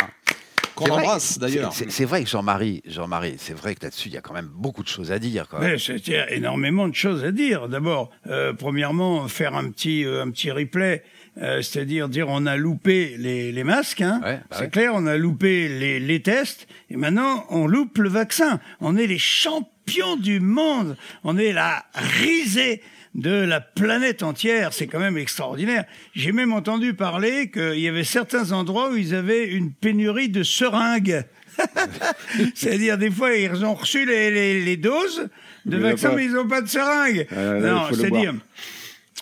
Qu'on 0.75 0.85
C'est 0.85 0.91
vrai- 0.91 1.01
embrasse 1.03 1.37
d'ailleurs. 1.39 1.73
c'est- 1.73 2.05
vrai 2.05 2.23
que 2.23 2.29
Jean-Marie, 2.29 2.81
Jean-Marie, 2.85 3.35
c'est 3.37 3.53
vrai 3.53 3.75
que 3.75 3.83
là-dessus, 3.83 4.07
il 4.09 4.13
y 4.13 4.17
a 4.17 4.21
quand 4.21 4.33
même 4.33 4.49
beaucoup 4.53 4.83
de 4.83 4.87
choses 4.87 5.11
à 5.11 5.19
dire. 5.19 5.47
Quoi. 5.47 5.59
Mais 5.59 5.77
c'était 5.77 6.35
énormément 6.35 6.87
de 6.87 6.95
choses 6.95 7.23
à 7.23 7.31
dire. 7.31 7.67
D'abord, 7.69 8.09
euh, 8.27 8.53
premièrement, 8.53 9.27
faire 9.27 9.55
un 9.55 9.69
petit, 9.69 10.05
euh, 10.05 10.23
un 10.23 10.31
petit 10.31 10.49
replay, 10.51 11.03
euh, 11.41 11.61
c'est-à-dire 11.61 12.09
dire 12.09 12.27
on 12.29 12.45
a 12.45 12.55
loupé 12.57 13.15
les, 13.17 13.51
les 13.51 13.63
masques, 13.63 14.01
hein. 14.01 14.19
Ouais, 14.23 14.37
bah 14.37 14.43
c'est 14.51 14.61
ouais. 14.63 14.69
clair, 14.69 14.91
on 14.95 15.05
a 15.07 15.17
loupé 15.17 15.67
les, 15.67 15.99
les 15.99 16.21
tests, 16.21 16.67
et 16.89 16.95
maintenant 16.97 17.45
on 17.49 17.67
loupe 17.67 17.97
le 17.99 18.09
vaccin. 18.09 18.59
On 18.81 18.97
est 18.97 19.07
les 19.07 19.17
champions 19.19 20.15
du 20.17 20.39
monde, 20.39 20.95
on 21.23 21.37
est 21.37 21.53
la 21.53 21.85
risée 21.93 22.81
de 23.15 23.31
la 23.31 23.59
planète 23.59 24.23
entière, 24.23 24.71
c'est 24.73 24.87
quand 24.87 24.99
même 24.99 25.17
extraordinaire. 25.17 25.83
J'ai 26.15 26.31
même 26.31 26.53
entendu 26.53 26.93
parler 26.93 27.51
qu'il 27.51 27.79
y 27.79 27.87
avait 27.87 28.03
certains 28.05 28.51
endroits 28.53 28.89
où 28.91 28.95
ils 28.95 29.13
avaient 29.15 29.47
une 29.47 29.71
pénurie 29.73 30.29
de 30.29 30.43
seringues. 30.43 31.23
C'est-à-dire, 32.55 32.97
des 32.97 33.11
fois, 33.11 33.33
ils 33.35 33.65
ont 33.65 33.73
reçu 33.73 34.05
les, 34.05 34.31
les- 34.31 34.63
les 34.63 34.77
doses 34.77 35.27
de 35.65 35.77
Mais 35.77 35.89
vaccins, 35.91 36.13
mais 36.15 36.25
ils 36.25 36.31
n'ont 36.33 36.47
pas 36.47 36.61
de 36.61 36.67
seringues. 36.69 37.27
Euh, 37.33 37.59
là, 37.59 37.71
non, 37.73 37.87
c'est-à-dire, 37.91 38.33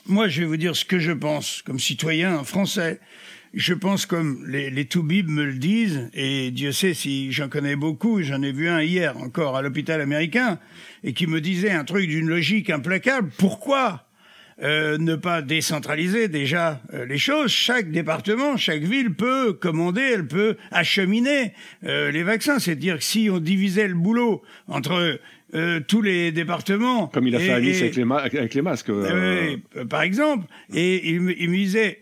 moi, 0.05 0.27
je 0.27 0.41
vais 0.41 0.45
vous 0.47 0.57
dire 0.57 0.75
ce 0.75 0.85
que 0.85 0.99
je 0.99 1.11
pense, 1.11 1.61
comme 1.65 1.79
citoyen 1.79 2.43
français. 2.43 2.99
Je 3.53 3.73
pense 3.73 4.05
comme 4.05 4.45
les, 4.47 4.69
les 4.69 4.85
toubibs 4.85 5.27
me 5.29 5.43
le 5.43 5.53
disent, 5.53 6.09
et 6.13 6.51
Dieu 6.51 6.71
sait 6.71 6.93
si 6.93 7.31
j'en 7.31 7.49
connais 7.49 7.75
beaucoup, 7.75 8.21
j'en 8.21 8.41
ai 8.43 8.51
vu 8.51 8.69
un 8.69 8.83
hier 8.83 9.17
encore 9.17 9.57
à 9.57 9.61
l'hôpital 9.63 10.01
américain, 10.01 10.59
et 11.03 11.13
qui 11.13 11.25
me 11.25 11.41
disait 11.41 11.71
un 11.71 11.83
truc 11.83 12.07
d'une 12.07 12.27
logique 12.29 12.69
implacable. 12.69 13.31
Pourquoi 13.39 14.05
euh, 14.61 14.97
ne 14.99 15.15
pas 15.15 15.41
décentraliser 15.41 16.27
déjà 16.27 16.79
euh, 16.93 17.05
les 17.05 17.17
choses? 17.17 17.49
Chaque 17.51 17.89
département, 17.91 18.55
chaque 18.55 18.83
ville 18.83 19.13
peut 19.15 19.53
commander, 19.53 20.01
elle 20.13 20.27
peut 20.27 20.55
acheminer 20.71 21.53
euh, 21.85 22.11
les 22.11 22.21
vaccins. 22.23 22.59
C'est-à-dire 22.59 22.97
que 22.99 23.03
si 23.03 23.29
on 23.31 23.39
divisait 23.39 23.87
le 23.87 23.95
boulot 23.95 24.43
entre 24.67 25.19
euh, 25.55 25.79
tous 25.87 26.03
les 26.03 26.31
départements, 26.31 27.07
Comme 27.07 27.25
il 27.27 27.35
a 27.35 27.39
fait 27.39 27.47
et- 27.47 27.51
à 27.53 27.59
Nice 27.61 27.77
et- 27.79 27.83
avec 27.85 27.95
les, 27.95 28.03
avec 28.37 28.53
les 28.53 28.61
masques. 28.61 28.89
euh, 28.91 29.57
par 29.89 30.03
exemple, 30.03 30.45
et 30.71 31.09
il 31.09 31.35
il 31.39 31.49
me 31.49 31.55
disait 31.55 31.99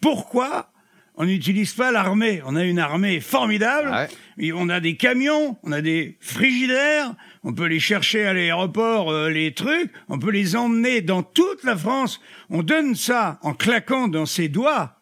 pourquoi 0.00 0.70
on 1.14 1.24
n'utilise 1.24 1.72
pas 1.72 1.90
l'armée? 1.90 2.42
On 2.44 2.56
a 2.56 2.64
une 2.64 2.78
armée 2.78 3.20
formidable. 3.20 3.90
Ouais. 4.38 4.52
On 4.52 4.68
a 4.68 4.80
des 4.80 4.96
camions, 4.96 5.56
on 5.62 5.72
a 5.72 5.80
des 5.80 6.16
frigidaires, 6.20 7.14
on 7.42 7.54
peut 7.54 7.66
les 7.66 7.80
chercher 7.80 8.26
à 8.26 8.34
l'aéroport, 8.34 9.10
euh, 9.10 9.30
les 9.30 9.54
trucs, 9.54 9.90
on 10.08 10.18
peut 10.18 10.30
les 10.30 10.56
emmener 10.56 11.00
dans 11.00 11.22
toute 11.22 11.64
la 11.64 11.76
France. 11.76 12.20
On 12.50 12.62
donne 12.62 12.94
ça 12.94 13.38
en 13.42 13.54
claquant 13.54 14.08
dans 14.08 14.26
ses 14.26 14.48
doigts. 14.48 15.00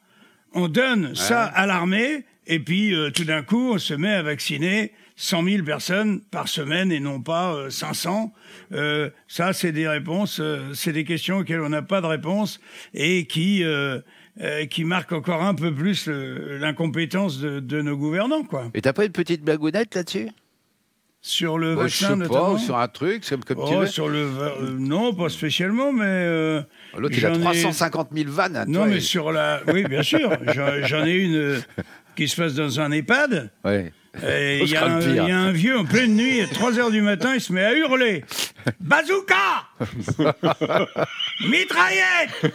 On 0.53 0.69
donne 0.69 1.17
ça 1.17 1.45
à 1.45 1.67
l'armée 1.67 2.25
et 2.47 2.61
puis 2.61 2.95
euh, 2.95 3.11
tout 3.11 3.25
d'un 3.25 3.43
coup 3.43 3.73
on 3.73 3.79
se 3.79 3.95
met 3.95 4.13
à 4.13 4.23
vacciner 4.23 4.93
100 5.17 5.45
000 5.45 5.65
personnes 5.65 6.21
par 6.21 6.49
semaine 6.49 6.91
et 6.91 7.01
non 7.01 7.21
pas 7.21 7.55
euh, 7.55 7.71
500. 7.71 8.33
Euh, 8.73 9.11
ça 9.29 9.53
c'est 9.53 9.73
des 9.73 9.87
réponses, 9.87 10.41
euh, 10.41 10.73
c'est 10.75 10.93
des 10.93 11.05
questions 11.05 11.39
auxquelles 11.39 11.61
on 11.61 11.69
n'a 11.69 11.83
pas 11.83 12.01
de 12.01 12.07
réponse 12.07 12.61
et 12.95 13.27
qui 13.27 13.65
euh, 14.41 14.67
qui 14.67 14.85
marquent 14.85 15.13
encore 15.13 15.43
un 15.43 15.55
peu 15.55 15.73
plus 15.73 16.09
l'incompétence 16.09 17.39
de, 17.39 17.61
de 17.61 17.83
nos 17.83 17.97
gouvernants 17.97 18.43
quoi. 18.45 18.71
Et 18.75 18.81
t'as 18.83 18.93
pas 18.93 19.05
une 19.05 19.13
petite 19.13 19.43
blagounette 19.43 19.95
là-dessus? 19.95 20.29
Sur 21.27 21.57
le 21.57 21.71
Je 21.73 21.77
sais 21.77 21.83
vaccin 21.83 22.09
pas, 22.09 22.17
notamment. 22.17 22.53
ou 22.53 22.59
sur 22.59 22.77
un 22.77 22.87
truc, 22.89 23.25
comme, 23.27 23.43
comme 23.45 23.57
tu 23.67 23.75
Oh, 23.75 23.81
veux. 23.81 23.87
sur 23.87 24.09
le 24.11 24.19
euh, 24.19 24.77
non 24.79 25.15
pas 25.15 25.31
spécialement 25.31 25.91
mais 25.93 26.05
euh, 26.05 26.61
L'autre, 26.99 27.15
il 27.17 27.25
a 27.25 27.33
j'en 27.33 27.39
ai- 27.41 27.43
350 27.43 28.09
000 28.13 28.31
vannes. 28.31 28.57
à 28.57 28.67
non 28.67 28.81
toi, 28.81 28.87
mais 28.89 28.97
et- 28.99 29.01
sur 29.01 29.33
la 29.33 29.63
oui 29.73 29.85
bien 29.85 30.03
sûr 30.03 30.31
j'en 30.85 31.05
ai 31.07 31.13
une 31.15 31.35
euh, 31.37 31.61
qui 32.17 32.29
se 32.29 32.37
passe 32.37 32.55
dans 32.55 32.79
un 32.81 32.91
EHPAD 32.93 33.51
Oh, 33.65 33.69
Il 33.71 34.67
je 34.67 34.73
y, 34.75 34.77
a 34.77 34.85
un- 34.85 34.99
pire. 35.01 35.09
il 35.09 35.15
y 35.29 35.33
a 35.33 35.39
un 35.39 35.51
vieux 35.51 35.77
en 35.79 35.85
pleine 35.85 36.15
nuit, 36.15 36.41
à 36.43 36.47
3 36.47 36.79
heures 36.79 36.91
du 36.93 37.01
matin, 37.01 37.33
il 37.35 37.41
se 37.41 37.53
met 37.55 37.65
à 37.65 37.73
hurler 37.75 38.23
Bazooka 38.81 39.35
Mitraillette 41.41 42.55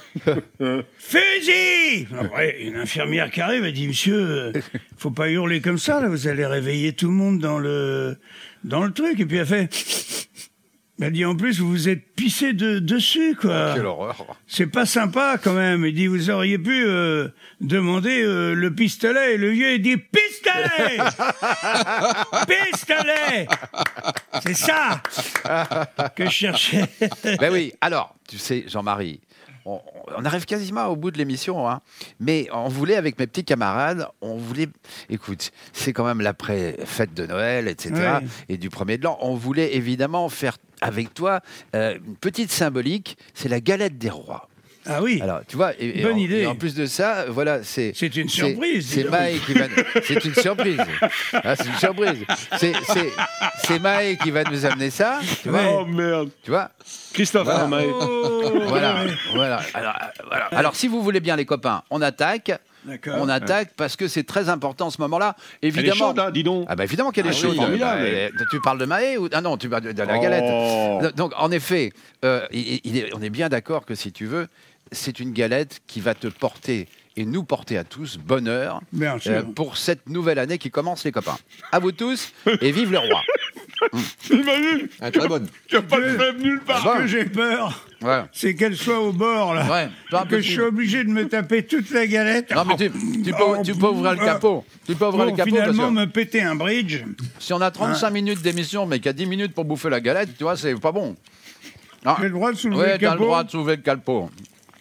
Fusil 0.98 2.08
Après, 2.18 2.62
Une 2.62 2.78
infirmière 2.78 3.30
qui 3.30 3.42
arrive, 3.42 3.66
elle 3.66 3.74
dit 3.74 3.88
Monsieur, 3.88 4.16
euh, 4.16 4.54
faut 4.98 5.12
pas 5.12 5.30
hurler 5.30 5.62
comme 5.62 5.78
ça, 5.78 6.00
là, 6.02 6.08
vous 6.08 6.28
allez 6.28 6.46
réveiller 6.46 6.94
tout 6.94 7.08
le 7.08 7.14
monde 7.14 7.40
dans 7.40 7.60
le, 7.60 8.18
dans 8.64 8.84
le 8.84 8.92
truc. 8.92 9.20
Et 9.20 9.26
puis 9.26 9.38
elle 9.38 9.46
fait 9.46 10.29
Il 11.02 11.12
dit 11.12 11.24
en 11.24 11.36
plus, 11.36 11.60
vous 11.60 11.70
vous 11.70 11.88
êtes 11.88 12.14
pissé 12.14 12.52
de, 12.52 12.80
dessus, 12.80 13.36
quoi. 13.40 13.74
Quelle 13.74 13.86
horreur. 13.86 14.36
C'est 14.48 14.68
pas 14.68 14.86
sympa 14.86 15.38
quand 15.42 15.54
même. 15.54 15.86
Il 15.86 15.96
dit, 15.96 16.08
vous 16.08 16.30
auriez 16.30 16.58
pu 16.58 16.84
euh, 16.86 17.30
demander 17.62 18.22
euh, 18.22 18.54
le 18.54 18.74
pistolet. 18.76 19.36
Et 19.36 19.38
le 19.38 19.50
vieux, 19.50 19.76
il 19.76 19.82
dit, 19.82 19.96
pistolet 19.96 20.98
Pistolet 22.72 23.48
C'est 24.44 24.56
ça 24.56 25.02
que 26.16 26.26
je 26.26 26.32
cherchais. 26.32 26.86
Ben 27.40 27.52
oui, 27.52 27.72
alors, 27.80 28.16
tu 28.28 28.38
sais, 28.38 28.66
Jean-Marie, 28.68 29.22
on, 29.66 29.82
on 30.18 30.26
arrive 30.26 30.46
quasiment 30.46 30.88
au 30.88 30.96
bout 30.96 31.12
de 31.12 31.18
l'émission, 31.18 31.70
hein, 31.70 31.82
mais 32.20 32.48
on 32.52 32.68
voulait, 32.68 32.96
avec 32.96 33.20
mes 33.20 33.28
petits 33.28 33.44
camarades, 33.44 34.08
on 34.22 34.38
voulait, 34.38 34.68
écoute, 35.10 35.52
c'est 35.74 35.94
quand 35.94 36.06
même 36.06 36.22
l'après-fête 36.22 37.14
de 37.14 37.26
Noël, 37.26 37.68
etc., 37.68 38.20
et 38.48 38.58
du 38.58 38.70
premier 38.70 38.98
de 38.98 39.04
l'an, 39.04 39.18
on 39.22 39.36
voulait 39.36 39.76
évidemment 39.76 40.28
faire 40.30 40.58
avec 40.82 41.14
toi 41.14 41.42
euh, 41.76 41.98
une 42.06 42.16
petite 42.16 42.52
symbolique, 42.52 43.18
c'est 43.34 43.50
la 43.50 43.60
galette 43.60 43.98
des 43.98 44.10
rois. 44.10 44.50
Ah 44.86 45.02
oui 45.02 45.20
Alors, 45.22 45.42
tu 45.48 45.56
vois, 45.56 45.74
et, 45.80 46.00
et 46.00 46.04
Bonne 46.04 46.14
en, 46.14 46.18
idée. 46.18 46.40
et 46.42 46.46
en 46.48 46.56
plus 46.56 46.74
de 46.74 46.86
ça, 46.86 47.26
voilà, 47.30 47.64
c'est. 47.64 47.92
C'est 47.96 48.16
une 48.16 48.30
surprise, 48.30 48.88
C'est. 48.90 49.04
Maë 49.04 49.34
qui 49.46 49.54
va. 49.54 49.66
C'est 50.04 50.24
une 50.26 50.34
surprise. 50.36 50.78
Ah, 51.34 51.56
c'est 51.56 51.68
une 51.68 51.76
surprise. 51.76 52.26
C'est- 52.58 53.80
Maë 53.80 54.16
qui 54.18 54.32
va 54.32 54.44
nous 54.44 54.66
amener 54.66 54.90
ça. 54.90 55.20
Tu 55.44 55.50
vois, 55.50 55.62
Oh 55.82 55.86
merde. 55.86 56.30
tu 56.44 56.52
vois 56.52 56.72
Christophe 57.14 57.46
Voilà. 57.46 57.62
Armaï. 57.62 57.88
Oh, 57.90 58.54
voilà, 58.68 59.06
voilà. 59.34 59.62
Alors, 59.74 59.94
euh, 59.96 60.24
voilà. 60.28 60.46
Alors, 60.52 60.76
si 60.76 60.88
vous 60.88 61.02
voulez 61.04 61.20
bien, 61.20 61.36
les 61.36 61.46
copains, 61.46 61.84
on 61.90 62.02
attaque. 62.02 62.52
On 63.08 63.30
attaque 63.30 63.74
parce 63.76 63.96
que 63.96 64.08
c'est 64.08 64.24
très 64.24 64.50
important 64.50 64.88
en 64.88 64.90
ce 64.90 65.02
moment-là. 65.02 65.36
Elle 65.62 65.68
est 65.70 65.78
Évidemment. 65.78 65.96
chaude, 66.10 66.20
hein, 66.20 66.32
dis 66.32 66.44
donc. 66.44 66.66
Ah 66.70 66.76
bah 66.76 66.84
évidemment 66.86 67.12
qu'elle 67.12 67.26
est 67.28 67.30
Ah 67.30 67.34
chaude. 67.34 67.56
formidable. 67.56 68.04
Bah, 68.38 68.46
tu 68.52 68.60
parles 68.62 68.78
de 68.80 68.86
Maë 68.86 69.18
ou 69.18 69.30
ah 69.32 69.42
non 69.42 69.58
tu 69.58 69.70
parles 69.70 69.94
de, 69.94 70.04
la 70.04 70.18
Oh. 70.18 70.22
galette. 70.22 71.16
Donc 71.16 71.34
en 71.38 71.52
effet, 71.52 71.92
euh, 72.26 72.46
il- 72.52 72.82
il 72.84 72.98
est- 72.98 73.14
on 73.14 73.22
est 73.22 73.30
bien 73.30 73.50
d'accord 73.50 73.86
que 73.86 73.96
si 73.96 74.12
tu 74.12 74.26
veux, 74.26 74.48
c'est 74.92 75.20
une 75.20 75.34
galette 75.34 75.82
qui 75.88 76.00
va 76.02 76.14
te 76.16 76.28
porter 76.28 76.88
et 77.18 77.26
nous 77.26 77.44
porter 77.44 77.78
à 77.78 77.84
tous 77.84 78.18
bonheur 78.18 78.82
euh, 79.28 79.42
pour 79.56 79.78
cette 79.78 80.08
nouvelle 80.10 80.40
année 80.40 80.58
qui 80.58 80.72
commence 80.72 81.04
les 81.04 81.12
copains. 81.12 81.38
À 81.72 81.80
vous 81.80 81.92
tous 81.92 82.32
et 82.62 82.72
vive 82.72 82.92
le 82.92 83.00
roi. 83.00 83.22
Ah, 85.02 85.12
très 85.12 85.28
bonne. 85.28 85.48
tu 85.68 85.76
n'as 85.76 85.82
pas 85.82 86.00
de 86.00 86.42
nulle 86.44 86.62
part. 86.62 86.98
Que 86.98 87.08
j'ai 87.08 87.26
peur, 87.26 87.86
Ouais. 88.02 88.24
c'est 88.32 88.56
qu'elle 88.56 88.78
soit 88.78 89.00
au 89.02 89.12
bord, 89.12 89.54
là. 89.54 89.66
Ouais, 90.12 90.26
que 90.30 90.40
je 90.40 90.50
suis 90.52 90.62
obligé 90.62 91.04
de 91.04 91.10
me 91.10 91.28
taper 91.28 91.66
toute 91.66 91.90
la 91.92 92.08
galette. 92.08 92.50
Non 92.56 92.64
mais 92.66 92.78
tu, 92.78 92.90
tu 92.92 93.32
peux, 93.34 93.62
tu 93.64 93.74
peux 93.76 93.88
ouvrir 93.88 94.12
le 94.14 94.18
capot. 94.24 94.64
Tu 94.86 94.96
peux 94.96 95.06
ouvrir 95.08 95.26
le 95.26 95.32
capot 95.32 95.52
parce 95.56 95.68
finalement 95.72 95.88
que 95.90 96.00
me 96.00 96.06
péter 96.06 96.42
un 96.42 96.56
bridge. 96.56 97.04
si 97.40 97.52
on 97.54 97.60
a 97.62 97.70
35 97.72 98.10
minutes 98.12 98.42
d'émission 98.42 98.86
mais 98.86 98.98
qu'il 99.00 99.08
y 99.08 99.10
a 99.10 99.14
10 99.14 99.26
minutes 99.26 99.54
pour 99.54 99.66
bouffer 99.66 99.90
la 99.90 100.00
galette, 100.00 100.30
tu 100.38 100.44
vois, 100.44 100.56
c'est 100.56 100.74
pas 100.80 100.92
bon. 100.94 101.16
Ah. 102.06 102.16
J'ai 102.20 102.26
le 102.26 102.32
droit 102.32 102.52
de 102.54 102.58
soulever 102.58 102.80
Ouais, 102.82 102.94
le 102.94 103.00
t'as 103.00 103.06
le 103.08 103.12
capot. 103.12 103.24
droit 103.26 103.44
de 103.44 103.50
soulever 103.52 103.76
le 103.76 103.82
capot. 103.82 104.30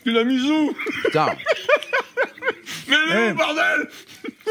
Tu 0.04 0.12
l'as 0.12 0.22
mis 0.24 0.40
où? 0.48 0.72
Putain, 1.04 1.26
Mais 2.88 2.94
est 2.96 3.28
Eh. 3.28 3.32
où, 3.32 3.34
bordel? 3.34 3.88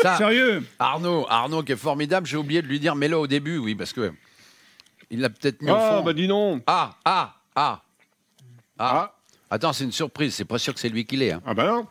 Ça, 0.01 0.17
Sérieux? 0.17 0.63
Arnaud, 0.77 1.25
Arnaud 1.29 1.63
qui 1.63 1.71
est 1.71 1.75
formidable, 1.77 2.27
j'ai 2.27 2.37
oublié 2.37 2.61
de 2.61 2.67
lui 2.67 2.79
dire 2.79 2.95
mets-le 2.95 3.17
au 3.17 3.27
début, 3.27 3.57
oui, 3.57 3.73
parce 3.75 3.93
que 3.93 4.11
il 5.09 5.21
l'a 5.21 5.29
peut-être 5.29 5.61
mis 5.61 5.71
au 5.71 5.75
Ah, 5.75 5.89
fond. 5.99 6.03
bah 6.03 6.13
dis 6.13 6.27
non. 6.27 6.61
Ah, 6.67 6.91
ah, 7.05 7.33
ah, 7.55 7.81
ah. 8.79 9.11
Ah. 9.11 9.13
Attends, 9.49 9.71
c'est 9.73 9.83
une 9.85 9.91
surprise, 9.91 10.35
c'est 10.35 10.45
pas 10.45 10.57
sûr 10.57 10.73
que 10.73 10.79
c'est 10.79 10.89
lui 10.89 11.05
qui 11.05 11.15
l'est. 11.17 11.31
hein. 11.31 11.41
Ah 11.45 11.53
bah 11.53 11.65
non. 11.67 11.87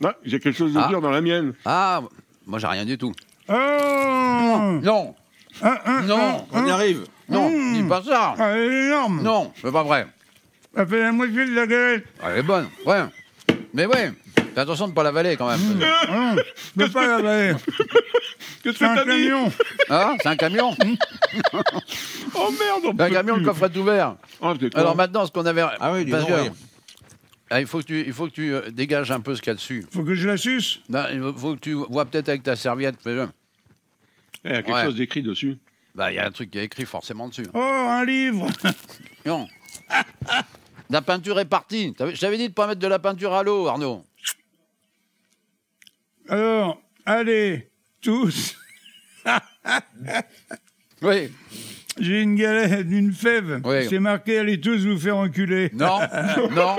Non, 0.00 0.12
j'ai 0.24 0.38
quelque 0.40 0.56
chose 0.56 0.72
de 0.72 0.78
Ah. 0.78 0.88
dire 0.88 1.00
dans 1.00 1.10
la 1.10 1.20
mienne. 1.20 1.52
Ah, 1.64 2.02
moi 2.46 2.58
j'ai 2.58 2.66
rien 2.68 2.84
du 2.84 2.96
tout. 2.96 3.12
Oh 3.48 3.52
Non, 4.82 5.14
Ah, 5.62 5.80
ah, 5.84 6.00
non, 6.02 6.46
On 6.52 6.66
y 6.66 6.70
arrive. 6.70 7.04
non, 7.28 7.50
Mmh. 7.50 7.74
dis 7.74 7.82
pas 7.82 8.02
ça. 8.02 8.34
ah, 8.38 8.50
Elle 8.56 8.72
est 8.72 8.86
énorme 8.86 9.22
Non, 9.22 9.52
c'est 9.60 9.72
pas 9.72 9.82
vrai. 9.82 10.06
Ça 10.74 10.86
fait 10.86 11.00
la 11.00 11.12
moitié 11.12 11.44
de 11.46 11.54
la 11.54 11.66
galette 11.66 12.06
Elle 12.22 12.38
est 12.38 12.42
bonne, 12.42 12.68
ouais. 12.86 13.02
Mais 13.74 13.86
ouais, 13.86 14.12
fais 14.54 14.60
attention 14.60 14.88
de 14.88 14.92
pas 14.92 15.02
l'avaler 15.02 15.36
quand 15.36 15.48
même. 15.48 15.78
Non, 15.78 16.36
Je 16.76 16.84
peux 16.84 16.90
pas 16.90 17.06
l'avaler. 17.06 17.54
Qu'est-ce 18.62 18.78
C'est 18.78 18.84
un 18.84 18.94
que 18.94 19.00
t'as 19.00 19.04
camion 19.06 19.52
Ah, 19.88 20.14
c'est 20.22 20.28
un 20.28 20.36
camion 20.36 20.76
Oh 22.34 22.50
merde, 22.58 22.84
on 22.84 23.00
Un 23.02 23.10
camion, 23.10 23.36
le 23.36 23.44
coffre 23.44 23.64
est 23.66 23.76
ouvert. 23.76 24.16
Ah, 24.42 24.54
con. 24.58 24.68
Alors 24.74 24.96
maintenant, 24.96 25.26
ce 25.26 25.32
qu'on 25.32 25.46
avait. 25.46 25.62
Ah 25.80 25.92
oui, 25.92 26.04
Parce 26.10 26.24
que- 26.26 26.42
oui. 26.42 26.50
Ah, 27.52 27.60
il 27.60 27.66
faut 27.66 27.78
que 27.80 27.84
tu, 27.84 28.00
il 28.06 28.12
faut 28.12 28.26
que 28.26 28.32
tu 28.32 28.54
euh, 28.54 28.70
dégages 28.70 29.10
un 29.10 29.18
peu 29.20 29.34
ce 29.34 29.42
qu'il 29.42 29.50
y 29.50 29.52
a 29.52 29.54
dessus. 29.54 29.84
Faut 29.90 30.04
que 30.04 30.14
je 30.14 30.28
la 30.28 30.36
suce? 30.36 30.80
Non, 30.88 31.04
il 31.12 31.20
faut 31.36 31.54
que 31.56 31.60
tu 31.60 31.72
vois 31.72 32.04
peut-être 32.04 32.28
avec 32.28 32.44
ta 32.44 32.54
serviette. 32.54 32.94
Eh, 33.06 33.10
Il 34.44 34.50
y 34.52 34.54
a 34.54 34.62
quelque 34.62 34.72
Ouais. 34.72 34.84
chose 34.84 34.94
d'écrit 34.94 35.22
dessus. 35.22 35.58
Bah, 35.96 36.12
il 36.12 36.14
y 36.14 36.18
a 36.20 36.26
un 36.26 36.30
truc 36.30 36.52
qui 36.52 36.58
est 36.58 36.64
écrit 36.64 36.84
forcément 36.86 37.26
dessus. 37.28 37.46
Oh, 37.52 37.58
un 37.58 38.04
livre 38.04 38.46
Non. 39.26 39.48
La 40.90 41.02
peinture 41.02 41.38
est 41.40 41.44
partie. 41.44 41.92
Je 41.98 42.20
t'avais 42.20 42.36
dit 42.36 42.48
de 42.48 42.54
pas 42.54 42.66
mettre 42.68 42.80
de 42.80 42.86
la 42.86 42.98
peinture 43.00 43.32
à 43.34 43.42
l'eau, 43.42 43.66
Arnaud. 43.68 44.04
Alors, 46.30 46.80
allez, 47.06 47.68
tous 48.00 48.56
Oui. 51.02 51.32
J'ai 51.98 52.20
une 52.22 52.36
galette, 52.36 52.86
une 52.88 53.12
fève. 53.12 53.60
Oui. 53.64 53.88
C'est 53.88 53.98
marqué 53.98 54.38
allez 54.38 54.60
tous 54.60 54.86
vous 54.86 54.96
faire 54.96 55.16
enculer. 55.16 55.70
Non, 55.72 55.98
non, 56.52 56.76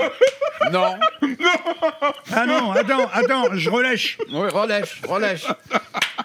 non. 0.72 0.94
Ah 2.32 2.46
non, 2.46 2.72
attends, 2.72 3.06
attends, 3.12 3.44
je 3.54 3.68
relâche. 3.68 4.16
Oui, 4.32 4.48
relèche, 4.48 5.02
relèche. 5.06 5.44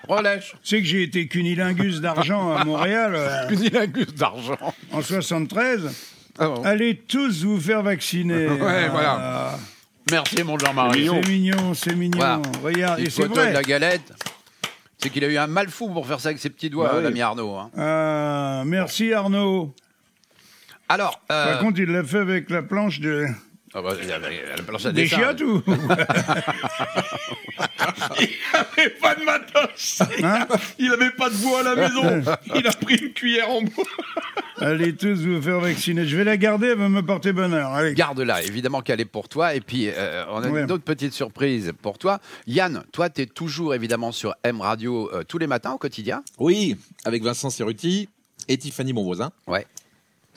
Relèche. 0.08 0.56
C'est 0.64 0.80
que 0.82 0.88
j'ai 0.88 1.04
été 1.04 1.28
cunilingus 1.28 2.00
d'argent 2.00 2.56
à 2.56 2.64
Montréal 2.64 3.12
euh, 3.14 3.50
Unilingus 3.50 4.14
d'argent. 4.16 4.58
en 4.94 5.02
73. 5.02 6.14
Ah 6.40 6.48
bon. 6.48 6.64
Allez 6.64 6.96
tous 6.96 7.44
vous 7.44 7.60
faire 7.60 7.84
vacciner. 7.84 8.48
Ouais, 8.48 8.88
voilà. 8.88 9.60
Merci, 10.12 10.44
mon 10.44 10.58
Jean-Marie. 10.58 11.08
C'est 11.10 11.28
mignon, 11.30 11.74
c'est 11.74 11.96
mignon. 11.96 12.18
Voilà. 12.18 12.42
Regarde, 12.64 13.00
et 13.00 13.06
c'est 13.10 13.24
photo 13.24 13.36
de 13.36 13.40
vrai. 13.42 13.54
la 13.54 13.62
galette. 13.64 14.14
C'est 14.98 15.10
qu'il 15.10 15.24
a 15.24 15.28
eu 15.28 15.38
un 15.38 15.48
mal 15.48 15.70
fou 15.70 15.90
pour 15.90 16.08
faire 16.08 16.20
ça 16.20 16.30
avec 16.30 16.40
ses 16.40 16.50
petits 16.50 16.70
doigts, 16.70 16.88
Bah 16.88 16.94
oui. 16.98 17.04
l'ami 17.04 17.22
Arnaud. 17.22 17.56
hein. 17.56 17.70
Ah, 17.78 18.64
merci 18.66 19.14
Arnaud. 19.14 19.74
Alors, 20.90 21.22
euh, 21.32 21.52
Par 21.52 21.60
contre, 21.60 21.80
il 21.80 21.90
l'a 21.92 22.04
fait 22.04 22.18
avec 22.20 22.50
la 22.50 22.64
planche 22.64 23.00
de... 23.00 23.26
ah 23.78 23.82
bah, 23.84 23.94
il 24.02 24.08
y 24.10 24.12
avait 24.12 24.44
la 24.58 24.64
planche 24.64 24.86
à 24.88 24.92
des 24.92 25.06
chiottes 25.08 25.42
ou 25.42 25.62
avait 28.54 28.90
pas 29.02 29.16
de 29.16 29.24
matos. 29.24 30.02
Hein 30.24 30.48
Il 30.80 30.92
avait 30.92 31.12
pas 31.12 31.30
de 31.30 31.36
bois 31.36 31.60
à 31.60 31.64
la 31.64 31.76
maison. 31.76 32.24
Il 32.56 32.68
a 32.68 32.72
pris 32.72 32.96
une 32.96 33.14
cuillère 33.14 33.50
en 33.50 33.62
bois. 33.62 33.84
Allez 34.60 34.96
tous 34.96 35.16
vous 35.26 35.40
faire 35.42 35.60
vacciner. 35.60 36.08
Je 36.08 36.18
vais 36.18 36.24
la 36.24 36.38
garder, 36.38 36.68
elle 36.70 36.78
va 36.80 36.90
me 36.90 37.02
porter 37.06 37.32
bonheur. 37.34 37.72
Allez. 37.72 37.94
Garde-la, 37.94 38.42
évidemment 38.44 38.82
qu'elle 38.82 39.00
est 39.00 39.06
pour 39.06 39.30
toi. 39.30 39.54
Et 39.54 39.62
puis, 39.62 39.90
euh, 39.90 40.24
on 40.32 40.42
a 40.44 40.48
Ouais. 40.50 40.64
une 40.64 40.72
autre 40.72 40.84
petite 40.84 41.14
surprise 41.14 41.72
pour 41.82 41.98
toi. 42.00 42.20
Yann, 42.48 42.84
toi, 42.92 43.10
tu 43.12 43.22
es 43.22 43.26
toujours 43.28 43.76
évidemment 43.76 44.12
sur 44.12 44.34
M 44.44 44.60
Radio 44.62 45.12
euh, 45.14 45.24
tous 45.24 45.38
les 45.38 45.46
matins 45.48 45.74
au 45.74 45.78
quotidien. 45.78 46.24
Oui, 46.40 46.76
avec 47.06 47.22
Vincent 47.24 47.50
Cerruti 47.52 48.10
et 48.48 48.58
Tiffany, 48.58 48.94
mon 48.94 49.04
voisin. 49.04 49.32
Ouais. 49.46 49.68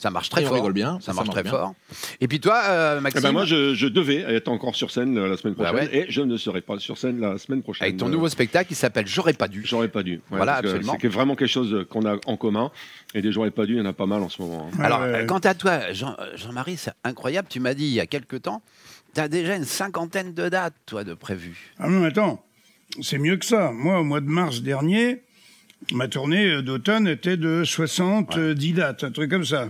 Ça 0.01 0.09
marche 0.11 0.31
très 0.31 0.41
Et 0.41 0.45
on 0.47 0.49
fort. 0.49 0.57
rigole 0.57 0.73
bien, 0.73 0.95
Ça, 1.01 1.07
ça 1.07 1.13
marche 1.13 1.27
marche 1.27 1.35
très 1.35 1.43
bien. 1.43 1.51
fort. 1.53 1.75
Et 2.23 2.27
puis 2.27 2.41
toi, 2.41 2.63
euh, 2.69 2.97
Eh 2.99 3.03
Maxime, 3.03 3.21
ben 3.21 3.33
moi, 3.33 3.45
je, 3.45 3.75
je 3.75 3.87
devais 3.87 4.17
être 4.35 4.49
encore 4.49 4.75
sur 4.75 4.91
scène 4.91 5.19
euh, 5.19 5.29
la 5.29 5.37
semaine 5.37 5.53
Bah 5.53 5.67
prochaine 5.73 5.89
ouais. 5.91 5.99
et 5.99 6.07
je 6.09 6.23
ne 6.23 6.39
serai 6.39 6.63
pas 6.63 6.79
sur 6.79 6.97
scène 6.97 7.21
la 7.21 7.37
semaine 7.37 7.61
prochaine. 7.63 7.85
avec 7.85 7.99
ton 7.99 8.07
Euh, 8.07 8.11
nouveau 8.11 8.31
spectacle 8.31 8.69
qui 8.69 8.75
s'appelle 8.75 9.07
J'aurais 9.07 9.35
pas 9.35 9.47
dû. 9.47 9.61
J'aurais 9.67 9.89
pas 9.89 10.03
dû. 10.03 10.15
Ouais, 10.31 10.39
Voilà, 10.39 10.55
absolument. 10.55 10.97
C'est 10.99 11.09
vraiment 11.09 11.37
quelque 11.37 11.49
chose 11.51 11.85
qu'on 11.91 12.07
a 12.07 12.17
en 12.25 12.37
commun. 12.39 12.71
Et 13.15 13.21
des 13.21 13.31
j'aurais 13.31 13.51
pas 13.51 13.67
dû, 13.67 13.75
il 13.75 13.79
y 13.79 13.81
en 13.83 13.85
a 13.85 13.93
pas 13.93 14.07
mal 14.07 14.23
en 14.23 14.31
ce 14.31 14.41
moment. 14.41 14.71
hein. 14.73 14.83
Alors, 14.83 15.01
Ouais, 15.03 15.11
ouais. 15.13 15.15
euh, 15.23 15.27
quant 15.27 15.39
à 15.41 15.53
toi, 15.53 15.93
Jean- 15.93 16.17
euh, 16.19 16.35
Jean-Marie, 16.35 16.79
c'est 16.79 16.93
incroyable. 17.05 17.49
Tu 17.51 17.61
m'as 17.61 17.75
dit 17.75 17.85
il 17.85 17.93
y 17.93 18.01
a 18.01 18.07
quelques 18.07 18.41
temps, 18.41 18.63
tu 19.15 19.21
as 19.21 19.29
déjà 19.29 19.55
une 19.55 19.65
cinquantaine 19.67 20.33
de 20.33 20.49
dates, 20.49 20.73
toi, 20.87 21.05
de 21.05 21.13
prévues. 21.13 21.75
Ah 21.79 21.89
non, 21.91 22.05
attends, 22.05 22.43
c'est 23.03 23.19
mieux 23.19 23.37
que 23.37 23.45
ça. 23.45 23.71
Moi, 23.71 24.01
au 24.01 24.05
mois 24.05 24.21
de 24.23 24.29
mars 24.29 24.63
dernier, 24.63 25.21
ma 25.93 26.09
tournée 26.09 26.63
d'automne 26.63 27.07
était 27.07 27.37
de 27.37 27.65
70 27.65 28.73
dates, 28.73 29.05
un 29.05 29.11
truc 29.11 29.31
comme 29.31 29.45
ça. 29.45 29.69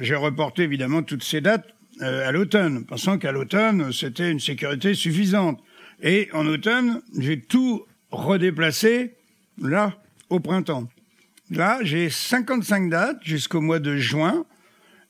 J'ai 0.00 0.14
reporté 0.14 0.62
évidemment 0.62 1.02
toutes 1.02 1.24
ces 1.24 1.40
dates 1.40 1.66
euh, 2.00 2.26
à 2.28 2.32
l'automne, 2.32 2.84
pensant 2.84 3.18
qu'à 3.18 3.32
l'automne, 3.32 3.92
c'était 3.92 4.30
une 4.30 4.40
sécurité 4.40 4.94
suffisante. 4.94 5.60
Et 6.02 6.28
en 6.32 6.46
automne, 6.46 7.02
j'ai 7.18 7.40
tout 7.40 7.84
redéplacé 8.10 9.14
là, 9.60 9.94
au 10.30 10.40
printemps. 10.40 10.88
Là, 11.50 11.78
j'ai 11.82 12.08
55 12.08 12.88
dates 12.88 13.18
jusqu'au 13.22 13.60
mois 13.60 13.78
de 13.78 13.96
juin, 13.96 14.44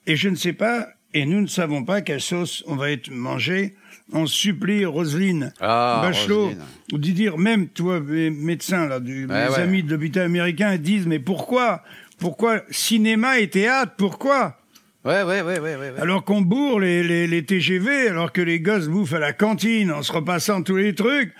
et 0.07 0.16
je 0.16 0.29
ne 0.29 0.35
sais 0.35 0.53
pas, 0.53 0.88
et 1.14 1.25
nous 1.25 1.40
ne 1.40 1.47
savons 1.47 1.85
pas 1.85 2.01
quelle 2.01 2.21
sauce 2.21 2.64
on 2.66 2.75
va 2.75 2.90
être 2.90 3.11
mangé. 3.11 3.75
On 4.12 4.27
supplie 4.27 4.85
Roselyne 4.85 5.55
Ah, 5.61 6.01
Bachelot, 6.03 6.47
Roselyne. 6.47 6.62
ou 6.92 6.99
d'y 6.99 7.12
dire 7.12 7.38
même, 7.38 7.68
toi, 7.68 8.03
les 8.07 8.31
médecins, 8.31 8.87
là, 8.87 8.99
du, 8.99 9.27
mes 9.29 9.33
ouais. 9.35 9.59
amis 9.61 9.83
de 9.85 9.90
l'hôpital 9.92 10.25
américain, 10.25 10.77
disent, 10.77 11.07
mais 11.07 11.21
pourquoi? 11.21 11.83
Pourquoi 12.19 12.63
cinéma 12.71 13.38
et 13.38 13.48
théâtre? 13.48 13.92
Pourquoi? 13.96 14.59
Ouais, 15.05 15.23
ouais, 15.25 15.42
ouais, 15.42 15.59
ouais, 15.59 15.77
ouais. 15.77 15.77
ouais. 15.77 16.00
Alors 16.00 16.25
qu'on 16.25 16.42
bourre 16.42 16.79
les, 16.81 17.03
les, 17.03 17.27
les 17.27 17.44
TGV, 17.44 18.09
alors 18.09 18.33
que 18.33 18.40
les 18.40 18.61
gosses 18.61 18.87
bouffent 18.88 19.15
à 19.15 19.19
la 19.19 19.33
cantine 19.33 19.90
en 19.90 20.03
se 20.03 20.13
repassant 20.13 20.63
tous 20.63 20.77
les 20.77 20.94
trucs. 20.94 21.33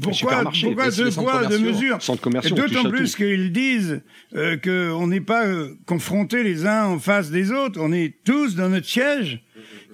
Pourquoi, 0.00 0.44
pourquoi 0.44 0.90
deux 0.92 1.10
poids, 1.10 1.46
deux 1.46 1.58
mesures 1.58 1.98
D'autant 2.54 2.88
plus 2.88 3.16
qu'ils 3.16 3.50
disent 3.50 4.02
euh, 4.36 4.56
qu'on 4.56 5.08
n'est 5.08 5.20
pas 5.20 5.46
euh, 5.46 5.74
confrontés 5.84 6.44
les 6.44 6.64
uns 6.64 6.84
en 6.84 7.00
face 7.00 7.30
des 7.30 7.50
autres, 7.50 7.80
on 7.82 7.92
est 7.92 8.14
tous 8.24 8.54
dans 8.54 8.68
notre 8.68 8.86
siège, 8.86 9.42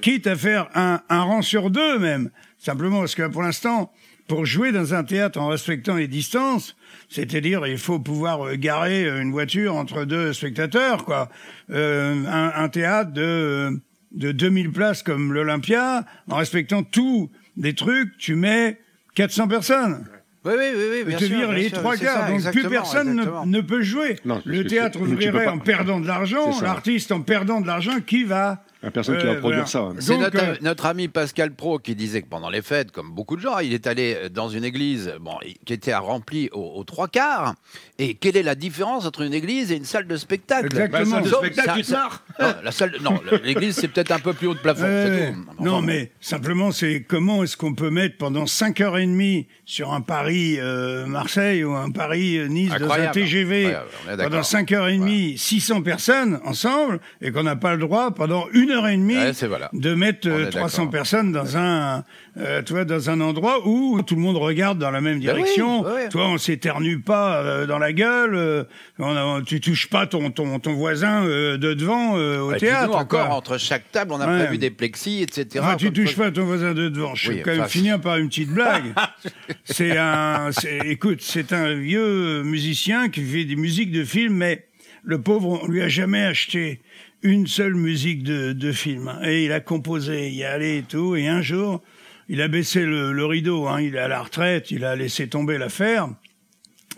quitte 0.02 0.26
à 0.26 0.36
faire 0.36 0.68
un, 0.74 1.00
un 1.08 1.22
rang 1.22 1.40
sur 1.40 1.70
deux 1.70 1.98
même. 1.98 2.30
Simplement 2.58 3.00
parce 3.00 3.14
que 3.14 3.26
pour 3.28 3.42
l'instant, 3.42 3.90
pour 4.26 4.44
jouer 4.44 4.72
dans 4.72 4.94
un 4.94 5.04
théâtre 5.04 5.40
en 5.40 5.48
respectant 5.48 5.96
les 5.96 6.08
distances, 6.08 6.76
c'est-à-dire 7.08 7.66
il 7.66 7.78
faut 7.78 7.98
pouvoir 7.98 8.46
euh, 8.46 8.56
garer 8.56 9.04
euh, 9.04 9.22
une 9.22 9.30
voiture 9.30 9.76
entre 9.76 10.04
deux 10.04 10.32
spectateurs, 10.32 11.04
quoi. 11.04 11.28
Euh, 11.70 12.24
un, 12.26 12.52
un 12.62 12.68
théâtre 12.68 13.12
de, 13.12 13.80
de 14.12 14.32
2000 14.32 14.72
places 14.72 15.02
comme 15.02 15.32
l'Olympia, 15.32 16.04
en 16.28 16.36
respectant 16.36 16.82
tous 16.82 17.30
des 17.56 17.74
trucs, 17.74 18.16
tu 18.18 18.34
mets 18.34 18.80
400 19.14 19.48
personnes. 19.48 20.04
Oui, 20.44 20.52
oui, 20.56 20.64
oui, 20.76 20.84
oui 20.98 21.04
bien 21.04 21.18
te 21.18 21.24
sûr, 21.24 21.36
dire 21.36 21.48
bien 21.48 21.56
les 21.56 21.68
sûr, 21.68 21.78
trois 21.78 21.96
quarts, 21.96 22.28
ça, 22.28 22.30
donc 22.30 22.52
plus 22.52 22.68
personne 22.68 23.42
ne, 23.46 23.60
peut 23.60 23.82
jouer. 23.82 24.16
Non, 24.24 24.40
le 24.44 24.64
théâtre 24.64 25.00
ouvrirait 25.00 25.48
en 25.48 25.58
perdant 25.58 25.98
de 25.98 26.06
l'argent, 26.06 26.60
l'artiste 26.62 27.10
en 27.10 27.20
perdant 27.20 27.60
de 27.60 27.66
l'argent, 27.66 28.00
qui 28.06 28.22
va 28.22 28.62
La 28.86 28.90
personne 28.92 29.18
qui 29.18 29.26
va 29.26 29.32
Euh, 29.32 29.40
produire 29.40 29.64
voilà. 29.66 29.92
ça. 29.94 30.00
C'est 30.00 30.12
Donc, 30.12 30.22
notre, 30.22 30.38
euh, 30.42 30.54
notre 30.62 30.86
ami 30.86 31.08
Pascal 31.08 31.52
Pro 31.52 31.78
qui 31.80 31.94
disait 31.96 32.22
que 32.22 32.28
pendant 32.28 32.48
les 32.50 32.62
fêtes, 32.62 32.92
comme 32.92 33.10
beaucoup 33.10 33.34
de 33.36 33.40
gens, 33.40 33.58
il 33.58 33.74
est 33.74 33.86
allé 33.88 34.16
dans 34.32 34.48
une 34.48 34.62
église 34.64 35.12
bon, 35.20 35.32
qui 35.64 35.72
était 35.72 35.94
remplie 35.94 36.48
aux, 36.52 36.72
aux 36.76 36.84
trois 36.84 37.08
quarts. 37.08 37.54
Et 37.98 38.14
quelle 38.14 38.36
est 38.36 38.42
la 38.44 38.54
différence 38.54 39.04
entre 39.04 39.22
une 39.22 39.34
église 39.34 39.72
et 39.72 39.76
une 39.76 39.84
salle 39.84 40.06
de 40.06 40.16
spectacle? 40.16 40.66
Exactement. 40.66 41.00
Bah, 41.04 41.10
salle 41.10 41.22
de 41.24 41.28
Sauf- 41.28 41.38
spectacle, 41.44 41.72
tu 41.76 41.82
te 41.82 41.86
ça- 41.88 41.96
marres. 41.96 42.22
Non, 42.40 42.54
la 42.62 42.70
salle, 42.72 42.90
de- 42.92 42.98
non, 42.98 43.20
l'église 43.42 43.74
c'est 43.74 43.88
peut-être 43.88 44.12
un 44.12 44.18
peu 44.20 44.32
plus 44.34 44.46
haut 44.46 44.54
de 44.54 44.60
plafond. 44.60 44.82
Ouais, 44.84 45.04
c'est 45.06 45.10
ouais. 45.10 45.32
tout. 45.32 45.38
Enfin, 45.50 45.64
non, 45.64 45.82
mais 45.82 46.12
simplement, 46.20 46.70
c'est 46.70 47.02
comment 47.02 47.42
est-ce 47.42 47.56
qu'on 47.56 47.74
peut 47.74 47.90
mettre 47.90 48.16
pendant 48.18 48.44
5h30 48.46 49.46
sur 49.64 49.92
un 49.92 50.00
Paris-Marseille 50.00 51.64
ou 51.64 51.72
un 51.74 51.90
Paris-Nice 51.90 52.68
dans 52.70 52.74
un 52.74 52.80
Incroyable. 52.82 53.12
TGV, 53.14 53.66
Ouais, 53.66 53.76
on 54.06 54.12
est 54.12 54.16
d'accord. 54.16 54.30
pendant 54.30 54.42
5h30, 54.42 55.36
600 55.38 55.82
personnes 55.82 56.38
ensemble, 56.44 57.00
et 57.20 57.32
qu'on 57.32 57.42
n'a 57.42 57.56
pas 57.56 57.72
le 57.74 57.80
droit 57.80 58.10
pendant 58.10 58.46
une 58.52 58.70
heure 58.70 58.75
et 58.84 58.96
demie 58.96 59.16
Ouais, 59.16 59.32
c'est 59.32 59.46
voilà. 59.46 59.70
de 59.72 59.94
mettre 59.94 60.28
euh, 60.28 60.46
est 60.48 60.50
300 60.50 60.82
d'accord. 60.82 60.90
personnes 60.92 61.32
dans 61.32 61.56
un, 61.56 62.04
euh, 62.38 62.60
tu 62.62 62.74
vois, 62.74 62.84
dans 62.84 63.08
un 63.08 63.20
endroit 63.22 63.66
où 63.66 64.02
tout 64.02 64.14
le 64.16 64.20
monde 64.20 64.36
regarde 64.36 64.78
dans 64.78 64.90
la 64.90 65.00
même 65.00 65.14
Ben 65.20 65.32
oui, 65.34 65.42
direction. 65.42 65.82
ouais. 65.82 66.08
Toi, 66.10 66.28
on 66.28 66.36
s'éternue 66.36 67.00
pas 67.00 67.38
euh, 67.42 67.66
dans 67.66 67.78
la 67.78 67.92
gueule. 67.94 68.34
euh, 68.34 68.64
on 68.98 69.16
a- 69.16 69.40
tu 69.46 69.60
touches 69.60 69.88
pas 69.88 70.06
ton 70.06 70.30
ton, 70.30 70.58
ton 70.58 70.74
voisin 70.74 71.24
euh, 71.24 71.56
de 71.56 71.72
devant 71.72 72.14
au 72.16 72.52
théâtre. 72.54 72.88
nous, 72.88 72.94
encore, 72.94 73.30
entre 73.30 73.56
chaque 73.58 73.90
table, 73.92 74.12
on 74.12 74.20
a 74.20 74.26
prévu 74.26 74.58
des 74.58 74.70
plexis, 74.70 75.22
etc. 75.22 75.64
Tu 75.78 75.92
touches 75.92 76.16
pas 76.16 76.30
ton 76.30 76.44
voisin 76.44 76.74
de 76.74 76.88
devant. 76.88 77.14
Je 77.14 77.28
vais 77.30 77.36
Oui, 77.36 77.42
quand 77.44 77.56
même 77.56 77.68
finir 77.68 78.00
par 78.00 78.16
une 78.18 78.28
petite 78.28 78.50
blague. 78.50 78.92
c'est 79.64 79.96
un, 79.96 80.50
écoute, 80.84 81.20
c'est 81.22 81.52
un 81.52 81.74
vieux 81.74 82.42
musicien 82.42 83.08
qui 83.08 83.22
fait 83.22 83.44
des 83.44 83.56
musiques 83.56 83.92
de 83.92 84.04
film, 84.04 84.34
mais 84.34 84.66
le 85.04 85.20
pauvre, 85.20 85.60
on 85.62 85.68
lui 85.68 85.82
a 85.82 85.88
jamais 85.88 86.22
acheté 86.24 86.80
une 87.26 87.46
seule 87.46 87.74
musique 87.74 88.22
de, 88.22 88.52
de 88.52 88.72
film. 88.72 89.18
Et 89.24 89.44
il 89.44 89.52
a 89.52 89.60
composé, 89.60 90.28
il 90.28 90.40
est 90.40 90.44
allé 90.44 90.78
et 90.78 90.82
tout. 90.82 91.16
Et 91.16 91.26
un 91.26 91.42
jour, 91.42 91.82
il 92.28 92.40
a 92.40 92.48
baissé 92.48 92.84
le, 92.84 93.12
le 93.12 93.26
rideau. 93.26 93.66
Hein, 93.66 93.80
il 93.80 93.96
est 93.96 94.00
à 94.00 94.08
la 94.08 94.22
retraite, 94.22 94.70
il 94.70 94.84
a 94.84 94.94
laissé 94.94 95.28
tomber 95.28 95.58
l'affaire. 95.58 96.08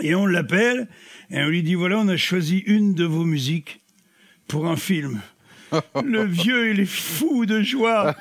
Et 0.01 0.15
on 0.15 0.27
l'appelle 0.27 0.89
et 1.31 1.41
on 1.41 1.49
lui 1.49 1.63
dit 1.63 1.75
voilà, 1.75 1.99
on 1.99 2.09
a 2.09 2.17
choisi 2.17 2.59
une 2.67 2.95
de 2.95 3.05
vos 3.05 3.25
musiques 3.25 3.81
pour 4.47 4.67
un 4.67 4.77
film. 4.77 5.21
Le 6.05 6.25
vieux, 6.25 6.71
il 6.71 6.81
est 6.81 6.87
fou 6.87 7.45
de 7.47 7.63
joie. 7.63 8.17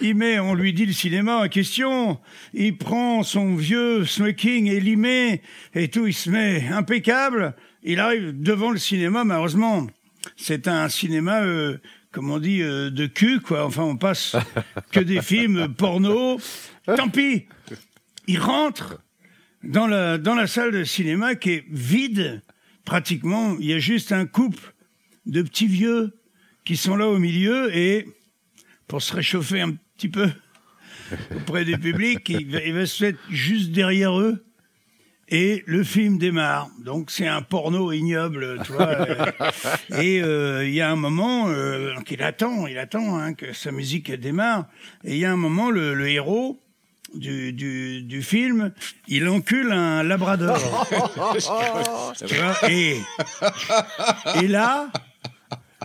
Il 0.00 0.14
met, 0.14 0.38
on 0.38 0.54
lui 0.54 0.72
dit 0.72 0.86
le 0.86 0.92
cinéma 0.92 1.38
en 1.38 1.48
question. 1.48 2.18
Il 2.54 2.76
prend 2.76 3.22
son 3.22 3.54
vieux 3.54 4.04
smoking 4.04 4.66
et 4.66 4.80
l'y 4.80 4.96
met 4.96 5.42
et 5.74 5.88
tout. 5.88 6.06
Il 6.06 6.14
se 6.14 6.30
met 6.30 6.68
impeccable. 6.68 7.54
Il 7.82 8.00
arrive 8.00 8.40
devant 8.40 8.70
le 8.70 8.78
cinéma, 8.78 9.24
malheureusement. 9.24 9.86
C'est 10.36 10.68
un 10.68 10.88
cinéma, 10.88 11.42
euh, 11.42 11.78
comme 12.10 12.30
on 12.30 12.38
dit, 12.38 12.62
euh, 12.62 12.90
de 12.90 13.06
cul, 13.06 13.40
quoi. 13.40 13.64
Enfin, 13.64 13.82
on 13.82 13.96
passe 13.96 14.36
que 14.92 15.00
des 15.00 15.22
films 15.22 15.74
porno. 15.74 16.40
Tant 16.84 17.08
pis. 17.08 17.46
Il 18.26 18.40
rentre 18.40 19.00
dans 19.62 19.86
la, 19.86 20.18
dans 20.18 20.34
la 20.34 20.46
salle 20.46 20.72
de 20.72 20.84
cinéma 20.84 21.34
qui 21.34 21.50
est 21.50 21.64
vide, 21.70 22.42
pratiquement. 22.84 23.56
Il 23.60 23.66
y 23.66 23.72
a 23.72 23.78
juste 23.78 24.12
un 24.12 24.26
couple 24.26 24.74
de 25.26 25.42
petits 25.42 25.66
vieux 25.66 26.12
qui 26.64 26.76
sont 26.76 26.96
là 26.96 27.08
au 27.08 27.18
milieu 27.18 27.76
et 27.76 28.06
pour 28.88 29.02
se 29.02 29.14
réchauffer 29.14 29.60
un 29.60 29.72
petit 29.96 30.08
peu 30.08 30.28
auprès 31.36 31.64
du 31.64 31.78
public, 31.78 32.28
il 32.28 32.50
va, 32.50 32.60
il 32.62 32.74
va 32.74 32.86
se 32.86 33.04
mettre 33.04 33.18
juste 33.30 33.70
derrière 33.70 34.18
eux 34.18 34.44
et 35.28 35.62
le 35.66 35.82
film 35.82 36.18
démarre. 36.18 36.68
Donc 36.78 37.10
c'est 37.10 37.26
un 37.26 37.42
porno 37.42 37.92
ignoble, 37.92 38.60
tu 38.64 38.72
vois. 38.72 38.86
euh, 38.86 39.26
et 40.00 40.20
euh, 40.22 40.66
il 40.66 40.72
y 40.74 40.80
a 40.80 40.90
un 40.90 40.96
moment 40.96 41.48
euh, 41.48 41.94
qu'il 42.04 42.22
attend, 42.22 42.66
il 42.66 42.78
attend 42.78 43.18
hein, 43.18 43.34
que 43.34 43.52
sa 43.52 43.72
musique 43.72 44.10
démarre. 44.12 44.66
Et 45.04 45.12
il 45.14 45.18
y 45.18 45.24
a 45.24 45.32
un 45.32 45.36
moment, 45.36 45.70
le, 45.70 45.94
le 45.94 46.08
héros 46.08 46.60
du, 47.14 47.52
du, 47.52 48.02
du 48.02 48.22
film, 48.22 48.72
il 49.08 49.28
encule 49.28 49.72
un 49.72 50.02
labrador. 50.02 50.58
Tu 52.26 52.34
vois, 52.34 52.70
et, 52.70 52.98
et 54.42 54.46
là, 54.48 54.88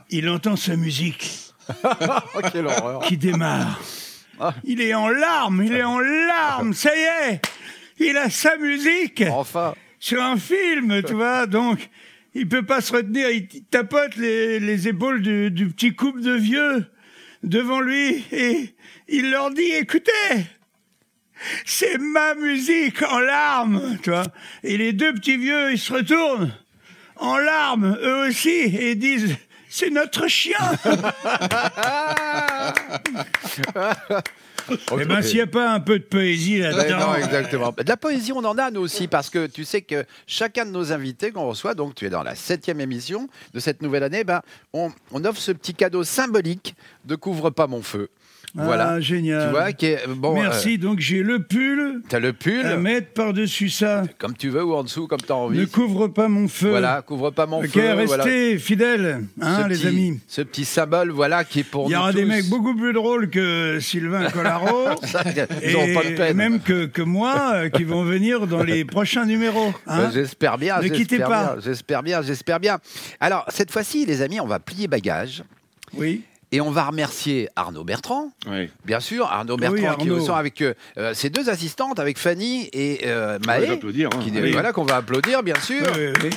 il 0.09 0.29
entend 0.29 0.55
sa 0.55 0.75
musique 0.75 1.31
Oh, 1.83 2.39
quelle 2.51 2.65
horreur. 2.67 3.01
qui 3.01 3.17
démarre. 3.17 3.79
Il 4.63 4.81
est 4.81 4.93
en 4.95 5.07
larmes, 5.07 5.61
il 5.63 5.73
est 5.73 5.83
en 5.83 5.99
larmes, 5.99 6.73
ça 6.73 6.89
y 6.95 7.31
est, 7.31 7.41
il 8.01 8.17
a 8.17 8.29
sa 8.29 8.57
musique 8.57 9.23
Enfin. 9.29 9.73
sur 9.99 10.21
un 10.21 10.37
film, 10.37 11.01
tu 11.03 11.13
vois, 11.13 11.45
donc 11.47 11.89
il 12.33 12.47
peut 12.47 12.63
pas 12.63 12.81
se 12.81 12.93
retenir, 12.93 13.29
il 13.29 13.47
tapote 13.69 14.15
les, 14.15 14.59
les 14.59 14.87
épaules 14.87 15.21
du, 15.21 15.51
du 15.51 15.67
petit 15.67 15.93
couple 15.95 16.21
de 16.21 16.33
vieux 16.33 16.85
devant 17.43 17.81
lui 17.81 18.23
et 18.31 18.73
il 19.07 19.31
leur 19.31 19.51
dit, 19.51 19.71
écoutez, 19.73 20.11
c'est 21.65 21.97
ma 21.97 22.35
musique 22.35 23.01
en 23.03 23.19
larmes, 23.19 23.97
tu 24.03 24.11
vois. 24.11 24.23
Et 24.63 24.77
les 24.77 24.93
deux 24.93 25.13
petits 25.13 25.37
vieux, 25.37 25.71
ils 25.71 25.79
se 25.79 25.91
retournent 25.91 26.53
en 27.17 27.37
larmes, 27.37 27.97
eux 28.01 28.27
aussi, 28.27 28.49
et 28.49 28.95
disent, 28.95 29.35
c'est 29.69 29.89
notre 29.89 30.27
chien. 30.27 30.57
Eh 34.69 35.05
ben, 35.05 35.21
s'il 35.21 35.35
n'y 35.35 35.41
a 35.41 35.47
pas 35.47 35.73
un 35.73 35.79
peu 35.79 35.99
de 35.99 36.03
poésie 36.03 36.59
là-dedans. 36.59 36.99
non, 36.99 37.15
exactement. 37.15 37.71
De 37.71 37.87
la 37.87 37.97
poésie, 37.97 38.31
on 38.31 38.43
en 38.43 38.57
a 38.57 38.71
nous 38.71 38.81
aussi, 38.81 39.07
parce 39.07 39.29
que 39.29 39.47
tu 39.47 39.63
sais 39.63 39.81
que 39.81 40.05
chacun 40.27 40.65
de 40.65 40.71
nos 40.71 40.91
invités 40.91 41.31
qu'on 41.31 41.47
reçoit, 41.47 41.73
donc 41.73 41.95
tu 41.95 42.05
es 42.05 42.09
dans 42.09 42.23
la 42.23 42.35
septième 42.35 42.79
émission 42.79 43.29
de 43.53 43.59
cette 43.59 43.81
nouvelle 43.81 44.03
année, 44.03 44.23
ben, 44.23 44.41
on, 44.73 44.91
on 45.11 45.23
offre 45.25 45.39
ce 45.39 45.51
petit 45.51 45.73
cadeau 45.73 46.03
symbolique 46.03 46.75
de 47.05 47.15
Couvre 47.15 47.49
pas 47.49 47.67
mon 47.67 47.81
feu. 47.81 48.09
Voilà. 48.53 48.89
Ah, 48.91 48.99
génial. 48.99 49.45
Tu 49.47 49.51
vois, 49.51 49.71
qui 49.71 49.85
est, 49.87 50.07
bon, 50.07 50.33
Merci. 50.33 50.77
Donc 50.77 50.99
j'ai 50.99 51.23
le 51.23 51.39
pull 51.39 52.01
tu 52.01 52.07
T'as 52.09 52.19
le 52.19 52.33
pull, 52.33 52.65
à 52.65 52.77
mettre 52.77 53.13
par-dessus 53.13 53.69
ça. 53.69 54.03
comme 54.17 54.35
tu 54.35 54.49
veux, 54.49 54.63
ou 54.63 54.73
en 54.73 54.83
dessous, 54.83 55.07
comme 55.07 55.21
tu 55.21 55.31
as 55.31 55.35
envie. 55.35 55.59
Ne 55.59 55.65
couvre 55.65 56.07
pas 56.07 56.27
mon 56.27 56.47
feu. 56.47 56.69
Voilà, 56.69 57.01
couvre 57.01 57.31
pas 57.31 57.45
mon 57.45 57.61
feu. 57.61 57.93
restez 57.93 58.05
voilà. 58.05 58.57
fidèles, 58.59 59.25
hein, 59.41 59.67
les 59.67 59.75
petit- 59.75 59.87
amis. 59.87 60.19
Ce 60.27 60.41
petit 60.41 60.65
symbole, 60.65 61.11
voilà, 61.11 61.43
qui 61.43 61.59
est 61.59 61.63
pour 61.63 61.87
Il 61.87 61.91
y 61.91 61.93
nous 61.93 61.99
aura 61.99 62.11
des 62.13 62.25
mecs 62.25 62.49
beaucoup 62.49 62.75
plus 62.75 62.93
drôles 62.93 63.29
que 63.29 63.79
Sylvain 63.79 64.29
Collaro. 64.29 64.87
Ça, 65.03 65.23
Ils 65.63 65.71
n'auront 65.73 65.93
pas 65.93 66.03
de 66.03 66.09
et 66.11 66.15
peine. 66.15 66.37
même 66.37 66.59
que, 66.59 66.85
que 66.85 67.01
moi, 67.01 67.51
euh, 67.53 67.69
qui 67.69 67.83
vont 67.83 68.03
venir 68.03 68.47
dans 68.47 68.63
les 68.63 68.83
prochains 68.85 69.25
numéros. 69.25 69.73
hein. 69.87 69.97
Bah, 69.97 70.09
j'espère 70.13 70.57
bien. 70.57 70.81
Ne 70.81 70.89
quittez 70.89 71.19
pas. 71.19 71.55
J'espère 71.63 72.03
bien, 72.03 72.21
j'espère 72.21 72.59
bien. 72.59 72.79
Alors, 73.19 73.45
cette 73.49 73.71
fois-ci, 73.71 74.05
les 74.05 74.21
amis, 74.21 74.39
on 74.39 74.47
va 74.47 74.59
plier 74.59 74.87
bagage 74.87 75.43
oui. 75.97 76.21
Et 76.51 76.61
on 76.61 76.71
va 76.71 76.83
remercier 76.85 77.47
Arnaud 77.55 77.83
Bertrand. 77.83 78.31
Bien 78.85 78.99
sûr, 78.99 79.25
Arnaud 79.25 79.57
Bertrand 79.57 79.75
Oui, 79.75 79.81
qui 79.99 80.07
est 80.07 80.11
au 80.11 80.13
Arnaud. 80.15 80.25
son 80.25 80.33
avec 80.35 80.61
euh, 80.61 80.73
euh, 80.97 81.13
ses 81.13 81.29
deux 81.29 81.49
assistantes, 81.49 81.99
avec 81.99 82.17
Fanny 82.17 82.69
et 82.73 83.01
euh, 83.05 83.37
On 83.43 83.47
va 83.47 83.59
les 83.59 83.67
Maë. 83.67 83.73
applaudir. 83.75 84.09
hein. 84.13 84.19
qui- 84.23 84.31
Oui. 84.31 84.51
Voilà 84.51 84.73
qu'on 84.73 84.83
va 84.83 84.97
applaudir, 84.97 85.43
bien 85.43 85.59
sûr. 85.59 85.85
Oui, 85.95 86.07
oui, 86.07 86.13
oui. 86.23 86.29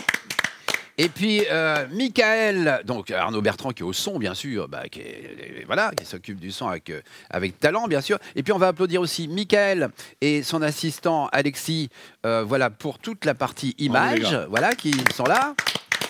Et 0.96 1.08
puis 1.08 1.42
euh, 1.50 1.86
Michael, 1.92 2.82
donc 2.84 3.10
Arnaud 3.10 3.42
Bertrand 3.42 3.70
qui 3.72 3.82
est 3.82 3.84
au 3.84 3.92
son, 3.92 4.16
bien 4.20 4.32
sûr, 4.34 4.68
bah, 4.68 4.84
qui, 4.88 5.00
est- 5.00 5.64
voilà, 5.66 5.90
qui 5.96 6.04
s'occupe 6.06 6.38
du 6.38 6.52
son 6.52 6.68
avec, 6.68 6.88
euh, 6.90 7.00
avec 7.30 7.58
talent, 7.58 7.88
bien 7.88 8.00
sûr. 8.00 8.18
Et 8.36 8.44
puis 8.44 8.52
on 8.52 8.58
va 8.58 8.68
applaudir 8.68 9.00
aussi 9.00 9.26
Michael 9.26 9.88
et 10.20 10.44
son 10.44 10.62
assistant 10.62 11.28
Alexis, 11.32 11.90
euh, 12.24 12.44
voilà, 12.46 12.70
pour 12.70 13.00
toute 13.00 13.24
la 13.24 13.34
partie 13.34 13.74
image, 13.78 14.38
voilà, 14.48 14.76
qui 14.76 14.94
sont 15.12 15.24
là. 15.24 15.54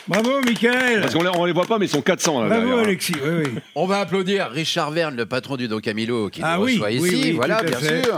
Bravo, 0.07 0.41
Michael. 0.45 1.01
Parce 1.01 1.15
qu'on 1.15 1.23
les, 1.23 1.31
on 1.35 1.45
les 1.47 1.53
voit 1.53 1.65
pas, 1.65 1.79
mais 1.79 1.87
ils 1.87 1.91
sont 1.91 2.03
400 2.03 2.43
là. 2.43 2.49
Bravo, 2.49 2.67
derrière. 2.67 2.85
Alexis. 2.85 3.15
Oui, 3.25 3.31
oui. 3.45 3.51
On 3.75 3.87
va 3.87 4.01
applaudir 4.01 4.51
Richard 4.51 4.91
Verne, 4.91 5.17
le 5.17 5.25
patron 5.27 5.57
du 5.57 5.67
Don 5.69 5.81
Camilo, 5.81 6.29
qui 6.29 6.41
Ah 6.43 6.57
nous 6.59 6.65
oui, 6.65 6.73
reçoit 6.75 6.89
oui, 6.89 6.95
ici, 7.09 7.21
oui, 7.25 7.33
voilà, 7.33 7.57
tout 7.57 7.65
à 7.67 7.69
bien 7.71 7.79
fait. 7.79 8.03
sûr. 8.05 8.17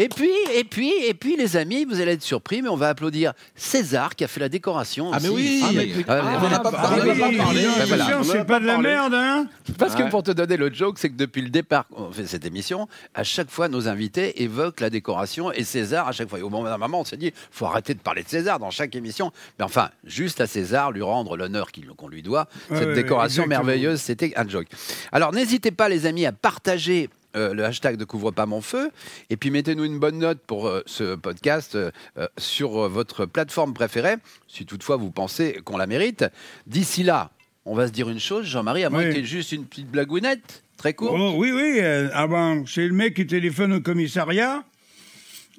Et 0.00 0.08
puis, 0.08 0.30
et 0.54 0.64
puis, 0.64 0.90
et 1.06 1.12
puis, 1.12 1.36
les 1.36 1.58
amis, 1.58 1.84
vous 1.84 2.00
allez 2.00 2.12
être 2.12 2.22
surpris, 2.22 2.62
mais 2.62 2.70
on 2.70 2.76
va 2.76 2.88
applaudir 2.88 3.34
César 3.54 4.16
qui 4.16 4.24
a 4.24 4.28
fait 4.28 4.40
la 4.40 4.48
décoration. 4.48 5.10
Ah, 5.12 5.18
mais 5.20 5.28
oui. 5.28 5.60
Ah, 5.62 5.70
mais- 5.74 5.88
Ah, 6.08 6.20
Ah, 6.24 6.40
on 6.42 6.48
n'a 6.48 6.58
pas 6.60 6.72
parlé, 6.72 7.12
on 7.12 8.20
on 8.20 8.22
c'est 8.22 8.46
pas 8.46 8.60
de 8.60 8.66
la 8.66 8.78
merde, 8.78 9.12
hein 9.14 9.46
Parce 9.76 9.94
que 9.94 10.08
pour 10.08 10.22
te 10.22 10.30
donner 10.30 10.56
le 10.56 10.72
joke, 10.72 10.98
c'est 10.98 11.10
que 11.10 11.16
depuis 11.16 11.42
le 11.42 11.50
départ 11.50 11.86
qu'on 11.88 12.10
fait 12.12 12.26
cette 12.26 12.46
émission, 12.46 12.88
à 13.14 13.24
chaque 13.24 13.50
fois 13.50 13.68
nos 13.68 13.88
invités 13.88 14.42
évoquent 14.42 14.80
la 14.80 14.88
décoration 14.88 15.52
et 15.52 15.64
César 15.64 16.08
à 16.08 16.12
chaque 16.12 16.30
fois. 16.30 16.38
Et 16.38 16.42
au 16.42 16.48
moment 16.48 16.64
d'un 16.64 16.78
moment, 16.78 17.00
on 17.00 17.04
s'est 17.04 17.18
dit, 17.18 17.32
faut 17.50 17.66
arrêter 17.66 17.92
de 17.92 18.00
parler 18.00 18.22
de 18.22 18.28
César 18.28 18.58
dans 18.58 18.70
chaque 18.70 18.94
émission. 18.96 19.32
Mais 19.58 19.66
enfin, 19.66 19.90
juste 20.04 20.40
à 20.40 20.46
César, 20.46 20.92
lui 20.92 21.02
rendre 21.02 21.36
l'honneur 21.36 21.68
qu'on 21.98 22.08
lui 22.08 22.22
doit. 22.22 22.46
Cette 22.74 22.94
décoration 22.94 23.46
merveilleuse, 23.46 24.00
c'était 24.00 24.32
un 24.36 24.48
joke. 24.48 24.68
Alors 25.12 25.32
n'hésitez 25.34 25.72
pas, 25.72 25.90
les 25.90 26.06
amis, 26.06 26.24
à 26.24 26.32
partager. 26.32 27.10
Euh, 27.36 27.54
le 27.54 27.64
hashtag 27.64 27.96
de 27.96 28.04
couvre 28.04 28.30
pas 28.30 28.46
mon 28.46 28.60
feu 28.60 28.90
et 29.30 29.36
puis 29.36 29.50
mettez-nous 29.50 29.84
une 29.84 29.98
bonne 29.98 30.18
note 30.18 30.38
pour 30.46 30.66
euh, 30.66 30.82
ce 30.86 31.14
podcast 31.14 31.74
euh, 31.76 31.90
sur 32.38 32.88
votre 32.88 33.26
plateforme 33.26 33.72
préférée 33.74 34.16
si 34.48 34.66
toutefois 34.66 34.96
vous 34.96 35.10
pensez 35.10 35.60
qu'on 35.64 35.76
la 35.76 35.86
mérite 35.86 36.24
d'ici 36.66 37.02
là 37.02 37.30
on 37.66 37.74
va 37.74 37.86
se 37.86 37.92
dire 37.92 38.08
une 38.08 38.18
chose 38.20 38.46
Jean-Marie 38.46 38.84
à 38.84 38.90
moins 38.90 39.04
Oui. 39.08 39.16
ait 39.18 39.24
juste 39.24 39.52
une 39.52 39.64
petite 39.66 39.90
blagounette 39.90 40.64
très 40.76 40.94
courte 40.94 41.14
Oh, 41.16 41.34
oui, 41.36 41.52
oui. 41.52 41.78
euh, 41.80 42.08
ah 42.14 42.26
ben, 42.26 42.64
c'est 42.66 42.86
le 42.88 42.94
mec 42.94 43.14
qui 43.14 43.26
téléphone 43.26 43.74
au 43.74 43.80
commissariat. 43.80 44.64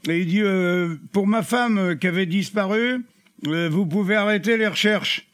Et 0.09 0.21
il 0.21 0.25
dit 0.27 0.41
euh, 0.41 0.95
Pour 1.11 1.27
ma 1.27 1.43
femme 1.43 1.77
euh, 1.77 1.95
qui 1.95 2.07
avait 2.07 2.25
disparu, 2.25 3.05
euh, 3.45 3.69
vous 3.69 3.85
pouvez 3.85 4.15
arrêter 4.15 4.57
les 4.57 4.67
recherches. 4.67 5.27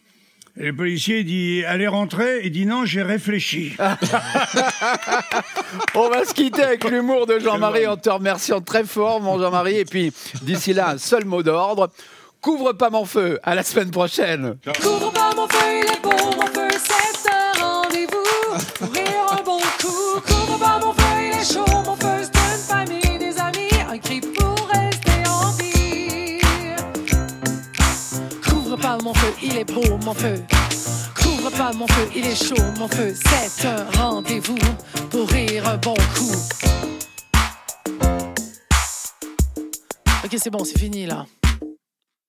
Et 0.60 0.66
le 0.66 0.76
policier 0.76 1.24
dit 1.24 1.64
Allez 1.66 1.88
rentrer. 1.88 2.42
Il 2.44 2.52
dit 2.52 2.66
Non, 2.66 2.84
j'ai 2.86 3.04
réfléchi. 3.04 3.74
On 5.96 6.10
va 6.10 6.26
se 6.26 6.34
quitter 6.34 6.64
avec 6.64 6.84
l'humour 6.84 7.28
de 7.28 7.38
Jean-Marie 7.40 7.86
en 7.86 7.96
te 7.96 8.10
remerciant 8.10 8.60
très 8.62 8.84
fort, 8.84 9.22
mon 9.22 9.40
Jean-Marie. 9.40 9.78
Et 9.78 9.86
puis, 9.86 10.12
d'ici 10.42 10.74
là, 10.74 10.90
un 10.92 10.98
seul 10.98 11.26
mot 11.26 11.44
d'ordre. 11.44 11.92
Couvre 12.42 12.74
pas 12.74 12.90
mon 12.90 13.06
feu. 13.06 13.40
À 13.44 13.54
la 13.56 13.64
semaine 13.64 13.92
prochaine. 13.92 14.58
Couvre 14.82 15.12
pas 15.12 15.32
mon 15.36 15.48
feu, 15.48 15.84
il 15.84 15.92
est 15.92 16.02
beau, 16.02 16.10
mon 16.36 16.48
feu, 16.48 16.68
c'est 16.72 17.30
un 17.30 17.52
rendez-vous. 17.64 18.26
Pour 18.80 18.92
rire 18.94 19.28
un 19.32 19.44
bon 19.44 19.60
mon 29.08 29.14
feu, 29.14 29.34
il 29.42 29.56
est 29.56 29.64
beau, 29.64 29.98
mon 30.04 30.14
feu. 30.14 30.44
Couvre 31.16 31.50
pas 31.52 31.72
mon 31.72 31.88
feu, 31.88 32.10
il 32.14 32.26
est 32.26 32.36
chaud, 32.36 32.62
mon 32.78 32.90
feu, 32.90 33.14
c'est 33.16 33.66
un 33.66 33.86
rendez-vous. 33.98 34.58
Pour 35.10 35.30
rire 35.30 35.66
un 35.70 35.78
bon 35.78 35.94
coup. 36.14 36.36
Ok, 40.26 40.36
c'est 40.38 40.50
bon, 40.50 40.66
c'est 40.66 40.78
fini 40.78 41.06
là. 41.06 41.26